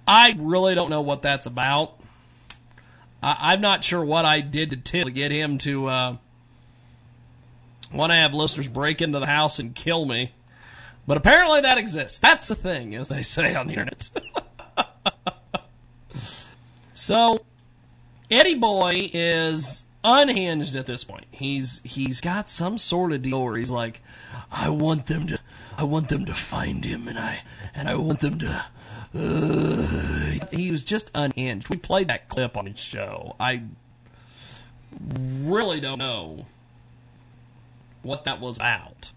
[0.05, 1.97] I really don't know what that's about.
[3.23, 6.17] I, I'm not sure what I did to to get him to uh,
[7.93, 10.31] want to have listeners break into the house and kill me.
[11.05, 12.19] But apparently that exists.
[12.19, 14.09] That's the thing, as they say on the internet.
[16.93, 17.45] so,
[18.29, 21.25] Eddie Boy is unhinged at this point.
[21.31, 24.01] He's he's got some sort of deal where he's like,
[24.51, 25.39] I want them to,
[25.77, 27.43] I want them to find him, and I
[27.73, 28.65] and I want them to.
[29.15, 31.69] Uh, he was just unhinged.
[31.69, 33.37] We played that clip on his show.
[33.39, 33.63] I
[34.99, 36.45] really don't know
[38.07, 39.11] what that was about,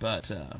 [0.00, 0.30] but.
[0.30, 0.56] uh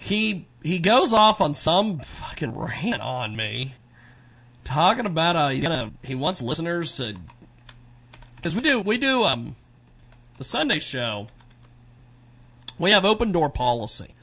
[0.00, 3.74] he he goes off on some fucking rant on me,
[4.64, 7.14] talking about uh he's gonna he wants listeners to
[8.36, 9.54] because we do we do um
[10.38, 11.28] the Sunday show.
[12.78, 14.14] We have open door policy.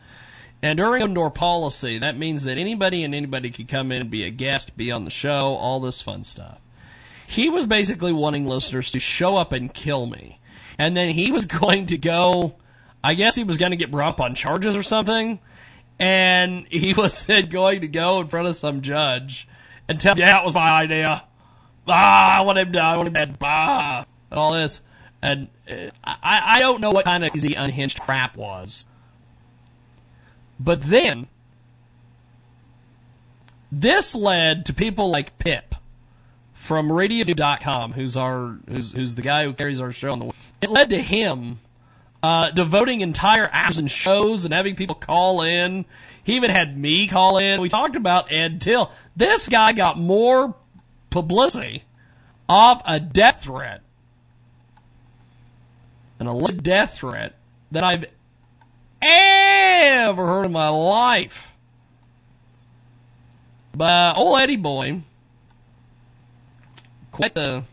[0.63, 4.09] And during open door policy, that means that anybody and anybody could come in and
[4.09, 6.59] be a guest, be on the show, all this fun stuff.
[7.27, 10.39] He was basically wanting listeners to show up and kill me.
[10.79, 12.55] And then he was going to go,
[13.03, 15.39] I guess he was going to get brought up on charges or something
[15.99, 19.47] and he was then going to go in front of some judge
[19.87, 21.23] and tell, yeah, it was my idea.
[21.87, 22.83] Ah, I want him dead.
[22.83, 23.37] I want him dead.
[23.41, 24.81] Ah, and all this.
[25.21, 28.85] And uh, I, I don't know what kind of easy unhinged crap was.
[30.59, 31.27] But then,
[33.71, 35.75] this led to people like Pip
[36.67, 40.33] from Radio.com, who's our who's who's the guy who carries our show on the.
[40.59, 41.59] It led to him
[42.21, 45.85] uh, devoting entire hours and shows and having people call in.
[46.21, 47.61] He even had me call in.
[47.61, 48.91] We talked about Ed Till.
[49.15, 50.55] This guy got more
[51.09, 51.85] publicity
[52.49, 53.81] off a death threat,
[56.19, 57.35] an alleged death threat
[57.71, 58.05] that I've
[59.01, 61.47] ever heard in my life.
[63.73, 65.03] But old Eddie boy,
[67.17, 67.63] quite the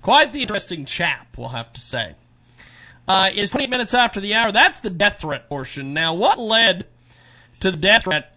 [0.00, 2.14] quite the interesting chap, we'll have to say
[3.06, 4.50] uh, is 28 minutes after the hour.
[4.50, 5.92] That's the death threat portion.
[5.92, 6.86] Now, what led
[7.60, 8.34] to the death threat?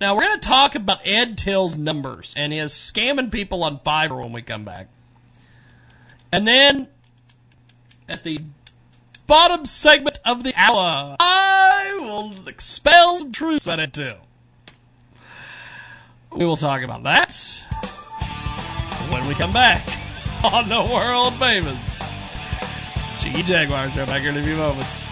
[0.00, 4.20] Now, we're going to talk about Ed Till's numbers and his scamming people on Fiverr
[4.20, 4.88] when we come back.
[6.32, 6.88] And then,
[8.08, 8.40] at the
[9.26, 14.14] bottom segment of the hour, I will expel some truths about it too.
[16.32, 17.62] We will talk about that
[19.10, 19.82] when we come back
[20.44, 21.98] on the world famous
[23.20, 25.07] Jiggy Jaguar show back here in a few moments.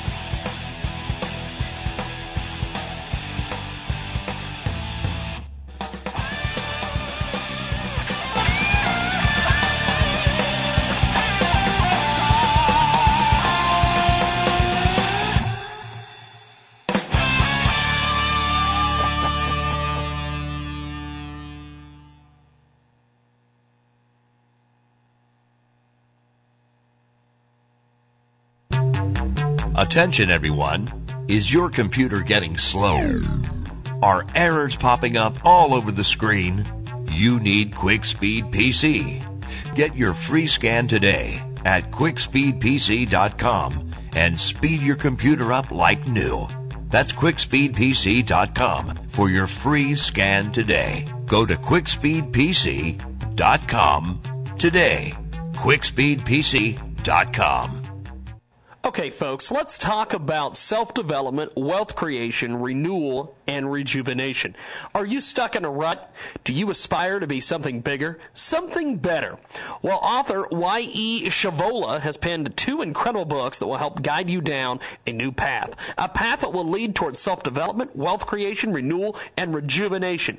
[29.87, 30.89] Attention everyone.
[31.29, 33.21] Is your computer getting slow?
[34.03, 36.65] Are errors popping up all over the screen?
[37.13, 39.23] You need QuickSpeed PC.
[39.77, 46.49] Get your free scan today at quickspeedpc.com and speed your computer up like new.
[46.89, 51.05] That's quickspeedpc.com for your free scan today.
[51.27, 54.23] Go to quickspeedpc.com
[54.59, 55.15] today.
[55.53, 57.86] quickspeedpc.com.
[58.87, 64.55] Okay, folks, let's talk about self development, wealth creation, renewal, and rejuvenation.
[64.95, 66.15] Are you stuck in a rut?
[66.45, 69.39] Do you aspire to be something bigger, something better?
[69.83, 71.25] Well, author Y.E.
[71.31, 75.75] Shavola has penned two incredible books that will help guide you down a new path.
[75.99, 80.39] A path that will lead towards self development, wealth creation, renewal, and rejuvenation.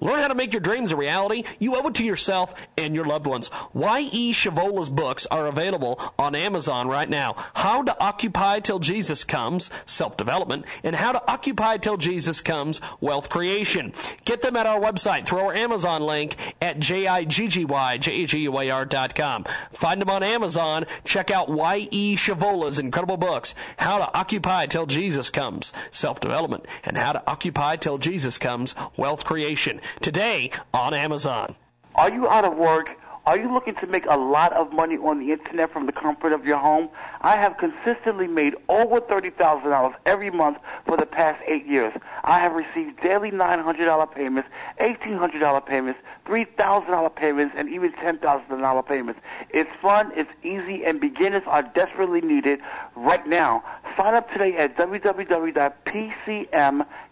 [0.00, 1.44] Learn how to make your dreams a reality.
[1.58, 3.50] You owe it to yourself and your loved ones.
[3.72, 4.32] Y.E.
[4.32, 7.34] Shavola's books are available on Amazon right now.
[7.54, 13.28] How to Occupy Till Jesus Comes, Self-Development, and How to Occupy Till Jesus Comes, Wealth
[13.28, 13.92] Creation.
[14.24, 19.44] Get them at our website through our Amazon link at J-I-G-G-Y-J-A-G-U-A-R.com.
[19.72, 20.86] Find them on Amazon.
[21.04, 22.16] Check out Y.E.
[22.16, 27.98] Shavola's incredible books, How to Occupy Till Jesus Comes, Self-Development, and How to Occupy Till
[27.98, 31.54] Jesus Comes, Wealth Creation today on Amazon.
[31.94, 32.90] Are you out of work?
[33.28, 36.32] Are you looking to make a lot of money on the internet from the comfort
[36.32, 36.88] of your home?
[37.20, 40.56] I have consistently made over $30,000 every month
[40.86, 41.92] for the past eight years.
[42.24, 44.48] I have received daily $900 payments,
[44.80, 49.20] $1,800 payments, $3,000 payments, and even $10,000 payments.
[49.50, 52.60] It's fun, it's easy, and beginners are desperately needed
[52.96, 53.62] right now.
[53.94, 54.74] Sign up today at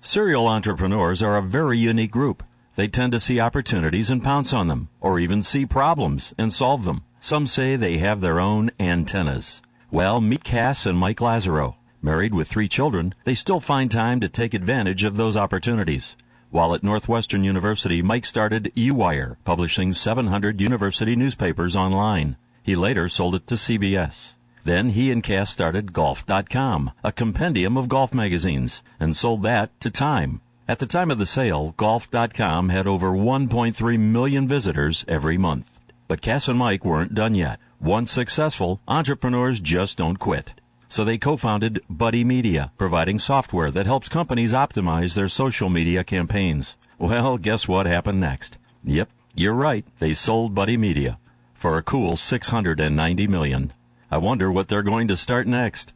[0.01, 2.41] Serial entrepreneurs are a very unique group.
[2.75, 6.85] They tend to see opportunities and pounce on them, or even see problems and solve
[6.85, 7.03] them.
[7.19, 9.61] Some say they have their own antennas.
[9.91, 11.75] Well, meet Kass and Mike Lazerow.
[12.01, 16.15] Married with three children, they still find time to take advantage of those opportunities.
[16.49, 22.37] While at Northwestern University, Mike started eWire, publishing 700 university newspapers online.
[22.63, 24.35] He later sold it to CBS.
[24.63, 29.89] Then he and Kass started Golf.com, a compendium of golf magazines, and sold that to
[29.89, 30.39] Time.
[30.69, 35.79] At the time of the sale, Golf.com had over 1.3 million visitors every month.
[36.07, 37.59] But Kass and Mike weren't done yet.
[37.81, 40.53] Once successful, entrepreneurs just don't quit.
[40.87, 46.77] So they co-founded Buddy Media, providing software that helps companies optimize their social media campaigns.
[46.99, 48.59] Well, guess what happened next?
[48.83, 49.83] Yep, you're right.
[49.97, 51.17] They sold Buddy Media
[51.55, 53.73] for a cool 690 million.
[54.11, 55.93] I wonder what they're going to start next.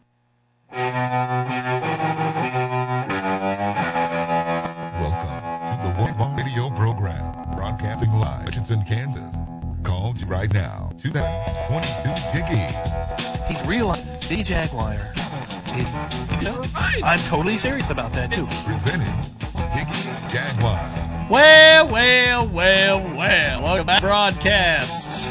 [10.28, 12.62] Right now, 222 Jiggy.
[13.48, 13.94] He's real.
[14.28, 14.98] The Jaguar.
[15.74, 15.88] He's,
[17.04, 18.46] I'm totally serious about that too.
[18.66, 19.14] Presented,
[19.74, 21.28] Jiggy Jaguar.
[21.30, 23.62] Well, well, well, well.
[23.62, 25.28] Welcome back to broadcast.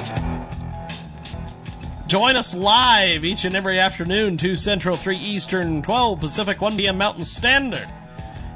[2.07, 6.99] Join us live each and every afternoon, 2 Central, 3 Eastern, 12 Pacific, 1 p.m.
[6.99, 7.89] Mountain Standard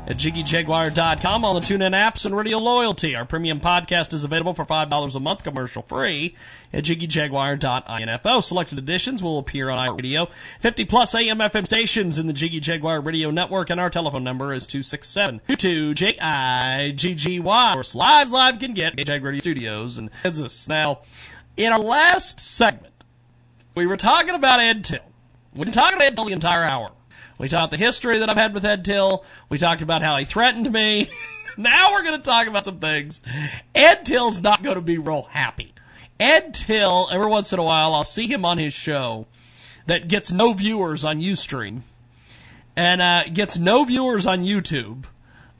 [0.09, 3.15] at JiggyJaguar.com on the TuneIn apps and Radio Loyalty.
[3.15, 6.35] Our premium podcast is available for $5 a month, commercial free,
[6.73, 8.41] at JiggyJaguar.info.
[8.41, 10.31] Selected editions will appear on iRadio,
[10.61, 14.55] 50 plus AM FM stations in the Jiggy Jaguar Radio Network, and our telephone number
[14.55, 15.43] is 267
[15.95, 17.69] J-I-G-G-Y.
[17.69, 20.67] Of course, lives live can get Jag Radio Studios and Kansas.
[20.67, 21.01] Now,
[21.59, 22.95] in our last segment,
[23.75, 25.01] we were talking about Ed Till.
[25.55, 26.93] We've been talking about Ed Till the entire hour.
[27.39, 29.25] We talked the history that I've had with Ed Till.
[29.49, 31.09] We talked about how he threatened me.
[31.57, 33.21] now we're going to talk about some things.
[33.75, 35.73] Ed Till's not going to be real happy.
[36.19, 39.29] Ed Till, every once in a while, I'll see him on his show
[39.87, 41.83] that gets no viewers on Ustream
[42.77, 45.05] and uh, gets no viewers on YouTube.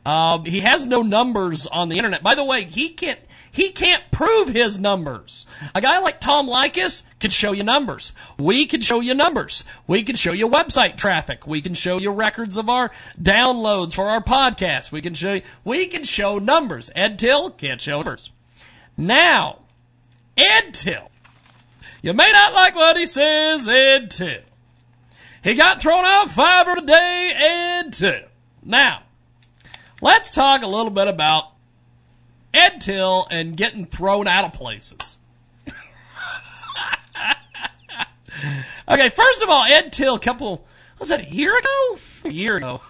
[0.05, 2.25] Um, he has no numbers on the internet.
[2.25, 5.47] By the way, he can't he can't prove his numbers.
[5.75, 8.13] A guy like Tom Leykis can show you numbers.
[8.39, 9.65] We can show you numbers.
[9.87, 11.47] We can show you website traffic.
[11.47, 14.93] We can show you records of our downloads for our podcast.
[14.93, 16.91] We can show you, we can show numbers.
[16.95, 18.31] Ed Till can't show numbers.
[18.97, 19.61] Now,
[20.37, 21.11] Ed Till.
[22.03, 24.43] You may not like what he says, Ed Till.
[25.43, 28.29] He got thrown out five a day, Ed Till.
[28.63, 29.03] Now,
[30.01, 31.53] let's talk a little bit about
[32.55, 35.17] Ed Till and getting thrown out of places.
[38.89, 40.67] okay, first of all, Ed Till, a couple,
[40.99, 41.99] was that a year ago?
[42.25, 42.81] A year ago.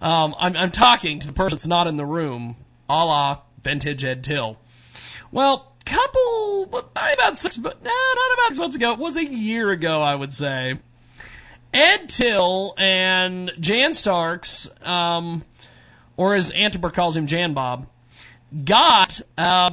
[0.00, 2.56] Um, I'm, I'm talking to the person that's not in the room,
[2.88, 4.58] a la vintage Ed Till.
[5.30, 8.92] Well, couple, about six, but nah, not about six months ago.
[8.92, 10.78] It was a year ago, I would say.
[11.72, 15.44] Ed Till and Jan Starks, um,
[16.16, 17.86] or as Antibert calls him, Jan Bob,
[18.64, 19.72] got uh,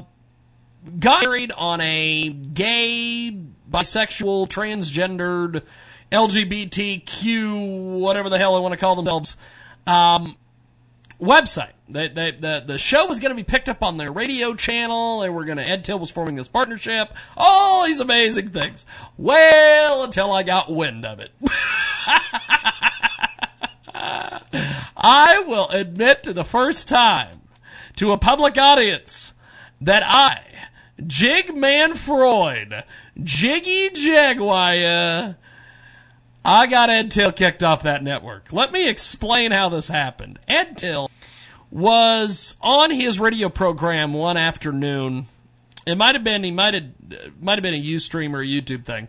[0.99, 3.37] got married on a gay,
[3.69, 5.63] bisexual, transgendered,
[6.11, 9.37] LGBTQ, whatever the hell they want to call themselves,
[9.85, 10.35] um,
[11.21, 11.71] website.
[11.87, 15.21] They, they, the, the show was going to be picked up on their radio channel.
[15.21, 17.13] They were going to, Ed Till was forming this partnership.
[17.35, 18.85] All these amazing things.
[19.17, 21.31] Well, until I got wind of it.
[25.01, 27.38] I will admit to the first time
[27.95, 29.33] to a public audience
[29.81, 30.41] that I,
[31.05, 32.83] Jig Man Freud,
[33.21, 35.35] Jiggy Jaguar,
[36.45, 38.51] I got Ed Till kicked off that network.
[38.53, 40.39] Let me explain how this happened.
[40.47, 41.09] Ed Till
[41.71, 45.27] was on his radio program one afternoon.
[45.85, 46.85] It might have been he might have
[47.39, 49.07] might have been a UStream or a YouTube thing.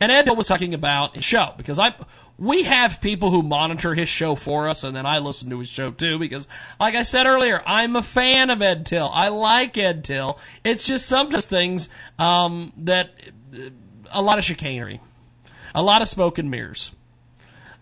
[0.00, 1.94] And Ed Till was talking about his show because I
[2.40, 5.68] we have people who monitor his show for us, and then I listen to his
[5.68, 6.48] show too because,
[6.80, 9.10] like I said earlier, I'm a fan of Ed Till.
[9.12, 10.38] I like Ed Till.
[10.64, 13.10] It's just sometimes things um, that
[14.10, 15.02] a lot of chicanery,
[15.74, 16.92] a lot of smoke and mirrors.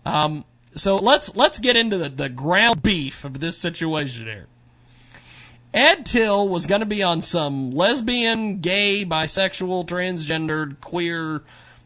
[0.05, 0.43] Um,
[0.75, 4.47] so let's let's get into the, the ground beef of this situation here.
[5.73, 11.43] Ed Till was going to be on some lesbian, gay, bisexual, transgendered, queer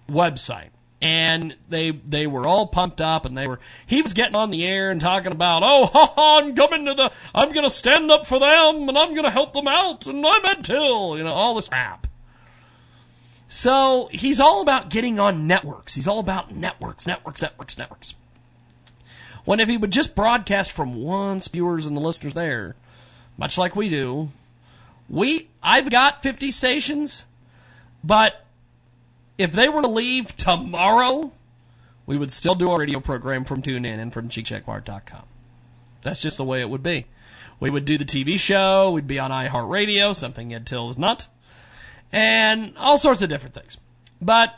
[0.09, 0.69] website.
[1.03, 4.65] And they they were all pumped up, and they were he was getting on the
[4.65, 8.25] air and talking about, oh, ha, ha, I'm coming to the, I'm gonna stand up
[8.25, 11.55] for them, and I'm gonna help them out, and I'm Ed Till, you know, all
[11.55, 12.07] this crap.
[13.49, 15.93] So he's all about getting on networks.
[15.93, 18.13] He's all about networks, networks, networks, networks.
[19.45, 22.75] When if he would just broadcast from one viewers and the listeners there,
[23.37, 24.29] much like we do,
[25.09, 27.25] we I've got 50 stations,
[28.03, 28.42] but
[29.37, 31.31] if they were to leave tomorrow,
[32.05, 35.23] we would still do our radio program from TuneIn and from CheekCheckWire.com.
[36.01, 37.05] That's just the way it would be.
[37.59, 38.91] We would do the TV show.
[38.91, 41.27] We'd be on iHeartRadio, something Ed Till is not,
[42.11, 43.77] and all sorts of different things.
[44.21, 44.55] But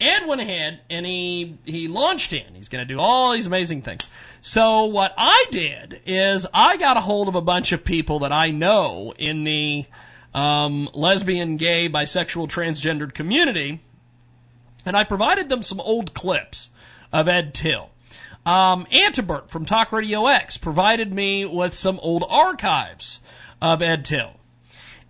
[0.00, 2.54] Ed went ahead and he he launched in.
[2.54, 4.08] He's going to do all these amazing things.
[4.40, 8.32] So what I did is I got a hold of a bunch of people that
[8.32, 9.86] I know in the
[10.34, 13.80] um, lesbian, gay, bisexual, transgendered community,
[14.84, 16.70] and I provided them some old clips
[17.12, 17.90] of Ed Till.
[18.44, 23.20] Um, Antibert from Talk Radio X provided me with some old archives
[23.60, 24.32] of Ed Till,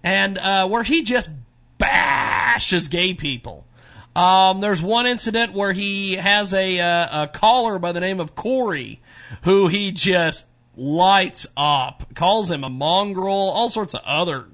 [0.02, 1.30] and uh, where he just
[1.78, 3.66] bashes gay people.
[4.14, 8.34] Um, there's one incident where he has a, uh, a caller by the name of
[8.34, 9.00] Corey,
[9.44, 10.44] who he just
[10.76, 14.46] lights up, calls him a mongrel, all sorts of other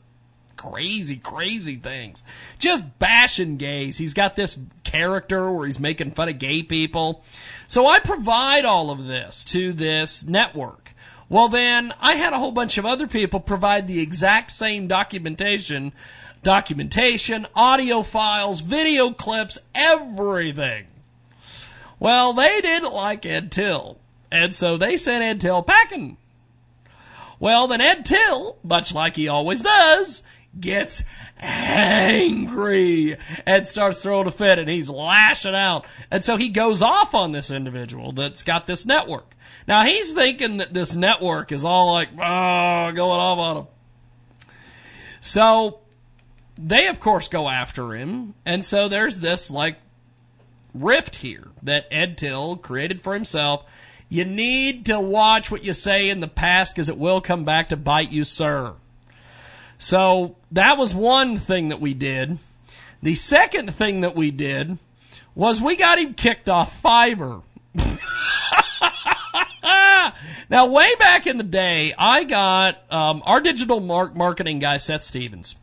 [0.59, 2.23] crazy, crazy things.
[2.59, 3.97] Just bashing gays.
[3.97, 7.25] He's got this character where he's making fun of gay people.
[7.67, 10.93] So I provide all of this to this network.
[11.31, 15.93] Well, then I had a whole bunch of other people provide the exact same documentation
[16.43, 20.87] documentation, audio files, video clips, everything.
[21.99, 23.99] Well, they didn't like Ed Till,
[24.31, 26.17] and so they sent Ed Till packing.
[27.41, 30.23] Well, then Ed Till, much like he always does,
[30.61, 31.05] gets
[31.39, 33.17] angry
[33.47, 35.87] and starts throwing a fit and he's lashing out.
[36.11, 39.35] And so he goes off on this individual that's got this network.
[39.67, 43.67] Now he's thinking that this network is all like, oh, going off on him.
[45.21, 45.81] So
[46.57, 49.77] they of course go after him, and so there's this like
[50.75, 53.65] rift here that Ed Till created for himself.
[54.09, 57.69] You need to watch what you say in the past because it will come back
[57.69, 58.75] to bite you, sir.
[59.79, 62.39] So that was one thing that we did.
[63.03, 64.79] The second thing that we did
[65.35, 67.43] was we got him kicked off Fiverr.
[70.51, 75.55] now, way back in the day, I got um, our digital marketing guy, Seth Stevens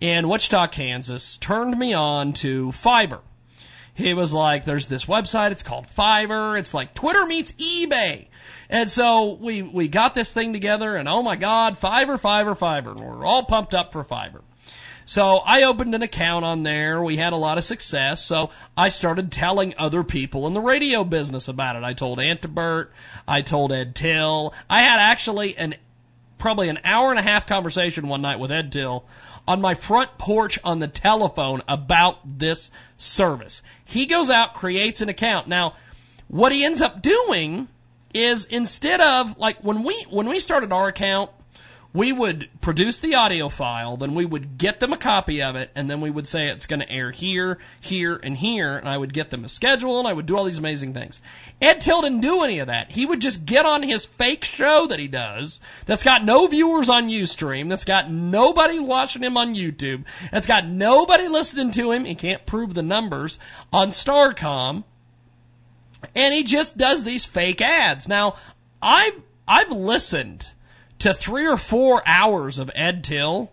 [0.00, 3.20] in Wichita, Kansas, turned me on to Fiverr.
[3.94, 6.58] He was like, there's this website, it's called Fiverr.
[6.58, 8.26] It's like Twitter meets eBay.
[8.72, 12.98] And so we, we got this thing together and oh my God, Fiverr, Fiverr, Fiverr.
[12.98, 14.40] We're all pumped up for Fiverr.
[15.04, 17.02] So I opened an account on there.
[17.02, 18.24] We had a lot of success.
[18.24, 21.84] So I started telling other people in the radio business about it.
[21.84, 22.88] I told Antibert.
[23.28, 24.54] I told Ed Till.
[24.70, 25.74] I had actually an,
[26.38, 29.04] probably an hour and a half conversation one night with Ed Till
[29.46, 33.62] on my front porch on the telephone about this service.
[33.84, 35.46] He goes out, creates an account.
[35.46, 35.74] Now,
[36.28, 37.68] what he ends up doing
[38.14, 41.30] is instead of like when we when we started our account,
[41.94, 45.70] we would produce the audio file, then we would get them a copy of it,
[45.74, 48.96] and then we would say it's going to air here, here, and here, and I
[48.96, 51.20] would get them a schedule, and I would do all these amazing things.
[51.60, 52.92] Ed Till didn't do any of that.
[52.92, 56.88] He would just get on his fake show that he does, that's got no viewers
[56.88, 62.06] on Ustream, that's got nobody watching him on YouTube, that's got nobody listening to him,
[62.06, 63.38] he can't prove the numbers,
[63.70, 64.84] on Starcom,
[66.14, 68.08] and he just does these fake ads.
[68.08, 68.36] Now,
[68.80, 70.48] I've, I've listened
[70.98, 73.50] to three or four hours of Ed Till,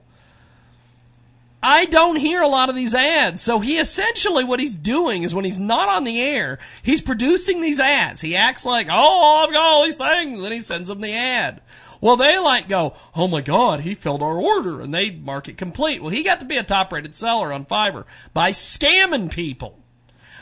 [1.62, 3.42] I don't hear a lot of these ads.
[3.42, 7.62] So he essentially, what he's doing is when he's not on the air, he's producing
[7.62, 8.22] these ads.
[8.22, 11.62] He acts like, oh, I've got all these things, and he sends them the ad.
[12.02, 15.58] Well, they like go, oh my God, he filled our order, and they mark it
[15.58, 16.02] complete.
[16.02, 19.78] Well, he got to be a top rated seller on Fiverr by scamming people.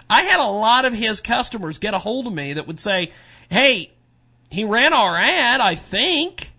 [0.10, 3.12] I had a lot of his customers get a hold of me that would say,
[3.50, 3.92] hey,
[4.50, 6.52] he ran our ad, I think.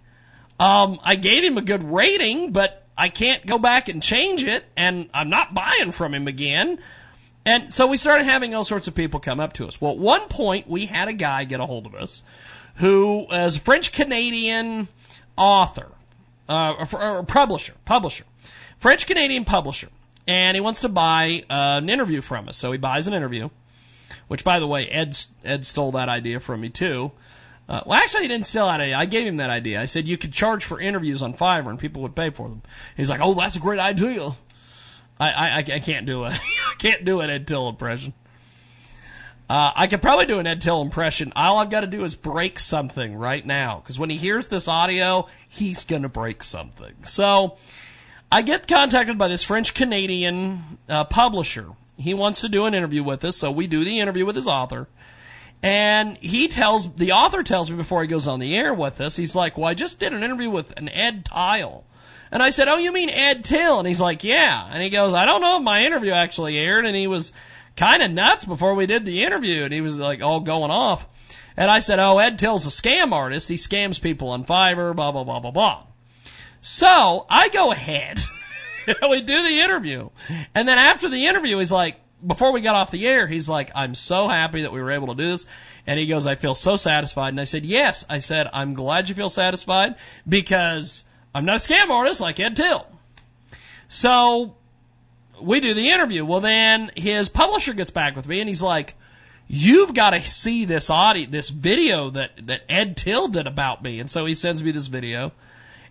[0.61, 4.65] Um, I gave him a good rating, but I can't go back and change it,
[4.77, 6.79] and I'm not buying from him again.
[7.47, 9.81] And so we started having all sorts of people come up to us.
[9.81, 12.23] Well, at one point, we had a guy get a hold of us
[12.77, 14.89] who is a French Canadian
[15.37, 15.89] author,
[16.49, 18.25] uh, or publisher, publisher,
[18.79, 19.89] French Canadian publisher,
[20.29, 22.59] and he wants to buy uh, an interview from us.
[22.59, 23.49] So he buys an interview.
[24.29, 27.13] which by the way, Ed Ed stole that idea from me too.
[27.69, 28.97] Uh, well, actually, he didn't steal that idea.
[28.97, 29.81] I gave him that idea.
[29.81, 32.63] I said you could charge for interviews on Fiverr and people would pay for them.
[32.97, 34.37] He's like, "Oh, that's a great idea."
[35.19, 36.35] I I, I can't do it.
[36.35, 38.13] I can't do an Ed Till impression.
[39.51, 41.33] Uh, I could probably do an Ed Till impression.
[41.35, 43.81] All I've got to do is break something right now.
[43.81, 46.93] Because when he hears this audio, he's to break something.
[47.05, 47.57] So
[48.31, 51.71] I get contacted by this French Canadian uh, publisher.
[51.97, 53.37] He wants to do an interview with us.
[53.37, 54.89] So we do the interview with his author.
[55.63, 59.17] And he tells, the author tells me before he goes on the air with us,
[59.17, 61.85] he's like, well, I just did an interview with an Ed Tile.
[62.31, 63.79] And I said, oh, you mean Ed Till?
[63.79, 64.69] And he's like, yeah.
[64.71, 66.87] And he goes, I don't know if my interview actually aired.
[66.87, 67.33] And he was
[67.79, 71.07] kind of nuts before we did the interview, and he was like all going off.
[71.57, 73.49] And I said, "Oh, Ed Till's a scam artist.
[73.49, 75.83] He scams people on Fiverr, blah blah blah blah blah."
[76.61, 78.21] So I go ahead.
[79.11, 80.11] we do the interview,
[80.55, 83.71] and then after the interview, he's like, before we got off the air, he's like,
[83.75, 85.47] "I'm so happy that we were able to do this."
[85.87, 89.09] And he goes, "I feel so satisfied." And I said, "Yes." I said, "I'm glad
[89.09, 89.95] you feel satisfied
[90.29, 91.05] because
[91.35, 92.87] I'm not a scam artist like Ed Till."
[93.87, 94.57] So
[95.41, 96.25] we do the interview.
[96.25, 98.95] Well, then his publisher gets back with me and he's like,
[99.47, 103.99] you've got to see this audio, this video that, that Ed Till did about me.
[103.99, 105.33] And so he sends me this video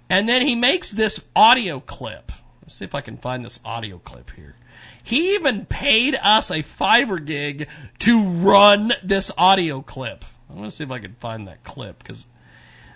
[0.09, 2.31] and then he makes this audio clip.
[2.61, 4.55] Let's see if I can find this audio clip here.
[5.01, 7.69] He even paid us a Fiverr gig
[7.99, 10.25] to run this audio clip.
[10.49, 12.25] I'm going to see if I can find that clip because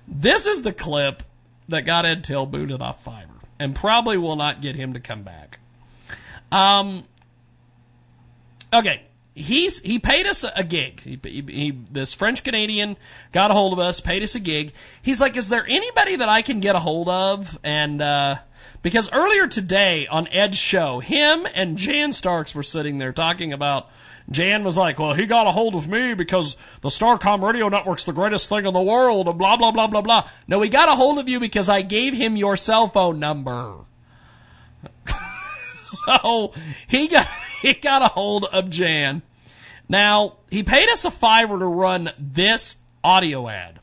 [0.08, 1.24] this is the clip
[1.70, 3.28] that got Ed Till booted off Fiverr
[3.60, 5.60] and probably will not get him to come back.
[6.52, 7.06] Um.
[8.74, 11.02] Okay, he's he paid us a gig.
[11.02, 12.98] He, he, he, this French Canadian
[13.32, 14.74] got a hold of us, paid us a gig.
[15.02, 18.38] He's like, "Is there anybody that I can get a hold of?" And uh,
[18.82, 23.90] because earlier today on Ed's show, him and Jan Starks were sitting there talking about.
[24.30, 28.06] Jan was like, "Well, he got a hold of me because the Starcom radio network's
[28.06, 30.30] the greatest thing in the world," and blah blah blah blah blah.
[30.48, 33.86] No, he got a hold of you because I gave him your cell phone number.
[36.06, 36.54] so
[36.88, 37.28] he got
[37.62, 39.22] he got a hold of Jan.
[39.90, 43.80] Now he paid us a fiver to run this audio ad.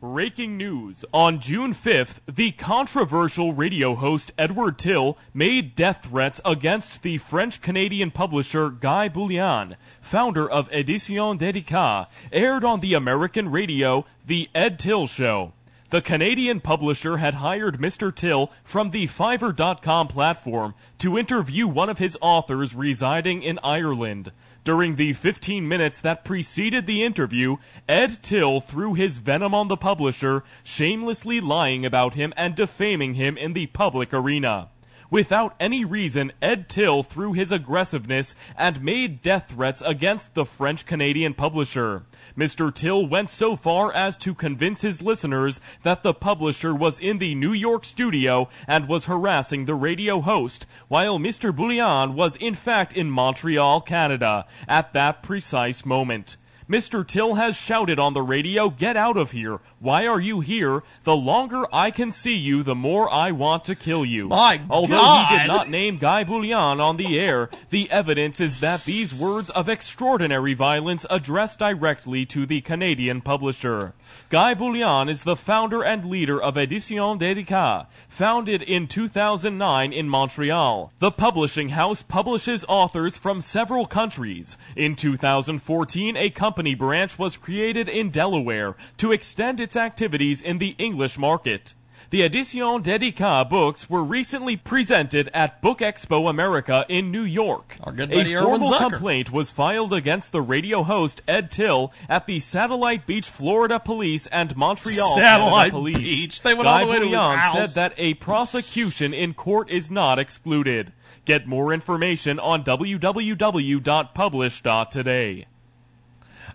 [0.00, 1.04] Breaking news.
[1.12, 7.60] On June 5th, the controversial radio host Edward Till made death threats against the French
[7.60, 14.78] Canadian publisher Guy Bouillon, founder of Edition Dedica, aired on the American radio The Ed
[14.78, 15.52] Till Show.
[15.90, 18.14] The Canadian publisher had hired Mr.
[18.14, 24.30] Till from the Fiverr.com platform to interview one of his authors residing in Ireland.
[24.62, 27.56] During the 15 minutes that preceded the interview,
[27.88, 33.36] Ed Till threw his venom on the publisher, shamelessly lying about him and defaming him
[33.36, 34.68] in the public arena.
[35.10, 40.86] Without any reason, Ed Till threw his aggressiveness and made death threats against the French
[40.86, 42.04] Canadian publisher.
[42.36, 42.72] Mr.
[42.74, 47.34] Till went so far as to convince his listeners that the publisher was in the
[47.34, 51.54] New York studio and was harassing the radio host, while Mr.
[51.54, 56.36] Bouillon was in fact in Montreal, Canada, at that precise moment.
[56.70, 57.04] Mr.
[57.04, 59.58] Till has shouted on the radio, Get out of here.
[59.82, 60.82] Why are you here?
[61.04, 64.28] The longer I can see you, the more I want to kill you.
[64.28, 65.26] My Although God.
[65.26, 69.48] he did not name Guy Bouillon on the air, the evidence is that these words
[69.48, 73.94] of extraordinary violence addressed directly to the Canadian publisher.
[74.28, 80.92] Guy Bouillon is the founder and leader of Edition Dedica, founded in 2009 in Montreal.
[80.98, 84.58] The publishing house publishes authors from several countries.
[84.76, 90.74] In 2014, a company branch was created in Delaware to extend its activities in the
[90.78, 91.74] English market.
[92.10, 97.76] The Edition Dedica books were recently presented at Book Expo America in New York.
[97.84, 102.40] Our good A formal complaint was filed against the radio host Ed Till at the
[102.40, 105.98] Satellite Beach, Florida Police and Montreal Satellite Canada Police.
[105.98, 106.42] Beach?
[106.42, 107.52] They went all Guy the way to his house.
[107.52, 110.92] said that a prosecution in court is not excluded.
[111.24, 115.46] Get more information on www.publish.today.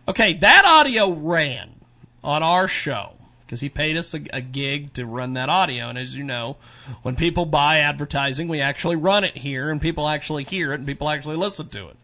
[0.07, 1.74] Okay, that audio ran
[2.25, 3.13] on our show
[3.45, 5.87] because he paid us a, a gig to run that audio.
[5.89, 6.57] And as you know,
[7.03, 10.87] when people buy advertising, we actually run it here and people actually hear it and
[10.87, 11.97] people actually listen to it.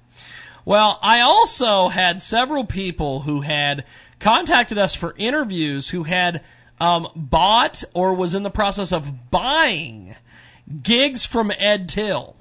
[0.64, 3.84] Well, I also had several people who had
[4.20, 6.44] contacted us for interviews who had
[6.80, 10.16] um, bought or was in the process of buying
[10.84, 12.36] gigs from Ed Till.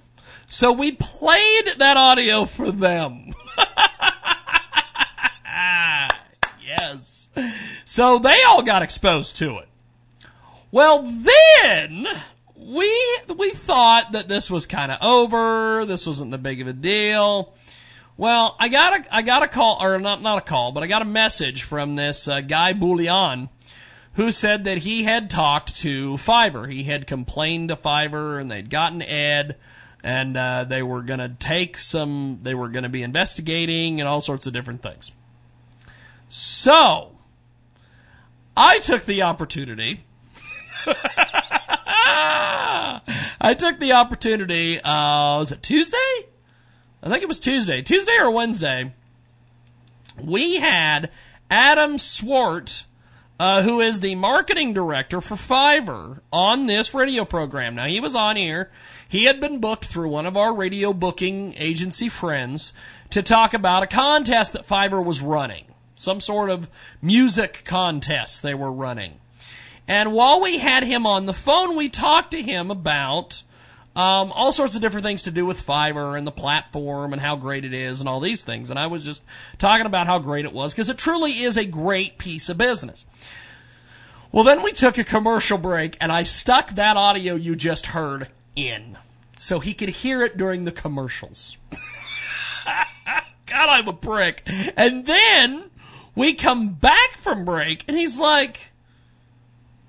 [0.48, 3.32] So we played that audio for them.
[6.62, 7.19] yes.
[7.84, 9.68] So they all got exposed to it.
[10.70, 12.06] Well, then
[12.54, 15.84] we we thought that this was kind of over.
[15.86, 17.52] This wasn't the big of a deal.
[18.16, 20.86] Well, I got a I got a call or not not a call, but I
[20.86, 23.48] got a message from this uh, guy Bouillon
[24.14, 26.70] who said that he had talked to Fiverr.
[26.70, 29.56] He had complained to Fiverr and they'd gotten Ed
[30.02, 34.08] and uh, they were going to take some they were going to be investigating and
[34.08, 35.12] all sorts of different things.
[36.28, 37.12] So,
[38.62, 40.04] I took the opportunity
[43.40, 45.96] I took the opportunity, uh, was it Tuesday?
[47.02, 47.80] I think it was Tuesday.
[47.82, 48.92] Tuesday or Wednesday.
[50.22, 51.10] We had
[51.50, 52.84] Adam Swart,
[53.38, 57.74] uh, who is the marketing director for Fiverr, on this radio program.
[57.74, 58.70] Now, he was on here.
[59.08, 62.74] He had been booked through one of our radio booking agency friends
[63.08, 65.69] to talk about a contest that Fiverr was running.
[66.01, 66.66] Some sort of
[67.02, 69.20] music contest they were running.
[69.86, 73.43] And while we had him on the phone, we talked to him about
[73.94, 77.36] um, all sorts of different things to do with Fiverr and the platform and how
[77.36, 78.70] great it is and all these things.
[78.70, 79.22] And I was just
[79.59, 83.05] talking about how great it was because it truly is a great piece of business.
[84.32, 88.28] Well, then we took a commercial break and I stuck that audio you just heard
[88.56, 88.97] in
[89.39, 91.59] so he could hear it during the commercials.
[93.51, 94.43] God, I'm a prick.
[94.77, 95.69] And then
[96.20, 98.72] we come back from break and he's like,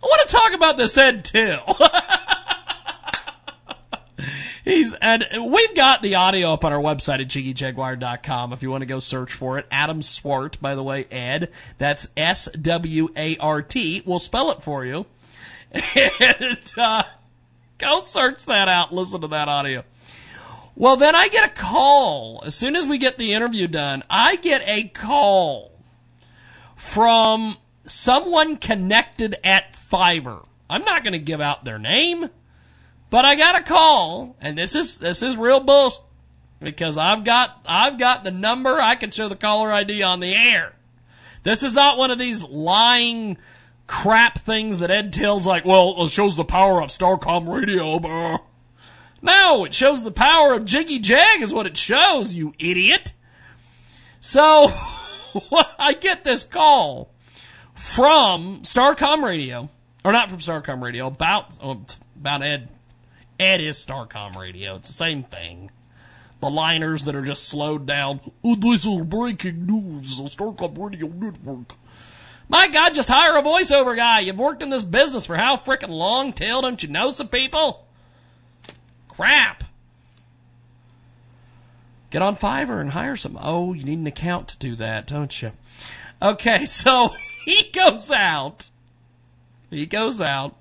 [0.01, 1.61] I want to talk about this Ed Till.
[4.63, 8.83] He's and we've got the audio up on our website at jiggyjaguar.com if you want
[8.83, 9.65] to go search for it.
[9.71, 11.51] Adam Swart, by the way, Ed.
[11.79, 14.01] That's S W A R T.
[14.05, 15.07] We'll spell it for you.
[16.21, 17.03] And uh,
[17.77, 18.93] go search that out.
[18.93, 19.83] Listen to that audio.
[20.75, 24.03] Well, then I get a call as soon as we get the interview done.
[24.09, 25.70] I get a call
[26.81, 27.55] from
[27.85, 30.45] someone connected at Fiverr.
[30.67, 32.29] I'm not going to give out their name,
[33.09, 36.01] but I got a call, and this is this is real bullshit
[36.59, 38.81] because I've got I've got the number.
[38.81, 40.73] I can show the caller ID on the air.
[41.43, 43.37] This is not one of these lying
[43.87, 45.63] crap things that Ed Till's like.
[45.63, 47.99] Well, it shows the power of Starcom Radio.
[47.99, 48.39] Blah.
[49.21, 52.33] No, it shows the power of Jiggy Jag is what it shows.
[52.33, 53.13] You idiot.
[54.19, 54.73] So
[55.79, 57.11] I get this call
[57.75, 59.69] from Starcom Radio,
[60.03, 61.81] or not from Starcom Radio, about oh,
[62.19, 62.69] about Ed.
[63.39, 64.75] Ed is Starcom Radio.
[64.75, 65.71] It's the same thing.
[66.41, 68.19] The liners that are just slowed down.
[68.43, 70.17] Oh, this is breaking news.
[70.17, 71.75] The Starcom Radio Network.
[72.49, 74.19] My God, just hire a voiceover guy.
[74.19, 76.61] You've worked in this business for how frickin' long, Till?
[76.61, 77.87] Don't you know some people?
[79.07, 79.63] Crap.
[82.11, 83.39] Get on Fiverr and hire some.
[83.41, 85.53] Oh, you need an account to do that, don't you?
[86.21, 87.15] Okay, so
[87.45, 88.69] he goes out.
[89.69, 90.57] He goes out.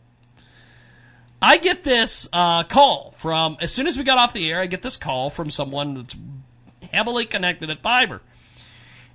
[1.43, 4.67] I get this uh, call from, as soon as we got off the air, I
[4.67, 6.15] get this call from someone that's
[6.93, 8.21] heavily connected at Fiverr.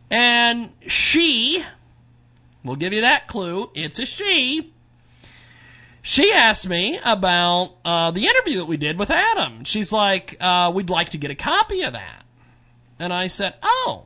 [0.10, 1.64] And she,
[2.64, 4.74] we'll give you that clue, it's a she.
[6.02, 9.64] She asked me about uh, the interview that we did with Adam.
[9.64, 12.25] She's like, uh, we'd like to get a copy of that.
[13.00, 14.06] And I said, oh,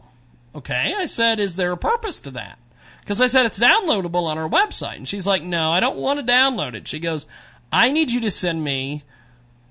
[0.55, 0.93] okay.
[0.97, 2.59] I said, is there a purpose to that?
[3.01, 4.97] Because I said it's downloadable on our website.
[4.97, 6.87] And she's like, no, I don't want to download it.
[6.87, 7.27] She goes,
[7.71, 9.03] I need you to send me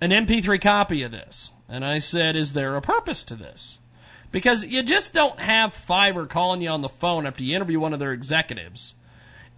[0.01, 1.53] an MP3 copy of this.
[1.69, 3.79] And I said, is there a purpose to this?
[4.31, 7.93] Because you just don't have Fiverr calling you on the phone after you interview one
[7.93, 8.95] of their executives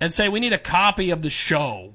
[0.01, 1.93] and say, we need a copy of the show.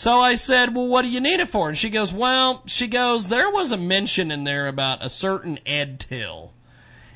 [0.00, 1.68] So I said, well, what do you need it for?
[1.68, 5.58] And she goes, well, she goes, there was a mention in there about a certain
[5.66, 6.54] Ed Till.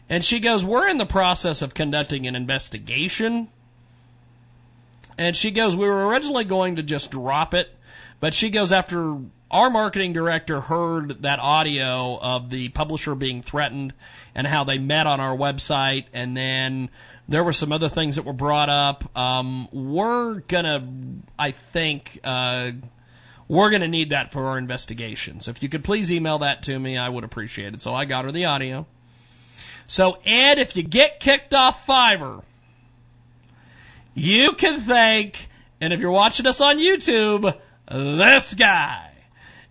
[0.06, 3.48] And she goes, We're in the process of conducting an investigation.
[5.16, 7.74] And she goes, We were originally going to just drop it,
[8.20, 9.16] but she goes, After
[9.50, 13.94] our marketing director heard that audio of the publisher being threatened
[14.34, 16.90] and how they met on our website, and then
[17.28, 19.16] there were some other things that were brought up.
[19.16, 20.86] Um, we're gonna,
[21.38, 22.72] I think, uh,
[23.48, 25.40] we're gonna need that for our investigation.
[25.40, 27.80] So if you could please email that to me, I would appreciate it.
[27.80, 28.86] So I got her the audio.
[29.86, 32.42] So, Ed, if you get kicked off Fiverr,
[34.14, 35.48] you can thank,
[35.80, 37.54] and if you're watching us on YouTube,
[37.90, 39.10] this guy,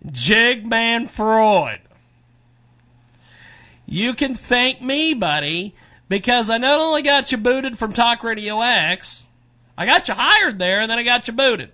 [0.06, 1.80] Jigman Freud.
[3.86, 5.74] You can thank me, buddy,
[6.14, 9.24] because I not only got you booted from Talk Radio X,
[9.76, 11.72] I got you hired there, and then I got you booted.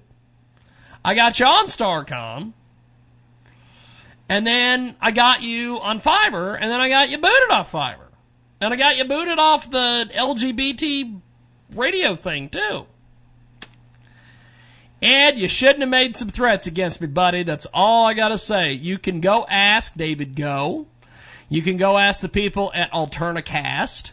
[1.05, 2.55] I got you on Starcom,
[4.31, 8.09] and then I got you on Fiverr, and then I got you booted off Fiverr.
[8.63, 11.21] And I got you booted off the LGBT
[11.75, 12.87] radio thing, too.
[15.03, 17.43] Ed, you shouldn't have made some threats against me, buddy.
[17.43, 18.73] That's all I gotta say.
[18.73, 20.87] You can go ask David Go.
[21.51, 24.13] You can go ask the people at Alternicast.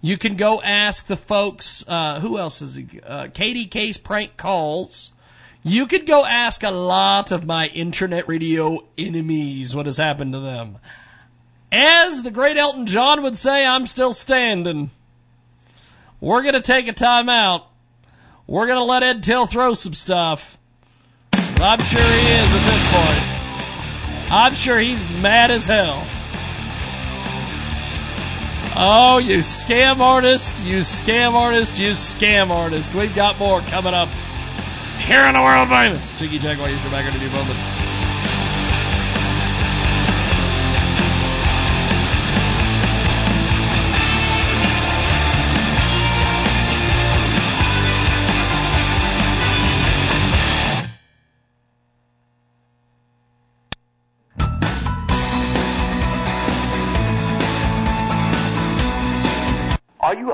[0.00, 3.00] You can go ask the folks, uh, who else is he?
[3.04, 5.10] Uh, Katie Case Prank Calls.
[5.64, 10.40] You could go ask a lot of my internet radio enemies what has happened to
[10.40, 10.78] them.
[11.72, 14.90] As the great Elton John would say, I'm still standing.
[16.20, 17.66] We're to take a time out.
[18.46, 20.56] We're to let Ed Till throw some stuff.
[21.32, 24.32] I'm sure he is at this point.
[24.32, 26.06] I'm sure he's mad as hell.
[28.80, 32.94] Oh, you scam artist, you scam artist, you scam artist.
[32.94, 34.08] We've got more coming up
[35.00, 36.16] here on the world famous.
[36.16, 37.87] Jiggy Jaguar, you're back in a few moments.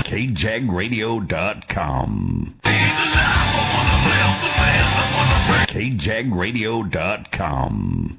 [0.04, 2.54] KJagRadio.com.
[5.48, 8.18] KJagRadio.com.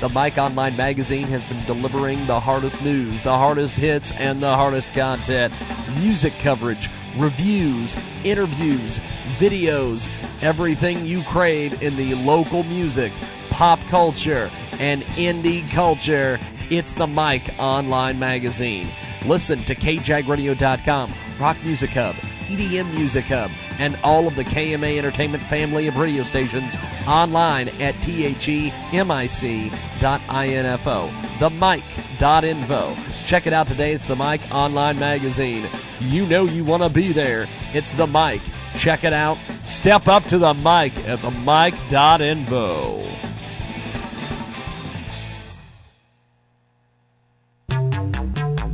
[0.00, 4.54] The Mic Online Magazine has been delivering the hardest news, the hardest hits, and the
[4.54, 5.52] hardest content.
[5.98, 8.98] Music coverage, reviews, interviews,
[9.38, 10.08] videos,
[10.42, 13.12] everything you crave in the local music,
[13.50, 16.38] pop culture, and indie culture.
[16.70, 18.90] It's the Mic Online Magazine.
[19.26, 22.14] Listen to KJagRadio.com, Rock Music Hub,
[22.46, 27.94] EDM Music Hub, and all of the KMA Entertainment family of radio stations online at
[27.96, 29.68] themic.info.
[31.38, 32.96] Themic.info.
[33.26, 33.92] Check it out today.
[33.92, 35.64] It's the Mic Online Magazine.
[36.00, 37.46] You know you want to be there.
[37.72, 38.40] It's the Mic.
[38.78, 39.38] Check it out.
[39.64, 43.02] Step up to the mic at themic.info.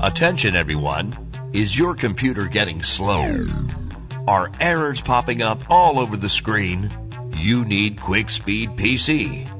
[0.03, 1.30] Attention, everyone.
[1.53, 3.45] Is your computer getting slow?
[4.29, 6.89] Are errors popping up all over the screen?
[7.37, 9.51] You need QuickSpeed PC.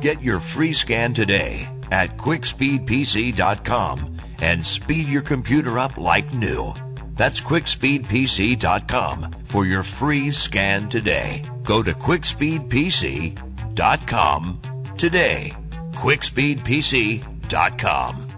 [0.00, 6.72] Get your free scan today at quickspeedpc.com and speed your computer up like new.
[7.14, 11.42] That's quickspeedpc.com for your free scan today.
[11.64, 14.60] Go to quickspeedpc.com
[14.96, 15.52] today.
[15.92, 18.29] quickspeedpc.com.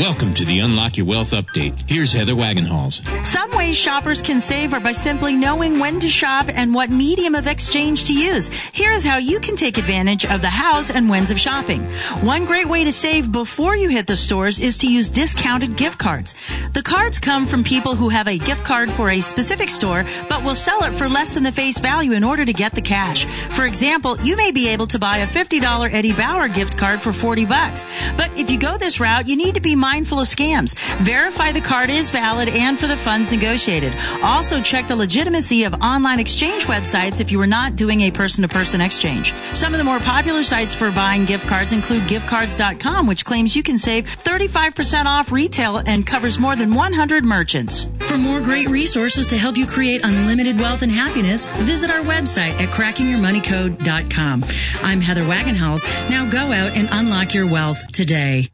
[0.00, 1.78] Welcome to the Unlock Your Wealth Update.
[1.86, 3.04] Here's Heather Wagenhals.
[3.22, 7.34] Some ways shoppers can save are by simply knowing when to shop and what medium
[7.34, 8.48] of exchange to use.
[8.48, 11.82] Here is how you can take advantage of the hows and whens of shopping.
[12.22, 15.98] One great way to save before you hit the stores is to use discounted gift
[15.98, 16.34] cards.
[16.72, 20.42] The cards come from people who have a gift card for a specific store but
[20.42, 23.26] will sell it for less than the face value in order to get the cash.
[23.50, 27.12] For example, you may be able to buy a $50 Eddie Bauer gift card for
[27.12, 27.84] 40 bucks.
[28.16, 30.74] But if you go this route, you need to be mindful of scams.
[31.02, 33.92] Verify the card is valid and for the funds negotiated.
[34.22, 38.42] Also check the legitimacy of online exchange websites if you are not doing a person
[38.42, 39.34] to person exchange.
[39.52, 43.62] Some of the more popular sites for buying gift cards include giftcards.com, which claims you
[43.62, 47.88] can save 35% off retail and covers more than 100 merchants.
[48.00, 52.52] For more great resources to help you create unlimited wealth and happiness, visit our website
[52.60, 54.44] at crackingyourmoneycode.com.
[54.82, 55.82] I'm Heather Wagenhals.
[56.08, 58.50] Now go out and unlock your wealth today.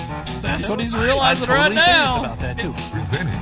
[0.41, 2.20] That's what he's realizing I'm right totally serious now.
[2.26, 2.74] about that too.
[2.91, 3.40] Presented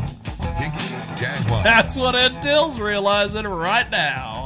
[0.60, 1.64] Jiggy Jaguar.
[1.64, 4.37] That's what Ed Till's realizing right now.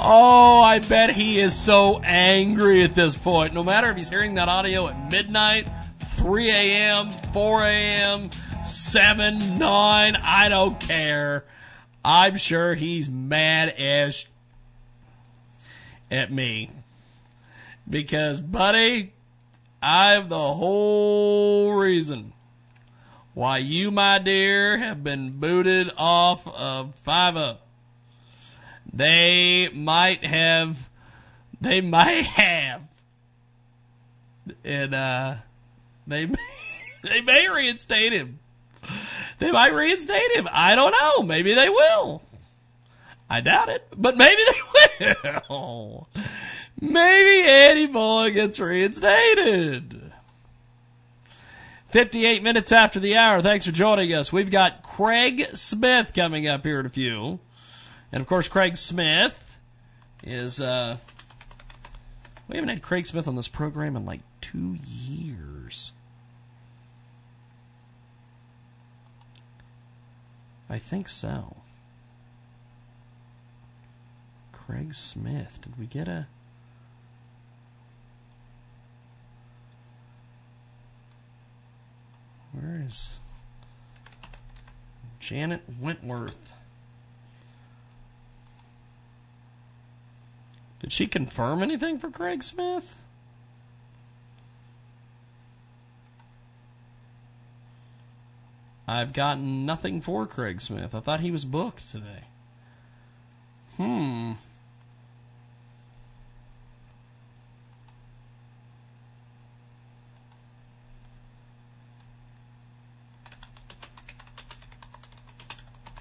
[0.00, 3.52] Oh, I bet he is so angry at this point.
[3.52, 5.68] No matter if he's hearing that audio at midnight,
[6.16, 8.30] 3 a.m., 4 a.m.,
[8.64, 11.44] 7, 9, I don't care.
[12.04, 14.26] I'm sure he's mad as
[16.12, 16.70] at me.
[17.90, 19.14] Because, buddy,
[19.82, 22.34] I'm the whole reason
[23.34, 27.67] why you, my dear, have been booted off of 5 Up.
[28.92, 30.88] They might have,
[31.60, 32.82] they might have,
[34.64, 35.34] and, uh,
[36.06, 36.34] they, may-
[37.04, 38.38] they may reinstate him.
[39.38, 40.48] They might reinstate him.
[40.50, 41.22] I don't know.
[41.22, 42.22] Maybe they will.
[43.30, 44.40] I doubt it, but maybe
[44.98, 45.14] they
[45.50, 46.08] will.
[46.80, 50.12] Maybe Eddie Boy gets reinstated.
[51.90, 53.40] 58 minutes after the hour.
[53.42, 54.32] Thanks for joining us.
[54.32, 57.40] We've got Craig Smith coming up here in a few.
[58.12, 59.58] And of course, Craig Smith
[60.22, 60.96] is, uh,
[62.48, 65.92] we haven't had Craig Smith on this program in like two years.
[70.70, 71.56] I think so.
[74.52, 75.58] Craig Smith.
[75.62, 76.26] Did we get a.
[82.52, 83.10] Where is
[85.20, 86.47] Janet Wentworth?
[90.80, 93.02] Did she confirm anything for Craig Smith?
[98.86, 100.94] I've gotten nothing for Craig Smith.
[100.94, 102.24] I thought he was booked today.
[103.76, 104.32] Hmm.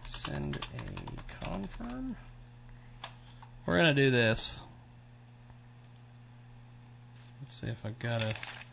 [0.07, 2.15] Send a confirm.
[3.65, 4.61] We're gonna do this.
[7.59, 8.66] See if I got a.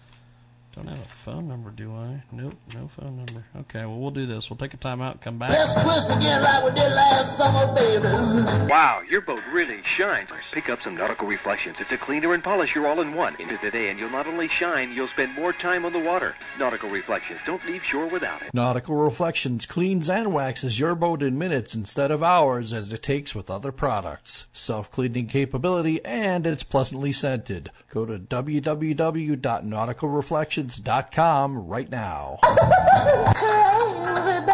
[0.74, 2.20] Don't have a phone number, do I?
[2.32, 3.44] Nope, no phone number.
[3.60, 4.50] Okay, well we'll do this.
[4.50, 5.50] We'll take a time out, and come back.
[5.50, 8.34] twist again like we did last summer, babies.
[8.68, 10.30] Wow, your boat really shines.
[10.52, 11.76] Pick up some Nautical Reflections.
[11.78, 13.36] It's a cleaner and polisher all in one.
[13.36, 16.34] Into the day, and you'll not only shine, you'll spend more time on the water.
[16.58, 17.38] Nautical Reflections.
[17.46, 18.52] Don't leave shore without it.
[18.52, 23.32] Nautical Reflections cleans and waxes your boat in minutes instead of hours as it takes
[23.32, 24.46] with other products.
[24.52, 27.70] Self-cleaning capability and it's pleasantly scented.
[27.90, 30.63] Go to www.nauticalreflections.com
[31.68, 32.38] right now.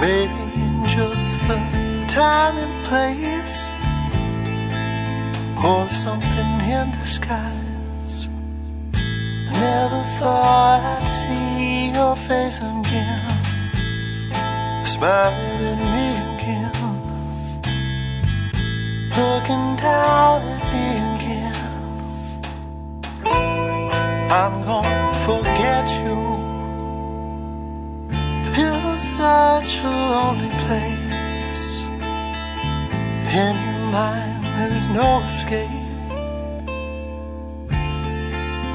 [0.00, 1.58] Maybe in just the
[2.08, 3.58] time and place,
[5.64, 8.16] or something in disguise.
[8.94, 13.36] I never thought I'd see your face again,
[14.86, 16.78] smiling at me again,
[19.18, 21.66] looking down at me again.
[24.30, 24.97] I'm gonna
[29.18, 31.66] such a lonely place.
[33.42, 35.86] In your mind, there's no escape.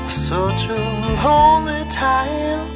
[0.10, 0.82] Such a
[1.24, 2.68] lonely time.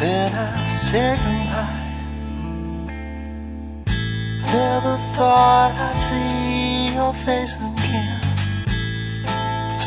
[0.00, 1.80] Then I say goodbye.
[4.52, 8.20] Never thought I'd see your face again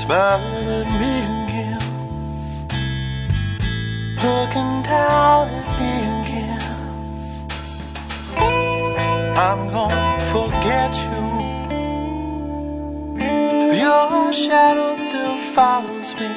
[0.02, 1.35] smiling at me
[4.26, 6.66] looking down at me again.
[9.46, 11.24] I'm gonna forget you.
[13.84, 16.34] Your shadow still follows me.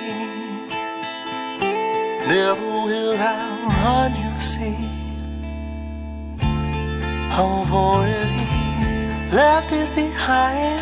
[2.32, 3.40] Never will I
[3.82, 4.81] run, you see.
[7.40, 8.48] Oh, I've already
[9.40, 10.81] left it behind.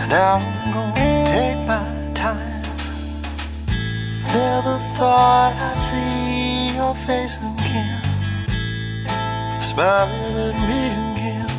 [0.00, 2.53] And now I'm gonna take my time.
[4.34, 8.02] Never thought I'd see your face again.
[9.60, 11.50] smiling at me again,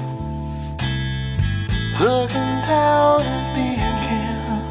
[1.99, 4.61] looking down at me again.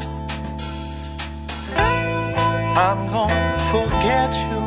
[2.77, 4.65] I'm gonna forget you.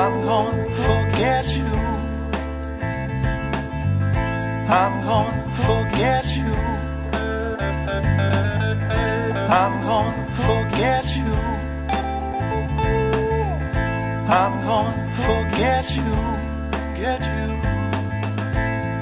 [0.00, 1.72] I'm gonna forget you.
[4.80, 6.69] I'm gonna forget you.
[9.52, 11.34] I'm gonna forget you.
[14.30, 16.12] I'm gonna forget you,
[16.94, 17.50] get you.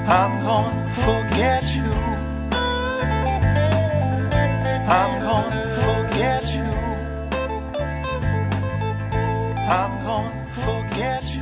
[0.09, 1.91] I'm gonna forget you.
[4.97, 6.69] I'm gonna forget you.
[9.77, 10.33] I'm gonna
[10.65, 11.38] forget you.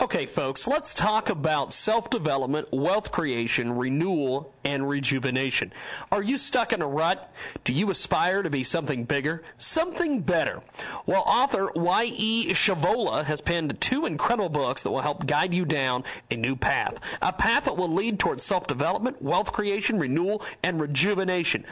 [0.00, 5.72] Okay, folks, let's talk about self development, wealth creation, renewal, and rejuvenation.
[6.10, 7.32] Are you stuck in a rut?
[7.62, 10.62] Do you aspire to be something bigger, something better?
[11.06, 12.52] Well, author Y.E.
[12.54, 16.98] Shavola has penned two incredible books that will help guide you down a new path.
[17.22, 21.64] A path that will lead towards self development, wealth creation, renewal, and rejuvenation.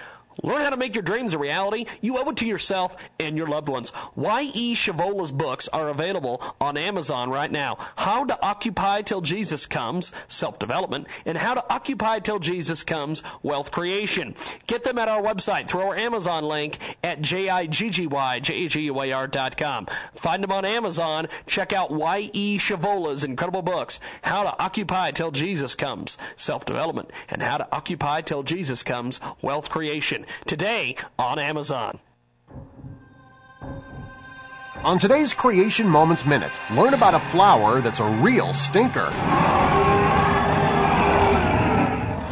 [0.42, 1.86] Learn how to make your dreams a reality.
[2.00, 3.92] You owe it to yourself and your loved ones.
[4.16, 4.74] Y.E.
[4.74, 7.78] Shavola's books are available on Amazon right now.
[7.96, 13.22] How to Occupy Till Jesus Comes, Self Development, and How to Occupy Till Jesus Comes,
[13.42, 14.34] Wealth Creation.
[14.66, 19.86] Get them at our website through our Amazon link at J-I-G-G-Y-J-A-G-U-A-R.com.
[20.14, 21.28] Find them on Amazon.
[21.46, 22.58] Check out Y.E.
[22.58, 28.22] Shavola's incredible books, How to Occupy Till Jesus Comes, Self Development, and How to Occupy
[28.22, 32.00] Till Jesus Comes, Wealth Creation today on Amazon.
[34.84, 39.08] On today's Creation Moments Minute, learn about a flower that's a real stinker.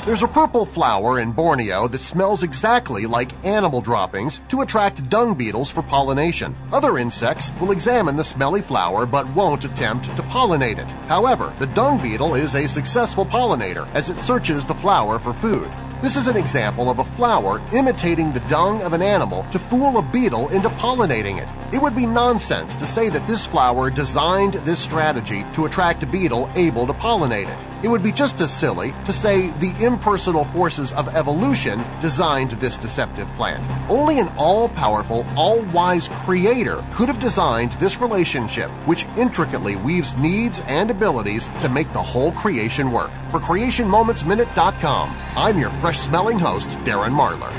[0.05, 5.35] There's a purple flower in Borneo that smells exactly like animal droppings to attract dung
[5.35, 6.57] beetles for pollination.
[6.73, 10.91] Other insects will examine the smelly flower but won't attempt to pollinate it.
[11.07, 15.71] However, the dung beetle is a successful pollinator as it searches the flower for food.
[16.03, 19.99] This is an example of a flower imitating the dung of an animal to fool
[19.99, 21.75] a beetle into pollinating it.
[21.75, 26.07] It would be nonsense to say that this flower designed this strategy to attract a
[26.07, 27.85] beetle able to pollinate it.
[27.85, 32.79] It would be just as silly to say the impersonal forces of evolution designed this
[32.79, 33.69] deceptive plant.
[33.91, 40.91] Only an all-powerful, all-wise creator could have designed this relationship, which intricately weaves needs and
[40.91, 43.11] abilities to make the whole creation work.
[43.31, 47.51] For CreationMomentsMinute.com, I'm your fresh-smelling host, Darren Marlar.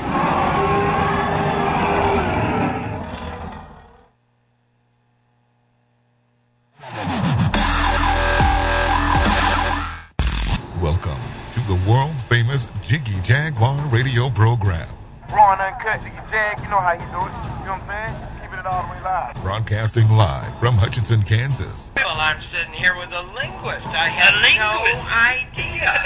[10.80, 11.20] Welcome
[11.52, 14.88] to the world famous Jiggy Jaguar radio program.
[15.30, 17.12] Raw and uncut, Jiggy Jag, you know how he do it.
[17.12, 18.41] You know what I'm saying?
[18.62, 19.34] Keep it it all live.
[19.42, 21.90] Broadcasting live from Hutchinson, Kansas.
[21.96, 23.88] Well, I'm sitting here with a linguist.
[23.88, 25.90] I had no idea.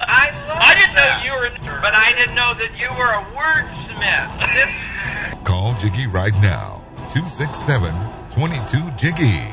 [0.00, 1.24] I love I didn't that.
[1.24, 1.48] know you were,
[1.80, 5.44] but I didn't know that you were a wordsmith.
[5.44, 6.82] Call Jiggy right now.
[7.14, 7.94] 267
[8.32, 9.52] 22 Jiggy.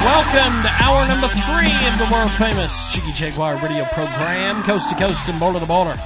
[0.00, 4.96] Welcome to hour number three of the world famous Jiggy Jaguar radio program, coast to
[4.96, 5.96] coast and border to border.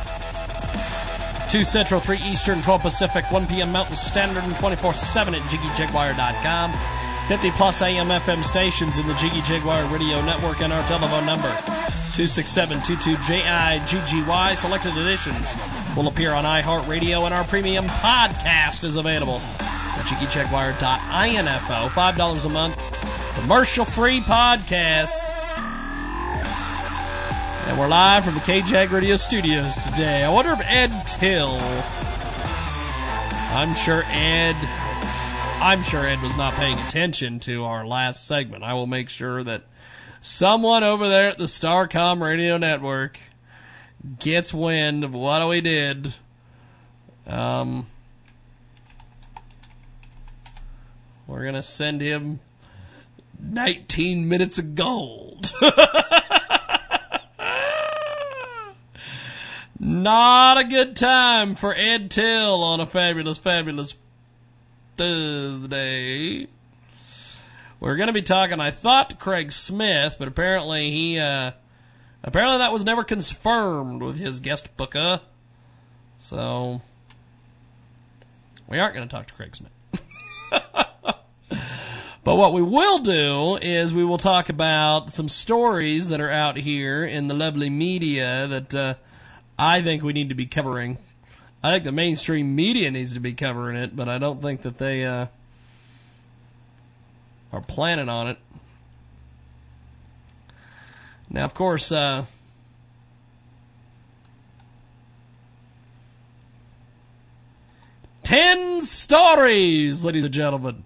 [1.51, 3.71] 2 Central, 3 Eastern, 12 Pacific, 1 p.m.
[3.73, 6.73] Mountain Standard, and 24 7 at JiggyJaguar.com.
[7.29, 11.49] 50 plus AM FM stations in the Jiggy Jaguar radio network and our telephone number
[12.19, 14.57] 267 22JIGGY.
[14.57, 15.57] Selected editions
[15.97, 21.89] will appear on iHeartRadio and our premium podcast is available at JiggyJaguar.info.
[21.89, 25.13] $5 a month commercial free podcast.
[27.69, 30.25] And we're live from the KJAG Radio Studios today.
[30.25, 31.57] I wonder if Ed Till.
[33.53, 34.57] I'm sure Ed.
[35.61, 38.65] I'm sure Ed was not paying attention to our last segment.
[38.65, 39.65] I will make sure that
[40.21, 43.19] someone over there at the Starcom Radio Network
[44.19, 46.15] gets wind of what we did.
[47.27, 47.87] Um,
[51.27, 52.41] we're gonna send him
[53.41, 55.53] 19 minutes of gold.
[59.79, 63.99] Not a good time for Ed Till on a fabulous, fabulous
[64.97, 66.49] Thursday.
[67.79, 71.53] We're going to be talking, I thought, to Craig Smith, but apparently he, uh,
[72.23, 75.21] apparently that was never confirmed with his guest booker.
[76.19, 76.81] So,
[78.67, 79.73] we aren't going to talk to Craig Smith.
[82.27, 86.57] But what we will do is we will talk about some stories that are out
[86.57, 88.95] here in the lovely media that uh,
[89.57, 90.99] I think we need to be covering.
[91.63, 94.79] I think the mainstream media needs to be covering it, but I don't think that
[94.79, 95.27] they uh,
[97.53, 98.39] are planning on it.
[101.31, 102.25] Now, of course, uh,
[108.25, 110.86] ten stories, ladies and gentlemen.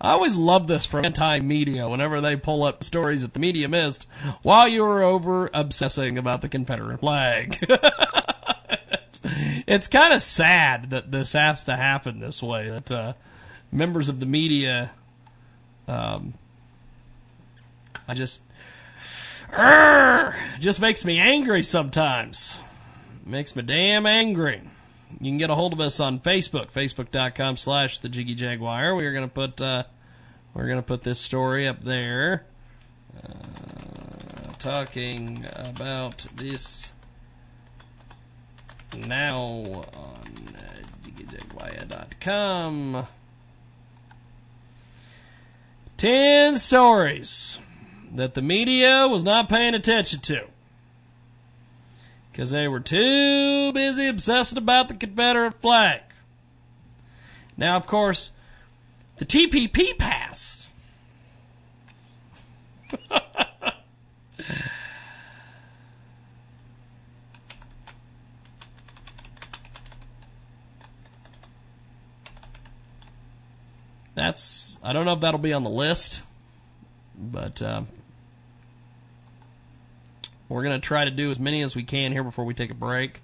[0.00, 4.06] I always love this from anti-media whenever they pull up stories that the media missed
[4.42, 7.58] while you were over obsessing about the Confederate flag.
[9.66, 12.70] it's, kind of sad that this has to happen this way.
[12.70, 13.12] That uh,
[13.70, 14.92] members of the media,
[15.86, 16.32] um,
[18.08, 18.40] I just,
[20.60, 22.56] just makes me angry sometimes.
[23.26, 24.62] Makes me damn angry.
[25.18, 28.94] You can get a hold of us on Facebook, facebook.com slash the Jiggy Jaguar.
[28.94, 29.84] We are going to put, uh,
[30.54, 32.46] we're going to put this story up there.
[33.16, 36.92] Uh, talking about this
[38.96, 39.36] now
[39.94, 40.24] on
[41.04, 43.06] jiggyjaguar.com.
[45.96, 47.58] 10 stories
[48.12, 50.44] that the media was not paying attention to
[52.40, 56.00] because they were too busy obsessing about the Confederate flag.
[57.54, 58.30] Now, of course,
[59.18, 60.66] the TPP passed.
[74.14, 76.22] That's, I don't know if that'll be on the list,
[77.18, 77.82] but uh,
[80.50, 82.70] we're going to try to do as many as we can here before we take
[82.70, 83.22] a break.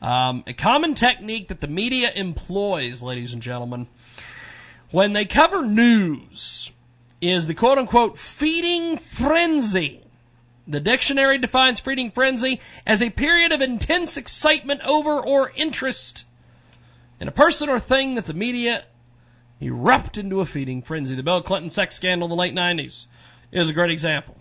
[0.00, 3.88] Um, a common technique that the media employs, ladies and gentlemen,
[4.90, 6.70] when they cover news
[7.20, 10.02] is the quote unquote feeding frenzy.
[10.66, 16.26] The dictionary defines feeding frenzy as a period of intense excitement over or interest
[17.18, 18.84] in a person or thing that the media
[19.60, 21.14] erupt into a feeding frenzy.
[21.14, 23.06] The Bill Clinton sex scandal in the late 90s
[23.50, 24.37] is a great example.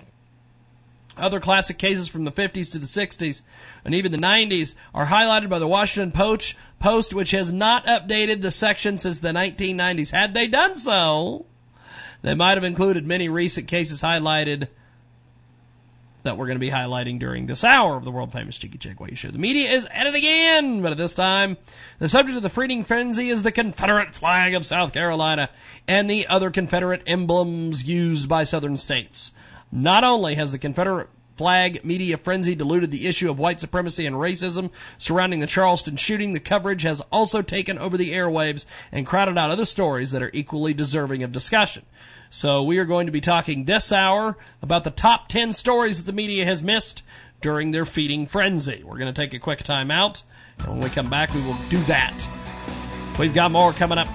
[1.18, 3.42] Other classic cases from the 50s to the 60s
[3.84, 6.12] and even the 90s are highlighted by the Washington
[6.80, 10.12] Post, which has not updated the section since the 1990s.
[10.12, 11.46] Had they done so,
[12.22, 14.68] they might have included many recent cases highlighted
[16.24, 19.16] that we're going to be highlighting during this hour of the world famous Jiggy Jaguar
[19.16, 19.30] show.
[19.30, 21.56] The media is at it again, but at this time,
[22.00, 25.50] the subject of the freeding frenzy is the Confederate flag of South Carolina
[25.88, 29.32] and the other Confederate emblems used by southern states.
[29.72, 34.16] Not only has the Confederate flag media frenzy diluted the issue of white supremacy and
[34.16, 39.38] racism surrounding the Charleston shooting, the coverage has also taken over the airwaves and crowded
[39.38, 41.86] out other stories that are equally deserving of discussion.
[42.30, 46.06] So we are going to be talking this hour about the top 10 stories that
[46.06, 47.04] the media has missed
[47.40, 48.84] during their feeding frenzy.
[48.84, 50.24] We're going to take a quick time out,
[50.60, 52.14] and when we come back, we will do that.
[53.20, 54.08] We've got more coming up.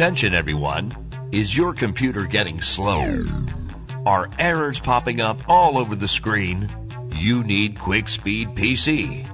[0.00, 0.96] Attention everyone.
[1.30, 3.22] Is your computer getting slow?
[4.06, 6.70] Are errors popping up all over the screen?
[7.16, 9.28] You need QuickSpeed PC.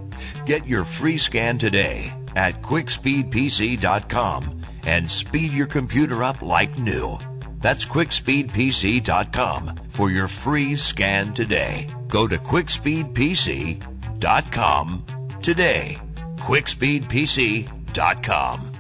[0.44, 7.16] Get your free scan today at quickspeedpc.com and speed your computer up like new.
[7.58, 11.86] That's quickspeedpc.com for your free scan today.
[12.08, 15.04] Go to quickspeedpc.com
[15.40, 15.98] today.
[16.38, 18.75] quickspeedpc.com.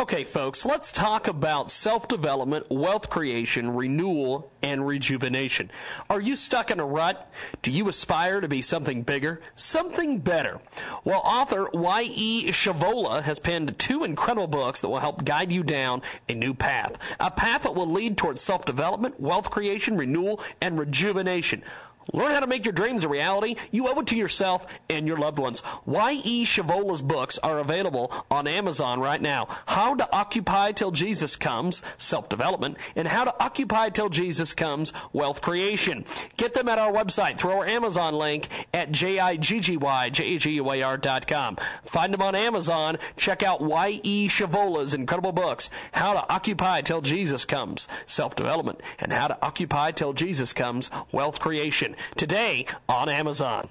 [0.00, 5.72] Okay, folks, let's talk about self development, wealth creation, renewal, and rejuvenation.
[6.08, 7.28] Are you stuck in a rut?
[7.62, 10.60] Do you aspire to be something bigger, something better?
[11.02, 12.52] Well, author Y.E.
[12.52, 16.96] Shavola has penned two incredible books that will help guide you down a new path.
[17.18, 21.64] A path that will lead towards self development, wealth creation, renewal, and rejuvenation.
[22.12, 23.56] Learn how to make your dreams a reality.
[23.70, 25.62] You owe it to yourself and your loved ones.
[25.84, 26.46] Y.E.
[26.46, 29.46] Shavola's books are available on Amazon right now.
[29.66, 35.42] How to Occupy Till Jesus Comes, Self-Development, and How to Occupy Till Jesus Comes, Wealth
[35.42, 36.06] Creation.
[36.38, 41.58] Get them at our website through our Amazon link at J-I-G-G-Y-J-A-G-U-A-R.com.
[41.84, 42.96] Find them on Amazon.
[43.18, 44.28] Check out Y.E.
[44.28, 50.14] Shavola's incredible books, How to Occupy Till Jesus Comes, Self-Development, and How to Occupy Till
[50.14, 53.68] Jesus Comes, Wealth Creation today on Amazon.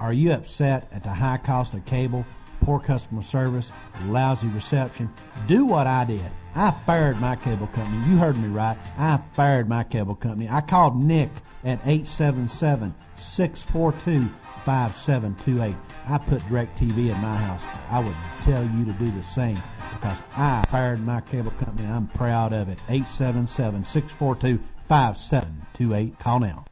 [0.00, 2.26] Are you upset at the high cost of cable,
[2.60, 3.70] poor customer service,
[4.06, 5.12] lousy reception?
[5.46, 6.30] Do what I did.
[6.54, 8.10] I fired my cable company.
[8.10, 8.76] You heard me right.
[8.98, 10.48] I fired my cable company.
[10.48, 11.30] I called Nick
[11.64, 14.28] at 877 642
[14.64, 15.74] 5728.
[16.06, 17.62] I put DirecTV in my house.
[17.90, 19.60] I would tell you to do the same
[19.92, 22.78] because I fired my cable company I'm proud of it.
[22.88, 26.18] 877 642 5728.
[26.18, 26.64] Call now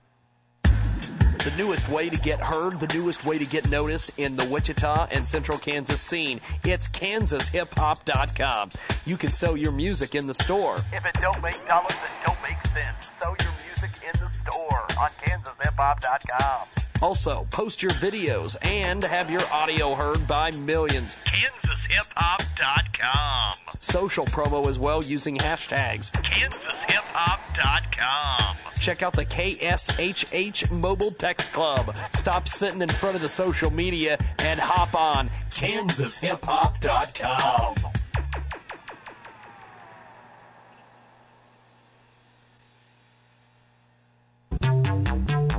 [1.44, 5.08] the newest way to get heard, the newest way to get noticed in the Wichita
[5.10, 6.40] and Central Kansas scene.
[6.64, 8.70] It's kansashiphop.com.
[9.06, 10.76] You can sell your music in the store.
[10.92, 13.10] If it don't make dollars, it don't make sense.
[13.20, 16.91] Sell your music in the store on kansashiphop.com.
[17.02, 21.16] Also, post your videos and have your audio heard by millions.
[21.26, 23.54] KansasHipHop.com.
[23.80, 26.12] Social promo as well using hashtags.
[26.12, 28.56] KansasHipHop.com.
[28.78, 31.92] Check out the KSHH Mobile Text Club.
[32.14, 37.74] Stop sitting in front of the social media and hop on KansasHipHop.com.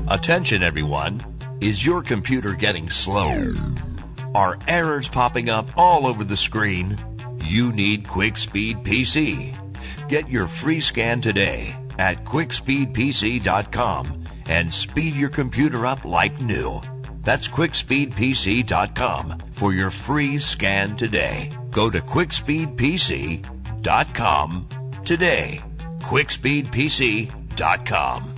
[0.07, 1.32] Attention everyone.
[1.63, 3.53] Is your computer getting slow?
[4.35, 6.97] Are errors popping up all over the screen?
[7.45, 9.57] You need QuickSpeed PC.
[10.09, 16.81] Get your free scan today at quickspeedpc.com and speed your computer up like new.
[17.21, 21.49] That's quickspeedpc.com for your free scan today.
[21.71, 24.67] Go to quickspeedpc.com
[25.05, 25.61] today.
[25.99, 28.32] quickspeedpc.com.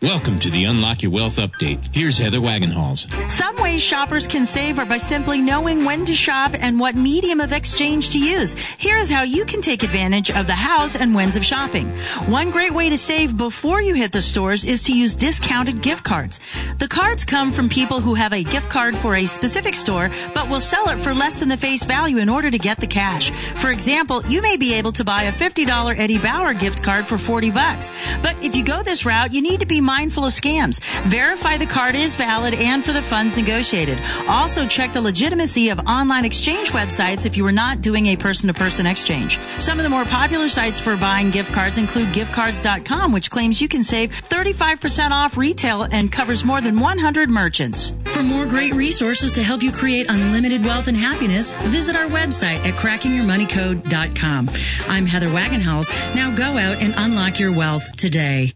[0.00, 1.92] Welcome to the Unlock Your Wealth Update.
[1.92, 3.10] Here's Heather Wagenhals.
[3.28, 7.40] Some ways shoppers can save are by simply knowing when to shop and what medium
[7.40, 8.52] of exchange to use.
[8.78, 11.88] Here's how you can take advantage of the hows and whens of shopping.
[12.26, 16.04] One great way to save before you hit the stores is to use discounted gift
[16.04, 16.38] cards.
[16.78, 20.48] The cards come from people who have a gift card for a specific store, but
[20.48, 23.32] will sell it for less than the face value in order to get the cash.
[23.56, 27.18] For example, you may be able to buy a $50 Eddie Bauer gift card for
[27.18, 27.90] 40 bucks.
[28.22, 30.80] But if you go this route, you need to be mindful of scams.
[31.08, 33.98] Verify the card is valid and for the funds negotiated.
[34.28, 38.84] Also check the legitimacy of online exchange websites if you are not doing a person-to-person
[38.84, 39.38] exchange.
[39.58, 43.68] Some of the more popular sites for buying gift cards include giftcards.com, which claims you
[43.68, 47.94] can save 35% off retail and covers more than 100 merchants.
[48.04, 52.60] For more great resources to help you create unlimited wealth and happiness, visit our website
[52.66, 54.50] at crackingyourmoneycode.com.
[54.88, 55.88] I'm Heather Wagenhals.
[56.14, 58.52] Now go out and unlock your wealth today.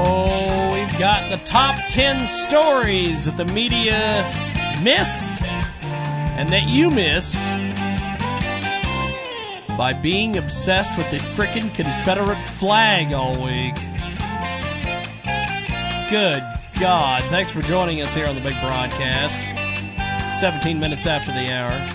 [0.00, 4.24] Oh, we've got the top 10 stories that the media
[4.82, 7.42] missed and that you missed
[9.76, 13.74] by being obsessed with the frickin' Confederate flag all week.
[16.10, 16.42] Good
[16.80, 17.24] God.
[17.24, 19.40] Thanks for joining us here on the big broadcast.
[20.38, 21.90] 17 minutes after the hour.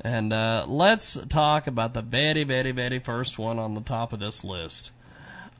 [0.00, 4.20] And uh, let's talk about the very, very, very first one on the top of
[4.20, 4.92] this list.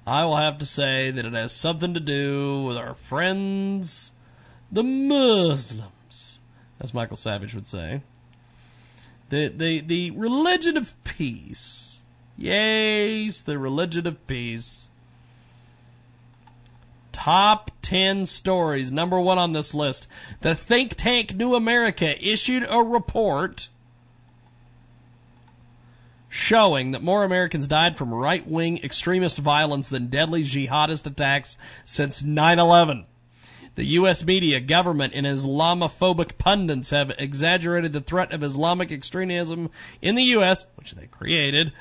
[0.07, 4.13] I will have to say that it has something to do with our friends,
[4.71, 6.41] the Muslims,
[6.79, 8.03] as Michael Savage would say.
[9.31, 12.03] The, the, the religion of peace.
[12.37, 14.91] Yes, the religion of peace.
[17.13, 18.93] Top 10 stories.
[18.93, 20.07] Number one on this list.
[20.43, 23.71] The think tank New America issued a report
[26.35, 32.25] showing that more Americans died from right wing extremist violence than deadly jihadist attacks since
[32.25, 33.07] 9 11.
[33.77, 34.25] The U.S.
[34.25, 39.71] media, government, and Islamophobic pundits have exaggerated the threat of Islamic extremism
[40.03, 41.73] in the U.S., which they created,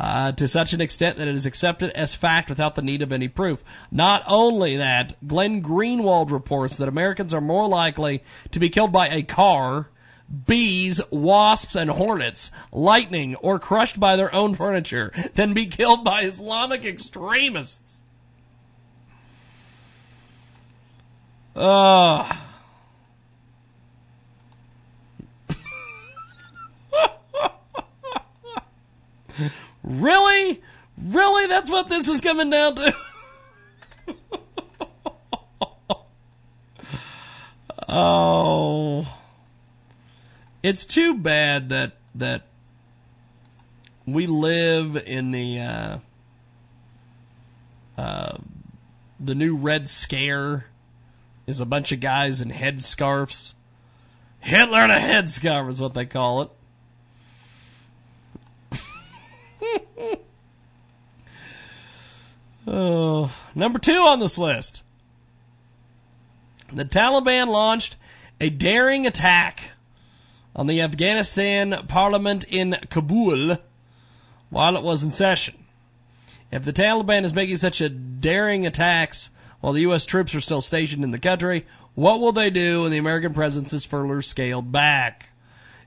[0.00, 3.12] uh, to such an extent that it is accepted as fact without the need of
[3.12, 3.62] any proof.
[3.90, 8.22] Not only that, Glenn Greenwald reports that Americans are more likely
[8.52, 9.88] to be killed by a car,
[10.46, 16.22] bees, wasps, and hornets, lightning, or crushed by their own furniture than be killed by
[16.22, 18.02] Islamic extremists.
[21.56, 22.36] Ugh.
[29.82, 30.62] really?
[30.96, 31.46] Really?
[31.46, 32.94] That's what this is coming down to?
[37.88, 39.17] oh.
[40.68, 42.42] It's too bad that that
[44.04, 45.98] we live in the uh,
[47.96, 48.36] uh,
[49.18, 50.66] the new Red Scare
[51.46, 53.54] is a bunch of guys in headscarves.
[54.40, 56.50] Hitler in a headscarf is what they call it.
[62.66, 64.82] oh, number two on this list.
[66.70, 67.96] The Taliban launched
[68.38, 69.70] a daring attack
[70.58, 73.58] on the Afghanistan parliament in Kabul
[74.50, 75.54] while it was in session.
[76.50, 79.30] If the Taliban is making such a daring attacks
[79.60, 80.04] while the U.S.
[80.04, 81.64] troops are still stationed in the country,
[81.94, 85.28] what will they do when the American presence is further scaled back?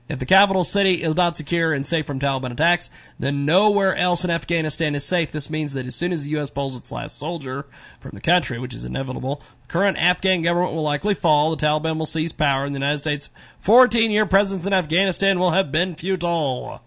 [0.08, 4.24] If the capital city is not secure and safe from Taliban attacks, then nowhere else
[4.24, 5.30] in Afghanistan is safe.
[5.30, 6.50] This means that as soon as the U.S.
[6.50, 7.66] pulls its last soldier
[8.00, 11.98] from the country, which is inevitable, the current Afghan government will likely fall, the Taliban
[11.98, 15.94] will seize power, and the United States' 14 year presence in Afghanistan will have been
[15.94, 16.82] futile.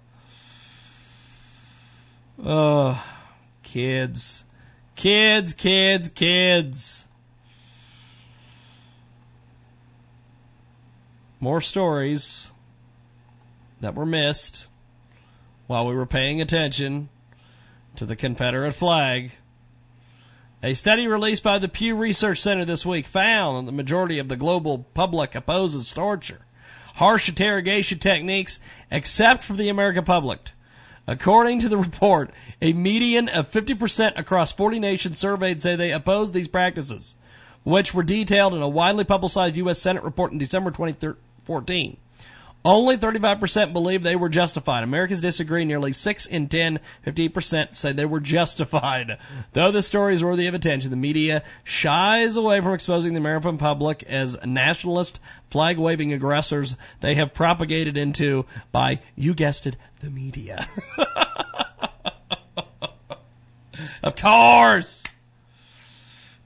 [2.44, 2.98] Ugh,
[3.64, 4.44] kids.
[4.96, 7.06] Kids, kids, kids.
[11.40, 12.52] More stories
[13.86, 14.66] that were missed
[15.68, 17.08] while we were paying attention
[17.96, 19.34] to the Confederate flag.
[20.64, 24.28] A study released by the Pew Research Center this week found that the majority of
[24.28, 26.40] the global public opposes torture,
[26.96, 30.50] harsh interrogation techniques, except for the American public.
[31.06, 32.32] According to the report,
[32.64, 37.14] a median of 50% across 40 nations surveyed say they oppose these practices,
[37.64, 39.78] which were detailed in a widely publicized U.S.
[39.78, 41.98] Senate report in December 2014.
[42.66, 44.84] Only 35% believe they were justified.
[44.84, 45.66] Americans disagree.
[45.66, 49.20] Nearly 6 in 10, 58% say they were justified.
[49.54, 53.60] Though this story is worthy of attention, the media shies away from exposing the American
[53.60, 55.20] public as nationalist,
[55.52, 60.68] flag waving aggressors they have propagated into by, you guessed it, the media.
[64.04, 65.04] of course!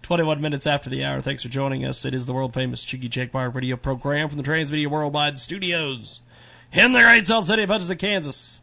[0.09, 1.21] 21 minutes after the hour.
[1.21, 2.03] Thanks for joining us.
[2.03, 6.21] It is the world famous Jiggy Jaguar radio program from the Transmedia Worldwide Studios
[6.73, 8.59] in the great Salt City of Kansas.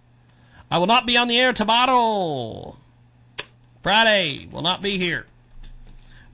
[0.72, 2.76] I will not be on the air tomorrow.
[3.80, 5.26] Friday will not be here.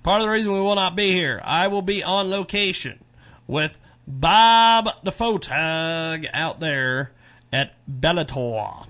[0.03, 2.99] Part of the reason we will not be here, I will be on location
[3.47, 3.77] with
[4.09, 7.13] Bob the Photog out there
[7.53, 8.87] at Bellator.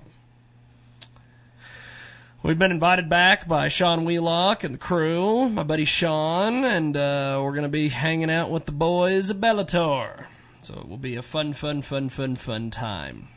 [2.43, 7.39] We've been invited back by Sean Wheelock and the crew, my buddy Sean, and uh,
[7.41, 10.25] we're going to be hanging out with the boys at Bellator.
[10.59, 13.29] So it will be a fun, fun, fun, fun, fun time.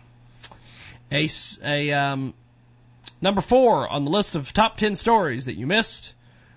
[1.13, 1.29] A,
[1.63, 2.35] a um,
[3.21, 6.13] number four on the list of top ten stories that you missed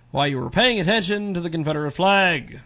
[0.09, 2.61] while you were paying attention to the Confederate flag.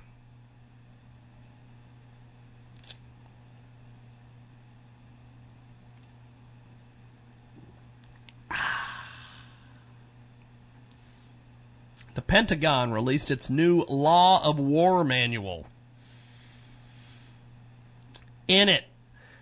[12.16, 15.66] The Pentagon released its new Law of War manual.
[18.48, 18.86] In it,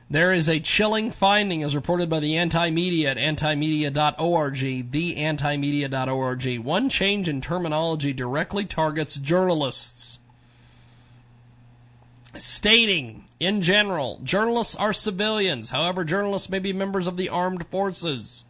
[0.10, 6.60] there is a chilling finding as reported by the anti-media at antimedia.org, theantimedia.org.
[6.60, 10.20] One change in terminology directly targets journalists.
[12.38, 15.70] Stating, in general, journalists are civilians.
[15.70, 18.44] However, journalists may be members of the armed forces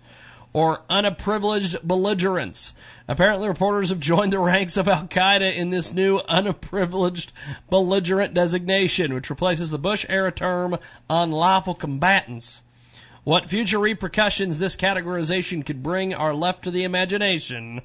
[0.53, 2.73] or unprivileged belligerents.
[3.11, 7.33] Apparently, reporters have joined the ranks of Al Qaeda in this new unprivileged
[7.69, 10.77] belligerent designation, which replaces the Bush era term
[11.09, 12.61] unlawful combatants.
[13.25, 17.81] What future repercussions this categorization could bring are left to the imagination.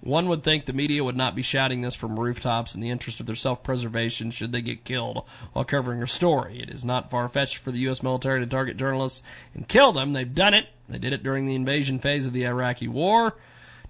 [0.00, 3.20] One would think the media would not be shouting this from rooftops in the interest
[3.20, 6.58] of their self preservation should they get killed while covering a story.
[6.58, 8.02] It is not far fetched for the U.S.
[8.02, 9.22] military to target journalists
[9.54, 10.14] and kill them.
[10.14, 10.68] They've done it.
[10.88, 13.36] They did it during the invasion phase of the Iraqi war.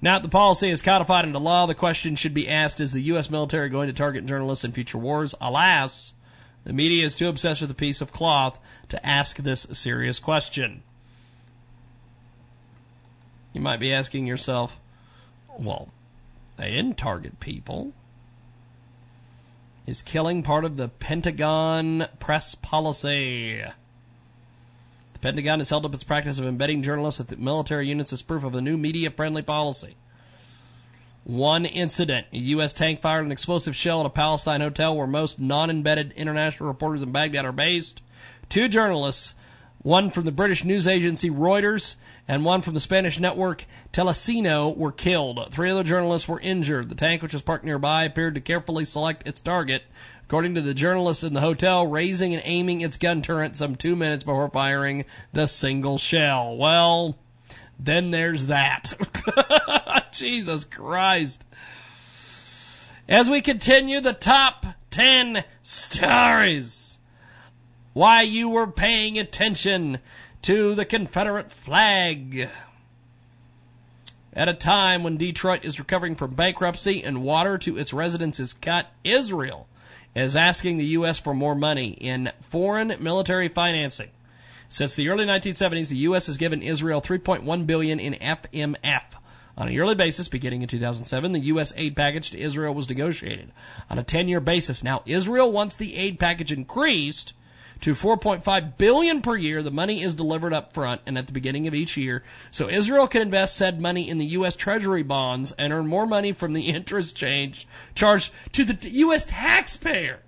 [0.01, 3.03] Now that the policy is codified into law, the question should be asked is the
[3.03, 3.31] U.S.
[3.31, 5.35] military going to target journalists in future wars?
[5.41, 6.13] Alas,
[6.65, 10.83] the media is too obsessed with a piece of cloth to ask this serious question.
[13.53, 14.79] You might be asking yourself,
[15.59, 15.89] well,
[16.57, 17.93] they didn't target people.
[19.87, 23.63] Is killing part of the Pentagon press policy?
[25.23, 28.57] Pentagon has held up its practice of embedding journalists with military units as proof of
[28.57, 29.97] a new media friendly policy.
[31.25, 32.73] One incident a U.S.
[32.73, 37.03] tank fired an explosive shell at a Palestine hotel where most non embedded international reporters
[37.03, 38.03] in Baghdad are based.
[38.49, 39.35] Two journalists,
[39.79, 41.95] one from the British news agency Reuters
[42.27, 45.53] and one from the Spanish network Telecinco were killed.
[45.53, 46.89] Three other journalists were injured.
[46.89, 49.85] The tank, which was parked nearby, appeared to carefully select its target.
[50.33, 53.95] According to the journalists in the hotel, raising and aiming its gun turret some two
[53.95, 55.05] minutes before firing
[55.35, 56.57] the single shell.
[56.57, 57.19] Well,
[57.79, 58.95] then there's that.
[60.13, 61.45] Jesus Christ.
[63.07, 66.99] As we continue the top 10 stories,
[67.93, 69.99] why you were paying attention
[70.41, 72.49] to the Confederate flag.
[74.33, 78.55] At a time when Detroit is recovering from bankruptcy and water to its residents is
[78.55, 79.69] cut, Israel
[80.15, 81.19] is asking the U.S.
[81.19, 84.11] for more money in foreign military financing.
[84.69, 86.27] Since the early 1970s, the U.S.
[86.27, 89.03] has given Israel 3.1 billion in FMF.
[89.57, 91.75] On a yearly basis, beginning in 2007, the U.S.
[91.77, 93.53] aid package to Israel was negotiated
[93.91, 94.83] on a 10-year basis.
[94.83, 97.35] Now, Israel wants the aid package increased
[97.83, 99.63] to 4.5 billion per year.
[99.63, 102.23] The money is delivered up front and at the beginning of each year.
[102.51, 104.57] So Israel can invest said money in the U.S.
[104.57, 109.27] Treasury bonds and earn more money from the interest change charged to the U.S.
[109.27, 110.21] taxpayer.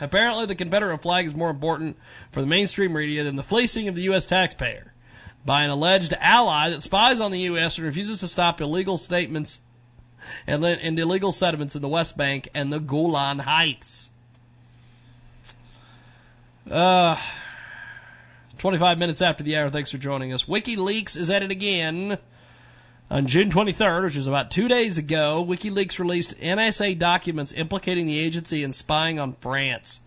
[0.00, 1.96] Apparently, the Confederate flag is more important
[2.30, 4.26] for the mainstream media than the fleecing of the U.S.
[4.26, 4.92] taxpayer
[5.44, 7.78] by an alleged ally that spies on the U.S.
[7.78, 9.60] and refuses to stop illegal statements
[10.46, 14.10] and, and illegal settlements in the West Bank and the Golan Heights.
[16.70, 17.16] Uh,
[18.58, 19.70] 25 minutes after the hour.
[19.70, 20.44] Thanks for joining us.
[20.44, 22.18] WikiLeaks is at it again.
[23.10, 28.18] On June 23rd, which was about two days ago, WikiLeaks released NSA documents implicating the
[28.18, 30.00] agency in spying on France,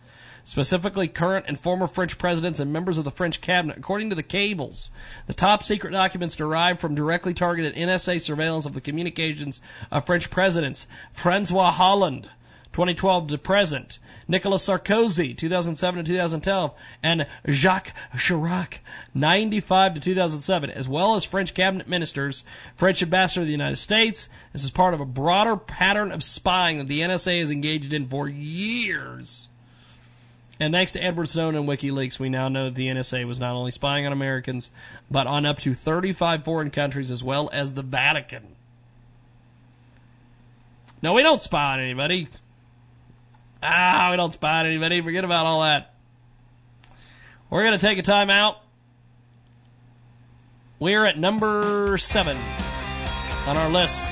[0.44, 3.78] specifically current and former French presidents and members of the French cabinet.
[3.78, 4.90] According to the cables,
[5.28, 9.62] the top secret documents derived from directly targeted NSA surveillance of the communications
[9.92, 12.30] of French presidents Francois Hollande,
[12.76, 18.80] 2012 to present, Nicolas Sarkozy, 2007 to 2012, and Jacques Chirac,
[19.14, 22.44] 95 to 2007, as well as French cabinet ministers,
[22.76, 24.28] French ambassador to the United States.
[24.52, 28.10] This is part of a broader pattern of spying that the NSA has engaged in
[28.10, 29.48] for years.
[30.60, 33.56] And thanks to Edward Snowden and WikiLeaks, we now know that the NSA was not
[33.56, 34.70] only spying on Americans,
[35.10, 38.58] but on up to 35 foreign countries as well as the Vatican.
[41.02, 42.28] No, we don't spy on anybody.
[43.66, 45.02] Ah, we don't spot anybody.
[45.02, 45.94] Forget about all that.
[47.50, 48.58] We're going to take a time out.
[50.80, 52.38] We're at number seven
[53.48, 54.12] on our list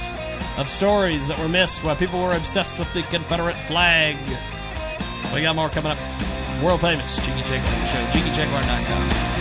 [0.58, 4.16] of stories that were missed while people were obsessed with the Confederate flag.
[5.34, 5.98] We got more coming up.
[6.64, 9.33] World famous Jiggy Jaguar Show, JiggyJaguar.com.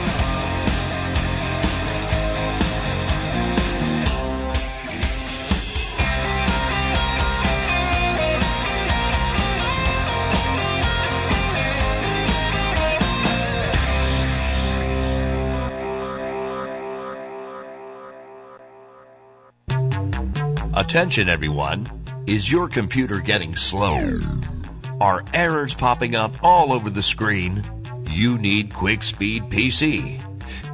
[20.82, 21.86] Attention everyone.
[22.26, 24.18] Is your computer getting slow?
[25.00, 27.62] Are errors popping up all over the screen?
[28.10, 30.18] You need Quick Speed PC.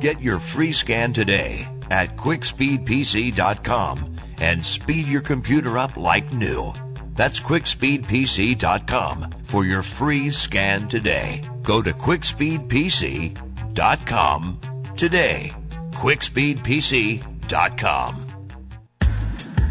[0.01, 6.73] Get your free scan today at quickspeedpc.com and speed your computer up like new.
[7.13, 11.43] That's quickspeedpc.com for your free scan today.
[11.63, 14.61] Go to quickspeedpc.com
[14.97, 15.53] today.
[15.91, 18.28] quickspeedpc.com.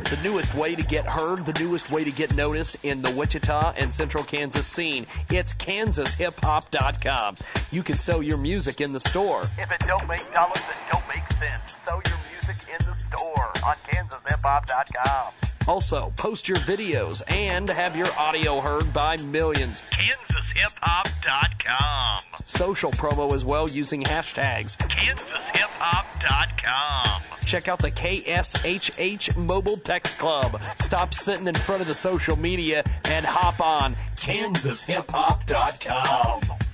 [0.10, 3.74] The newest way to get heard, the newest way to get noticed in the Wichita
[3.76, 5.06] and Central Kansas scene.
[5.30, 7.36] It's kansashiphop.com.
[7.72, 9.42] You can sell your music in the store.
[9.58, 11.76] If it don't make dollars, it don't make sense.
[11.86, 15.57] Sell your music in the store on kansashiphop.com.
[15.68, 19.84] Also, post your videos and have your audio heard by millions.
[19.92, 22.20] kansashiphop.com.
[22.46, 24.78] Social promo as well using hashtags.
[24.78, 27.22] kansashiphop.com.
[27.46, 30.60] Check out the KSHH Mobile Text Club.
[30.82, 36.67] Stop sitting in front of the social media and hop on kansashiphop.com.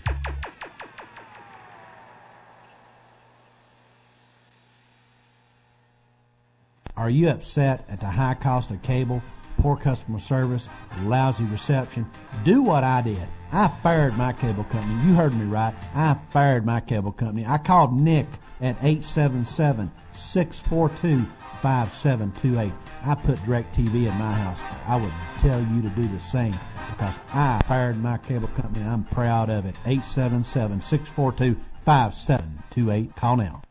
[6.96, 9.22] Are you upset at the high cost of cable,
[9.58, 10.68] poor customer service,
[11.02, 12.06] lousy reception?
[12.44, 13.28] Do what I did.
[13.52, 14.94] I fired my cable company.
[15.08, 15.74] You heard me right.
[15.96, 17.46] I fired my cable company.
[17.48, 18.28] I called Nick
[18.62, 21.26] at 877 642
[21.62, 22.74] 5728.
[23.06, 24.60] I put DirecTV in my house.
[24.88, 26.56] I would tell you to do the same
[26.92, 29.76] because I fired my cable company and I'm proud of it.
[29.86, 33.16] 877 642 5728.
[33.16, 33.64] Call now.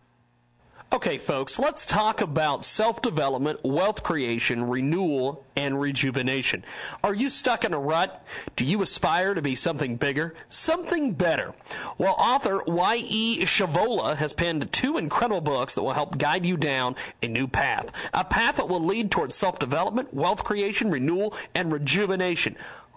[0.92, 6.66] Okay, folks, let's talk about self development, wealth creation, renewal, and rejuvenation.
[7.02, 8.22] Are you stuck in a rut?
[8.56, 11.54] Do you aspire to be something bigger, something better?
[11.96, 13.40] Well, author Y.E.
[13.46, 17.90] Shavola has penned two incredible books that will help guide you down a new path.
[18.12, 22.54] A path that will lead towards self development, wealth creation, renewal, and rejuvenation.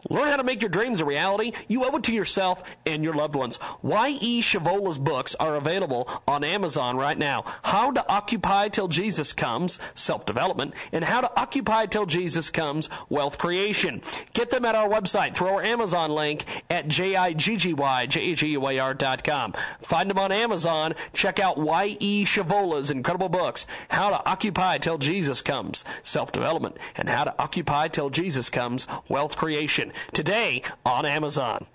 [0.10, 1.54] Learn how to make your dreams a reality.
[1.68, 3.60] You owe it to yourself and your loved ones.
[3.82, 4.42] Y.E.
[4.42, 7.46] Shavola's books are available on Amazon right now.
[7.64, 13.40] How to Occupy Till Jesus Comes, Self-Development, and How to Occupy Till Jesus Comes, Wealth
[13.40, 14.04] Creation.
[14.34, 19.54] Get them at our website through our Amazon link at J-I-G-G-Y-J-A-G-U-A-R.com.
[19.82, 20.94] Find them on Amazon.
[21.14, 22.26] Check out Y.E.
[22.26, 28.12] Shavola's incredible books, How to Occupy Till Jesus Comes, Self-Development, and How to Occupy Till
[28.12, 31.68] Jesus Comes, Wealth Creation today on Amazon.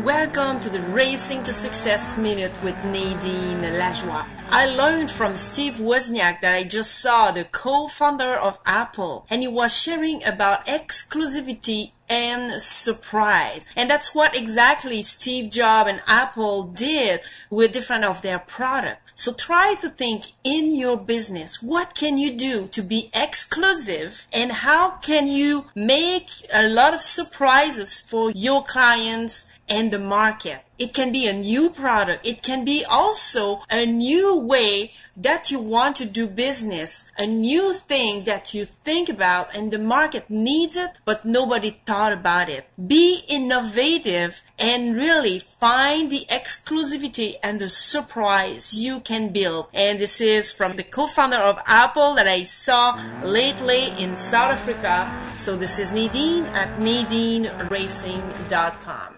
[0.00, 4.24] Welcome to the Racing to Success Minute with Nadine Lajoie.
[4.48, 9.48] I learned from Steve Wozniak that I just saw the co-founder of Apple and he
[9.48, 13.66] was sharing about exclusivity and surprise.
[13.76, 17.20] And that's what exactly Steve Jobs and Apple did
[17.50, 19.03] with different of their product.
[19.16, 24.50] So try to think in your business, what can you do to be exclusive and
[24.50, 30.60] how can you make a lot of surprises for your clients and the market.
[30.78, 32.26] It can be a new product.
[32.26, 37.72] It can be also a new way that you want to do business, a new
[37.72, 42.66] thing that you think about and the market needs it, but nobody thought about it.
[42.84, 49.68] Be innovative and really find the exclusivity and the surprise you can build.
[49.72, 55.08] And this is from the co-founder of Apple that I saw lately in South Africa.
[55.36, 59.13] So this is Nadine at NadineRacing.com.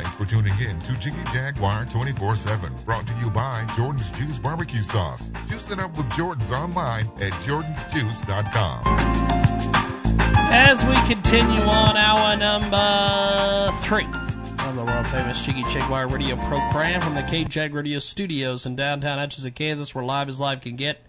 [0.00, 4.38] Thanks for tuning in to Jiggy Jaguar 24 7, brought to you by Jordan's Juice
[4.38, 5.30] Barbecue Sauce.
[5.46, 8.82] Juice it up with Jordan's online at jordansjuice.com.
[10.52, 14.06] As we continue on our number three
[14.66, 18.76] of the world famous Jiggy Jaguar radio program from the K Jag Radio Studios in
[18.76, 21.02] downtown Atchison, Kansas, where live as live can get.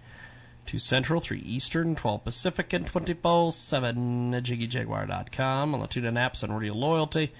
[0.66, 6.44] 2 Central, 3 Eastern, 12 Pacific, and 24 7 at JiggyJaguar.com on the TuneIn apps
[6.44, 7.32] and Radio Loyalty.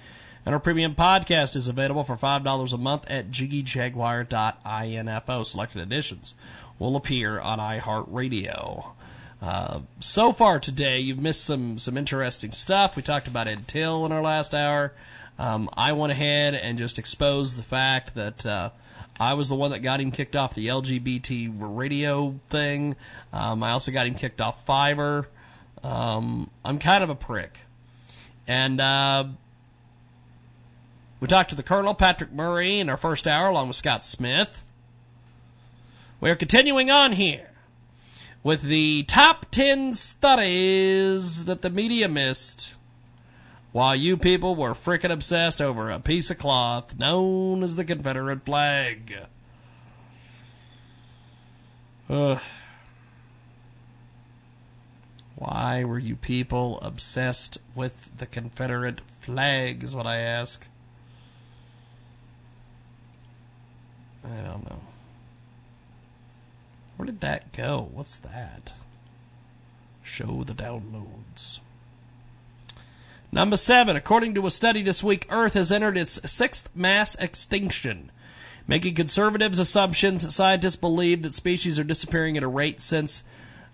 [0.44, 5.42] And our premium podcast is available for $5 a month at jiggyjaguar.info.
[5.44, 6.34] Selected editions
[6.78, 8.86] will appear on iHeartRadio.
[9.40, 12.96] Uh, so far today, you've missed some, some interesting stuff.
[12.96, 14.92] We talked about Ed Till in our last hour.
[15.38, 18.70] Um, I went ahead and just exposed the fact that uh,
[19.18, 22.96] I was the one that got him kicked off the LGBT radio thing.
[23.32, 25.26] Um, I also got him kicked off Fiverr.
[25.82, 27.58] Um, I'm kind of a prick.
[28.46, 29.24] And uh,
[31.22, 34.64] we talked to the Colonel, Patrick Murray, in our first hour, along with Scott Smith.
[36.20, 37.50] We are continuing on here
[38.42, 42.72] with the top 10 studies that the media missed
[43.70, 48.44] while you people were frickin' obsessed over a piece of cloth known as the Confederate
[48.44, 49.16] flag.
[52.10, 52.40] Ugh.
[55.36, 60.66] Why were you people obsessed with the Confederate flag, is what I ask.
[64.24, 64.80] I don't know.
[66.96, 67.88] Where did that go?
[67.92, 68.72] What's that?
[70.02, 71.60] Show the downloads.
[73.32, 78.10] Number seven, according to a study this week, Earth has entered its sixth mass extinction.
[78.68, 83.24] Making conservatives assumptions, scientists believe that species are disappearing at a rate since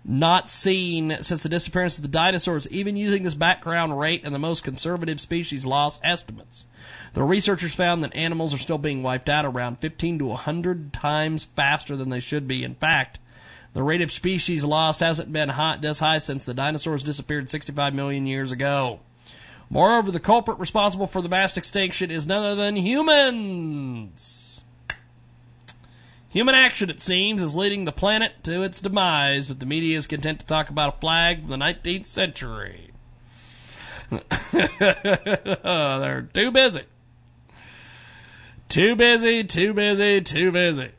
[0.05, 4.39] not seen since the disappearance of the dinosaurs, even using this background rate and the
[4.39, 6.65] most conservative species loss estimates.
[7.13, 11.45] The researchers found that animals are still being wiped out around 15 to 100 times
[11.45, 12.63] faster than they should be.
[12.63, 13.19] In fact,
[13.73, 17.93] the rate of species lost hasn't been hot this high since the dinosaurs disappeared 65
[17.93, 18.99] million years ago.
[19.69, 24.63] Moreover, the culprit responsible for the mass extinction is none other than humans.
[26.29, 30.05] Human action, it seems, is leading the planet to its demise, but the media is
[30.07, 32.88] content to talk about a flag from the 19th century.
[34.51, 36.83] They're too busy.
[38.69, 40.91] Too busy, too busy, too busy.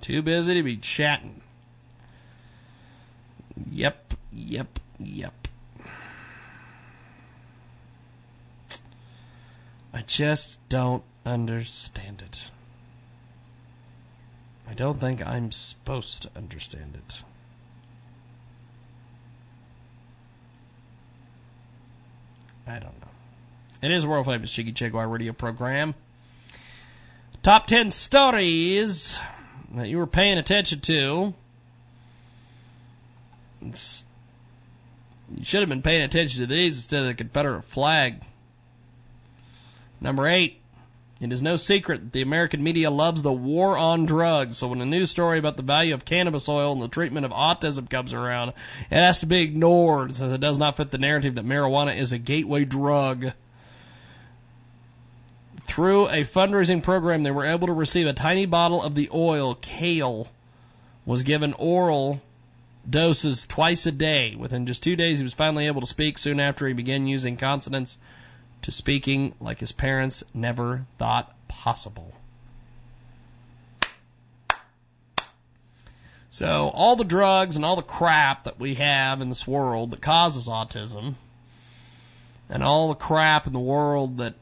[0.00, 1.40] Too busy to be chatting.
[3.70, 5.48] Yep, yep, yep.
[9.92, 12.50] I just don't understand it.
[14.68, 17.22] I don't think I'm supposed to understand it.
[22.66, 23.08] I don't know.
[23.82, 25.94] It is a world famous Jiggy Jaguar radio program.
[27.42, 29.18] Top 10 stories
[29.74, 31.34] that you were paying attention to.
[33.60, 34.04] It's,
[35.34, 38.22] you should have been paying attention to these instead of the Confederate flag.
[40.00, 40.60] Number eight.
[41.24, 44.58] It is no secret that the American media loves the war on drugs.
[44.58, 47.32] So when a news story about the value of cannabis oil and the treatment of
[47.32, 48.50] autism comes around,
[48.90, 52.12] it has to be ignored since it does not fit the narrative that marijuana is
[52.12, 53.32] a gateway drug.
[55.62, 59.54] Through a fundraising program, they were able to receive a tiny bottle of the oil,
[59.54, 60.28] kale,
[61.06, 62.20] was given oral
[62.88, 64.36] doses twice a day.
[64.36, 67.38] Within just two days, he was finally able to speak soon after he began using
[67.38, 67.96] consonants
[68.64, 72.14] to speaking like his parents never thought possible.
[76.30, 80.00] So, all the drugs and all the crap that we have in this world that
[80.00, 81.14] causes autism,
[82.48, 84.34] and all the crap in the world that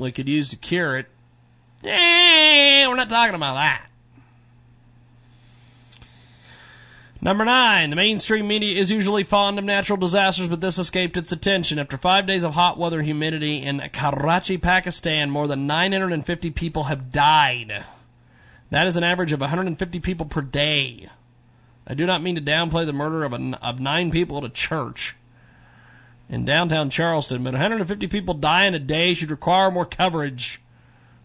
[0.00, 1.06] we could use to cure it,
[1.84, 3.86] eh, we're not talking about that.
[7.20, 11.32] Number nine, the mainstream media is usually fond of natural disasters, but this escaped its
[11.32, 11.78] attention.
[11.78, 17.10] After five days of hot weather humidity in Karachi, Pakistan, more than 950 people have
[17.10, 17.84] died.
[18.68, 21.08] That is an average of 150 people per day.
[21.86, 24.50] I do not mean to downplay the murder of, a, of nine people at a
[24.50, 25.16] church
[26.28, 30.60] in downtown Charleston, but 150 people die in a day should require more coverage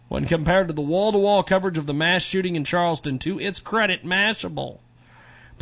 [0.08, 3.18] when compared to the wall to wall coverage of the mass shooting in Charleston.
[3.20, 4.78] To its credit, Mashable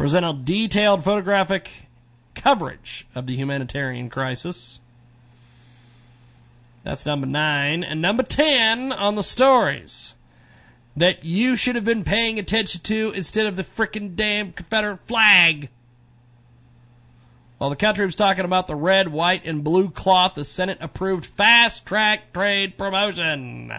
[0.01, 1.71] presented detailed photographic
[2.35, 4.81] coverage of the humanitarian crisis.
[6.83, 7.85] That's number nine.
[7.85, 10.15] And number 10 on the stories
[10.97, 15.69] that you should have been paying attention to instead of the frickin' damn Confederate flag.
[17.59, 21.27] While the country was talking about the red, white, and blue cloth, the Senate approved
[21.27, 23.75] fast track trade promotion.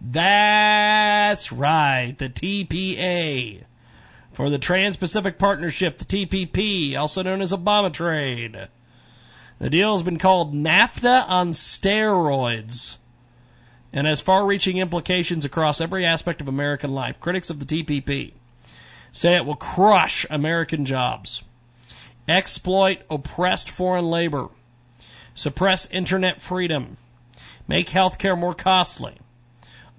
[0.00, 3.64] That's right, the TPA
[4.34, 8.68] for the Trans Pacific Partnership, the TPP, also known as Obama Trade.
[9.60, 12.96] The deal has been called NAFTA on steroids
[13.92, 17.20] and has far reaching implications across every aspect of American life.
[17.20, 18.32] Critics of the TPP
[19.12, 21.44] say it will crush American jobs,
[22.26, 24.48] exploit oppressed foreign labor,
[25.32, 26.96] suppress internet freedom,
[27.68, 29.14] make healthcare more costly,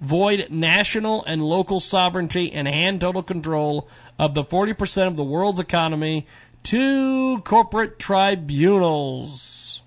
[0.00, 5.60] void national and local sovereignty, and hand total control of the 40% of the world's
[5.60, 6.26] economy
[6.64, 9.82] to corporate tribunals.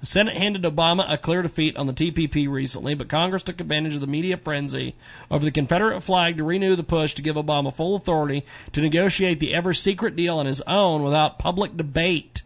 [0.00, 3.96] The Senate handed Obama a clear defeat on the TPP recently, but Congress took advantage
[3.96, 4.94] of the media frenzy
[5.28, 9.40] over the Confederate flag to renew the push to give Obama full authority to negotiate
[9.40, 12.42] the ever secret deal on his own without public debate.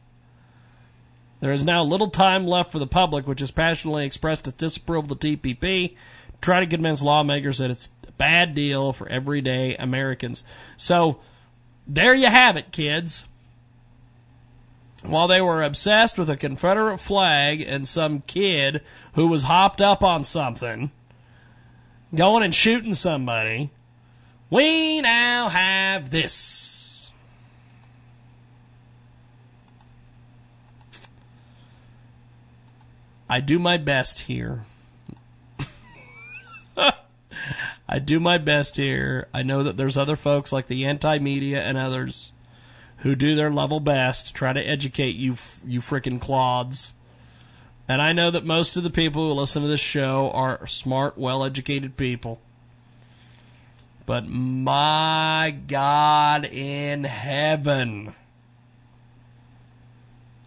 [1.43, 5.11] There is now little time left for the public, which has passionately expressed its disapproval
[5.13, 5.97] of the TPP, to
[6.41, 10.45] try to convince lawmakers that it's a bad deal for everyday Americans.
[10.77, 11.19] So
[11.85, 13.25] there you have it, kids.
[15.03, 18.81] While they were obsessed with a Confederate flag and some kid
[19.15, 20.93] who was hopped up on something,
[22.15, 23.71] going and shooting somebody,
[24.49, 26.82] we now have this.
[33.33, 34.67] I do my best here.
[36.77, 39.27] I do my best here.
[39.33, 42.33] I know that there's other folks like the anti-media and others
[42.99, 46.93] who do their level best to try to educate you, you frickin' clods.
[47.89, 51.17] And I know that most of the people who listen to this show are smart,
[51.17, 52.39] well-educated people.
[54.05, 58.15] But my God in heaven.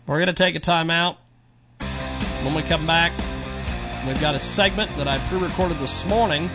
[0.06, 1.18] We're going to take a time out.
[2.46, 3.12] When we come back,
[4.06, 6.48] we've got a segment that I pre recorded this morning.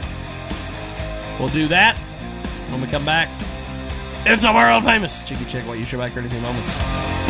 [1.41, 1.99] We'll do that.
[2.71, 3.29] When we come back,
[4.25, 5.67] it's a world famous Cheeky Chick.
[5.67, 7.30] What you should back here in a few moments.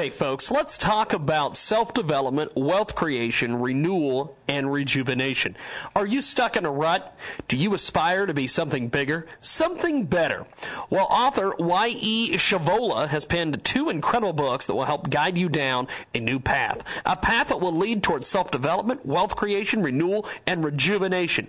[0.00, 5.58] Okay, folks, let's talk about self development, wealth creation, renewal, and rejuvenation.
[5.94, 7.14] Are you stuck in a rut?
[7.48, 10.46] Do you aspire to be something bigger, something better?
[10.88, 12.30] Well, author Y.E.
[12.38, 16.82] Shavola has penned two incredible books that will help guide you down a new path.
[17.04, 21.46] A path that will lead towards self development, wealth creation, renewal, and rejuvenation.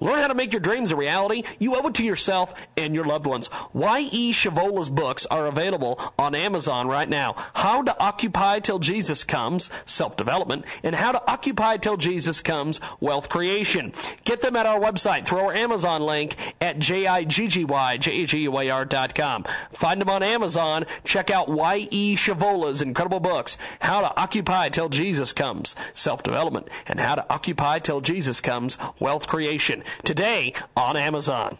[0.00, 1.42] Learn how to make your dreams a reality.
[1.58, 3.50] You owe it to yourself and your loved ones.
[3.72, 4.32] Y.E.
[4.32, 7.34] Shavola's books are available on Amazon right now.
[7.54, 13.28] How to Occupy Till Jesus Comes, Self-Development, and How to Occupy Till Jesus Comes, Wealth
[13.28, 13.92] Creation.
[14.24, 19.44] Get them at our website through our Amazon link at J-I-G-G-Y-J-A-G-U-A-R.com.
[19.72, 20.86] Find them on Amazon.
[21.04, 22.16] Check out Y.E.
[22.16, 28.00] Shavola's incredible books, How to Occupy Till Jesus Comes, Self-Development, and How to Occupy Till
[28.00, 31.58] Jesus Comes, Wealth Creation today on Amazon.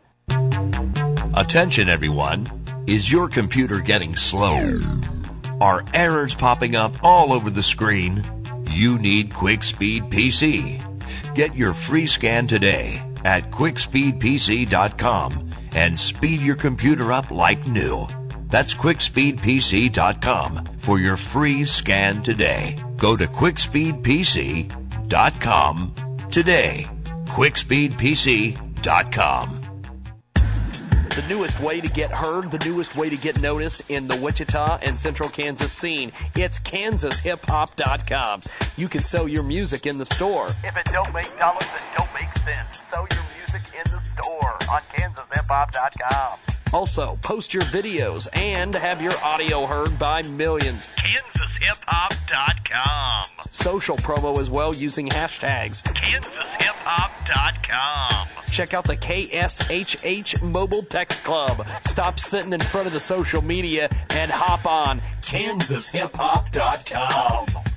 [1.35, 2.47] Attention, everyone.
[2.87, 4.81] Is your computer getting slow?
[5.61, 8.23] Are errors popping up all over the screen?
[8.71, 11.35] You need Quick Speed PC.
[11.35, 18.07] Get your free scan today at quickspeedpc.com and speed your computer up like new.
[18.49, 22.77] That's quickspeedpc.com for your free scan today.
[22.97, 25.95] Go to quickspeedpc.com
[26.31, 26.89] today
[27.33, 29.59] quickspeedpc.com.
[30.35, 34.79] The newest way to get heard, the newest way to get noticed in the Wichita
[34.83, 36.11] and Central Kansas scene.
[36.37, 38.43] It's kansashiphop.com.
[38.77, 40.47] You can sell your music in the store.
[40.65, 42.83] If it don't make dollars, it don't make sense.
[42.91, 46.62] Sell your music in the store on kansashiphop.com.
[46.73, 50.89] Also, post your videos and have your audio heard by millions.
[50.97, 53.25] kansashiphop.com.
[53.51, 55.83] Social promo as well using hashtags.
[55.83, 58.29] kansashiphop.com.
[58.49, 61.67] Check out the KSHH Mobile Text Club.
[61.87, 67.72] Stop sitting in front of the social media and hop on kansashiphop.com.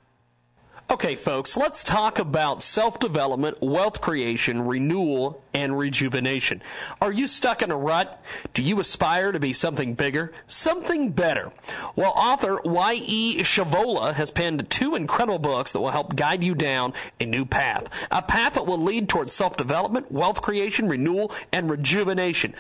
[0.91, 6.61] Okay, folks, let's talk about self development, wealth creation, renewal, and rejuvenation.
[7.01, 8.21] Are you stuck in a rut?
[8.55, 11.53] Do you aspire to be something bigger, something better?
[11.95, 13.39] Well, author Y.E.
[13.39, 17.87] Shavola has penned two incredible books that will help guide you down a new path.
[18.11, 22.53] A path that will lead towards self development, wealth creation, renewal, and rejuvenation.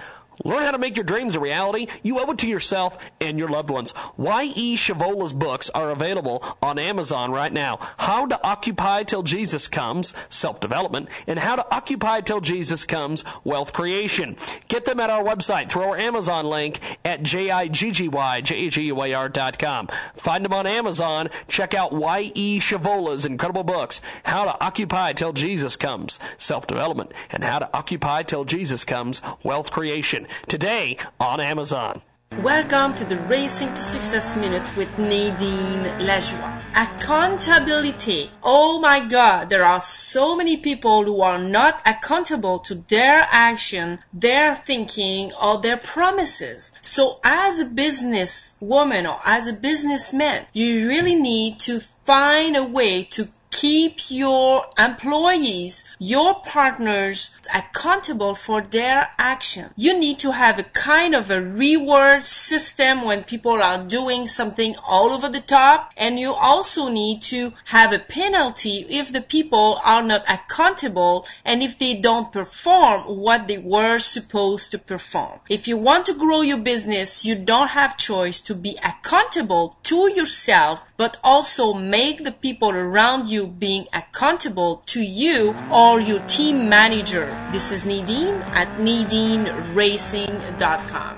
[0.44, 1.88] Learn how to make your dreams a reality.
[2.02, 3.92] You owe it to yourself and your loved ones.
[4.16, 4.76] Y.E.
[4.76, 7.78] Shavola's books are available on Amazon right now.
[7.98, 13.74] How to Occupy Till Jesus Comes, Self-Development, and How to Occupy Till Jesus Comes, Wealth
[13.74, 14.38] Creation.
[14.68, 19.88] Get them at our website through our Amazon link at J-I-G-G-Y-J-A-G-U-A-R.com.
[20.16, 21.28] Find them on Amazon.
[21.48, 22.60] Check out Y.E.
[22.60, 28.46] Shavola's incredible books, How to Occupy Till Jesus Comes, Self-Development, and How to Occupy Till
[28.46, 32.02] Jesus Comes, Wealth Creation today on Amazon.
[32.38, 36.62] Welcome to the Racing to Success Minute with Nadine Lajoie.
[36.76, 38.30] Accountability.
[38.42, 43.98] Oh my God, there are so many people who are not accountable to their action,
[44.14, 46.78] their thinking, or their promises.
[46.80, 52.64] So as a business woman or as a businessman, you really need to find a
[52.64, 59.70] way to keep your employees, your partners accountable for their action.
[59.76, 64.76] You need to have a kind of a reward system when people are doing something
[64.86, 65.92] all over the top.
[65.96, 71.62] And you also need to have a penalty if the people are not accountable and
[71.62, 75.40] if they don't perform what they were supposed to perform.
[75.48, 80.10] If you want to grow your business, you don't have choice to be accountable to
[80.12, 86.68] yourself, but also make the people around you being accountable to you or your team
[86.68, 87.26] manager.
[87.52, 91.16] This is Nadine at NadineRacing.com.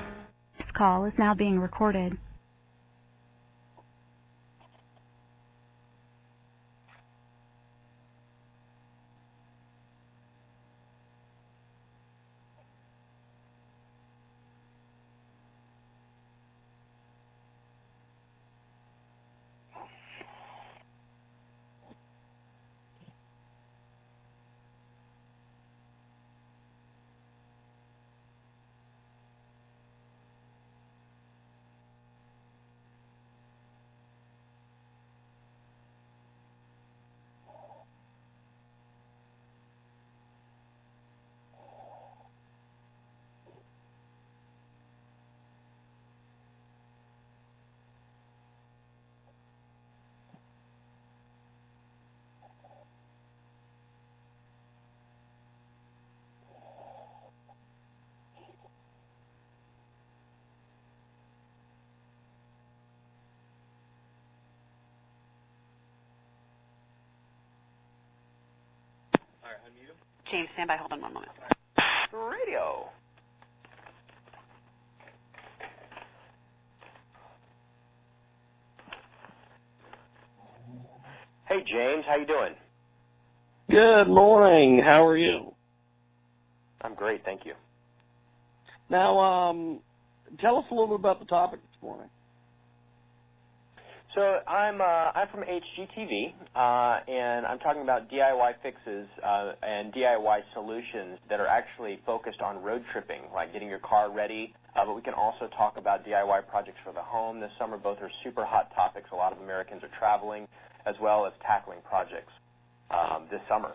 [0.58, 2.16] This call is now being recorded.
[70.32, 70.76] James, stand by.
[70.76, 71.32] Hold on one moment.
[72.10, 72.88] Radio.
[81.44, 82.54] Hey James, how you doing?
[83.70, 84.78] Good morning.
[84.78, 85.54] How are you?
[86.80, 87.52] I'm great, thank you.
[88.88, 89.80] Now, um,
[90.40, 92.08] tell us a little bit about the topic this morning.
[94.14, 99.90] So I'm uh, I'm from HGTV, uh, and I'm talking about DIY fixes uh, and
[99.90, 104.52] DIY solutions that are actually focused on road tripping, like getting your car ready.
[104.76, 107.78] Uh, but we can also talk about DIY projects for the home this summer.
[107.78, 109.08] Both are super hot topics.
[109.12, 110.46] A lot of Americans are traveling,
[110.84, 112.32] as well as tackling projects
[112.90, 113.72] um, this summer.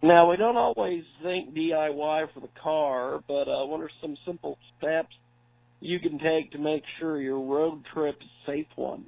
[0.00, 4.58] Now, we don't always think DIY for the car, but uh, what are some simple
[4.78, 5.14] steps
[5.82, 9.06] you can take to make sure your road trip is a safe one?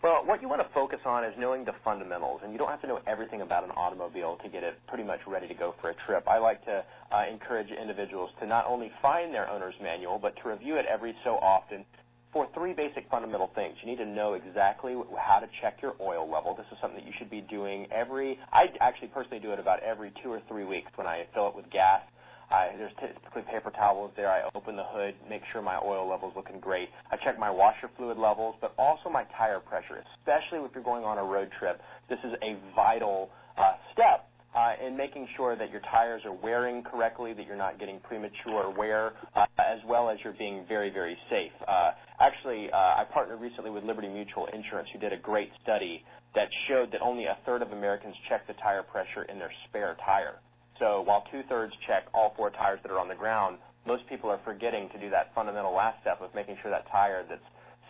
[0.00, 2.80] Well, what you want to focus on is knowing the fundamentals, and you don't have
[2.82, 5.90] to know everything about an automobile to get it pretty much ready to go for
[5.90, 6.28] a trip.
[6.28, 10.50] I like to uh, encourage individuals to not only find their owner's manual, but to
[10.50, 11.84] review it every so often
[12.32, 13.76] for three basic fundamental things.
[13.80, 16.54] You need to know exactly how to check your oil level.
[16.54, 19.80] This is something that you should be doing every, I actually personally do it about
[19.80, 22.02] every two or three weeks when I fill it with gas.
[22.50, 24.30] I, there's typically paper towels there.
[24.30, 26.88] I open the hood, make sure my oil level's looking great.
[27.10, 31.04] I check my washer fluid levels, but also my tire pressure, especially if you're going
[31.04, 31.82] on a road trip.
[32.08, 36.82] This is a vital uh, step uh, in making sure that your tires are wearing
[36.82, 41.18] correctly, that you're not getting premature wear, uh, as well as you're being very, very
[41.28, 41.52] safe.
[41.66, 46.04] Uh, actually, uh, I partnered recently with Liberty Mutual Insurance, who did a great study
[46.34, 49.96] that showed that only a third of Americans check the tire pressure in their spare
[50.04, 50.36] tire.
[50.78, 54.40] So while two-thirds check all four tires that are on the ground, most people are
[54.44, 57.40] forgetting to do that fundamental last step of making sure that tire that's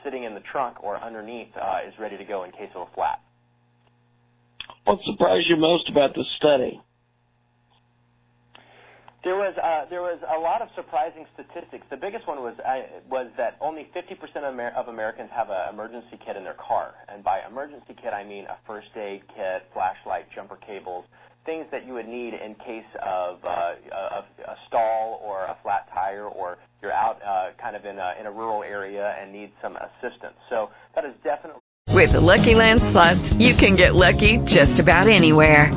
[0.05, 2.95] sitting in the trunk or underneath uh, is ready to go in case of a
[2.95, 3.21] flat.
[4.85, 6.81] What surprised you most about this study?
[9.25, 11.85] There was uh, there was a lot of surprising statistics.
[11.91, 15.75] The biggest one was uh, was that only 50% of, Amer- of Americans have an
[15.75, 19.67] emergency kit in their car, and by emergency kit I mean a first aid kit,
[19.75, 21.05] flashlight, jumper cables,
[21.49, 25.89] things that you would need in case of uh, a, a stall or a flat
[25.95, 29.51] tire, or you're out uh, kind of in a in a rural area and need
[29.63, 30.37] some assistance.
[30.51, 31.63] So that is definitely.
[31.95, 35.73] With the Lucky Land slots, you can get lucky just about anywhere.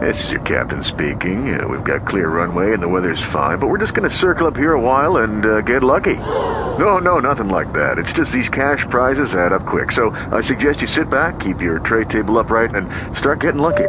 [0.00, 1.58] This is your captain speaking.
[1.58, 4.48] Uh, we've got clear runway and the weather's fine, but we're just going to circle
[4.48, 6.16] up here a while and uh, get lucky.
[6.78, 7.98] No, no, nothing like that.
[7.98, 9.90] It's just these cash prizes add up quick.
[9.90, 12.86] So I suggest you sit back, keep your tray table upright, and
[13.16, 13.88] start getting lucky.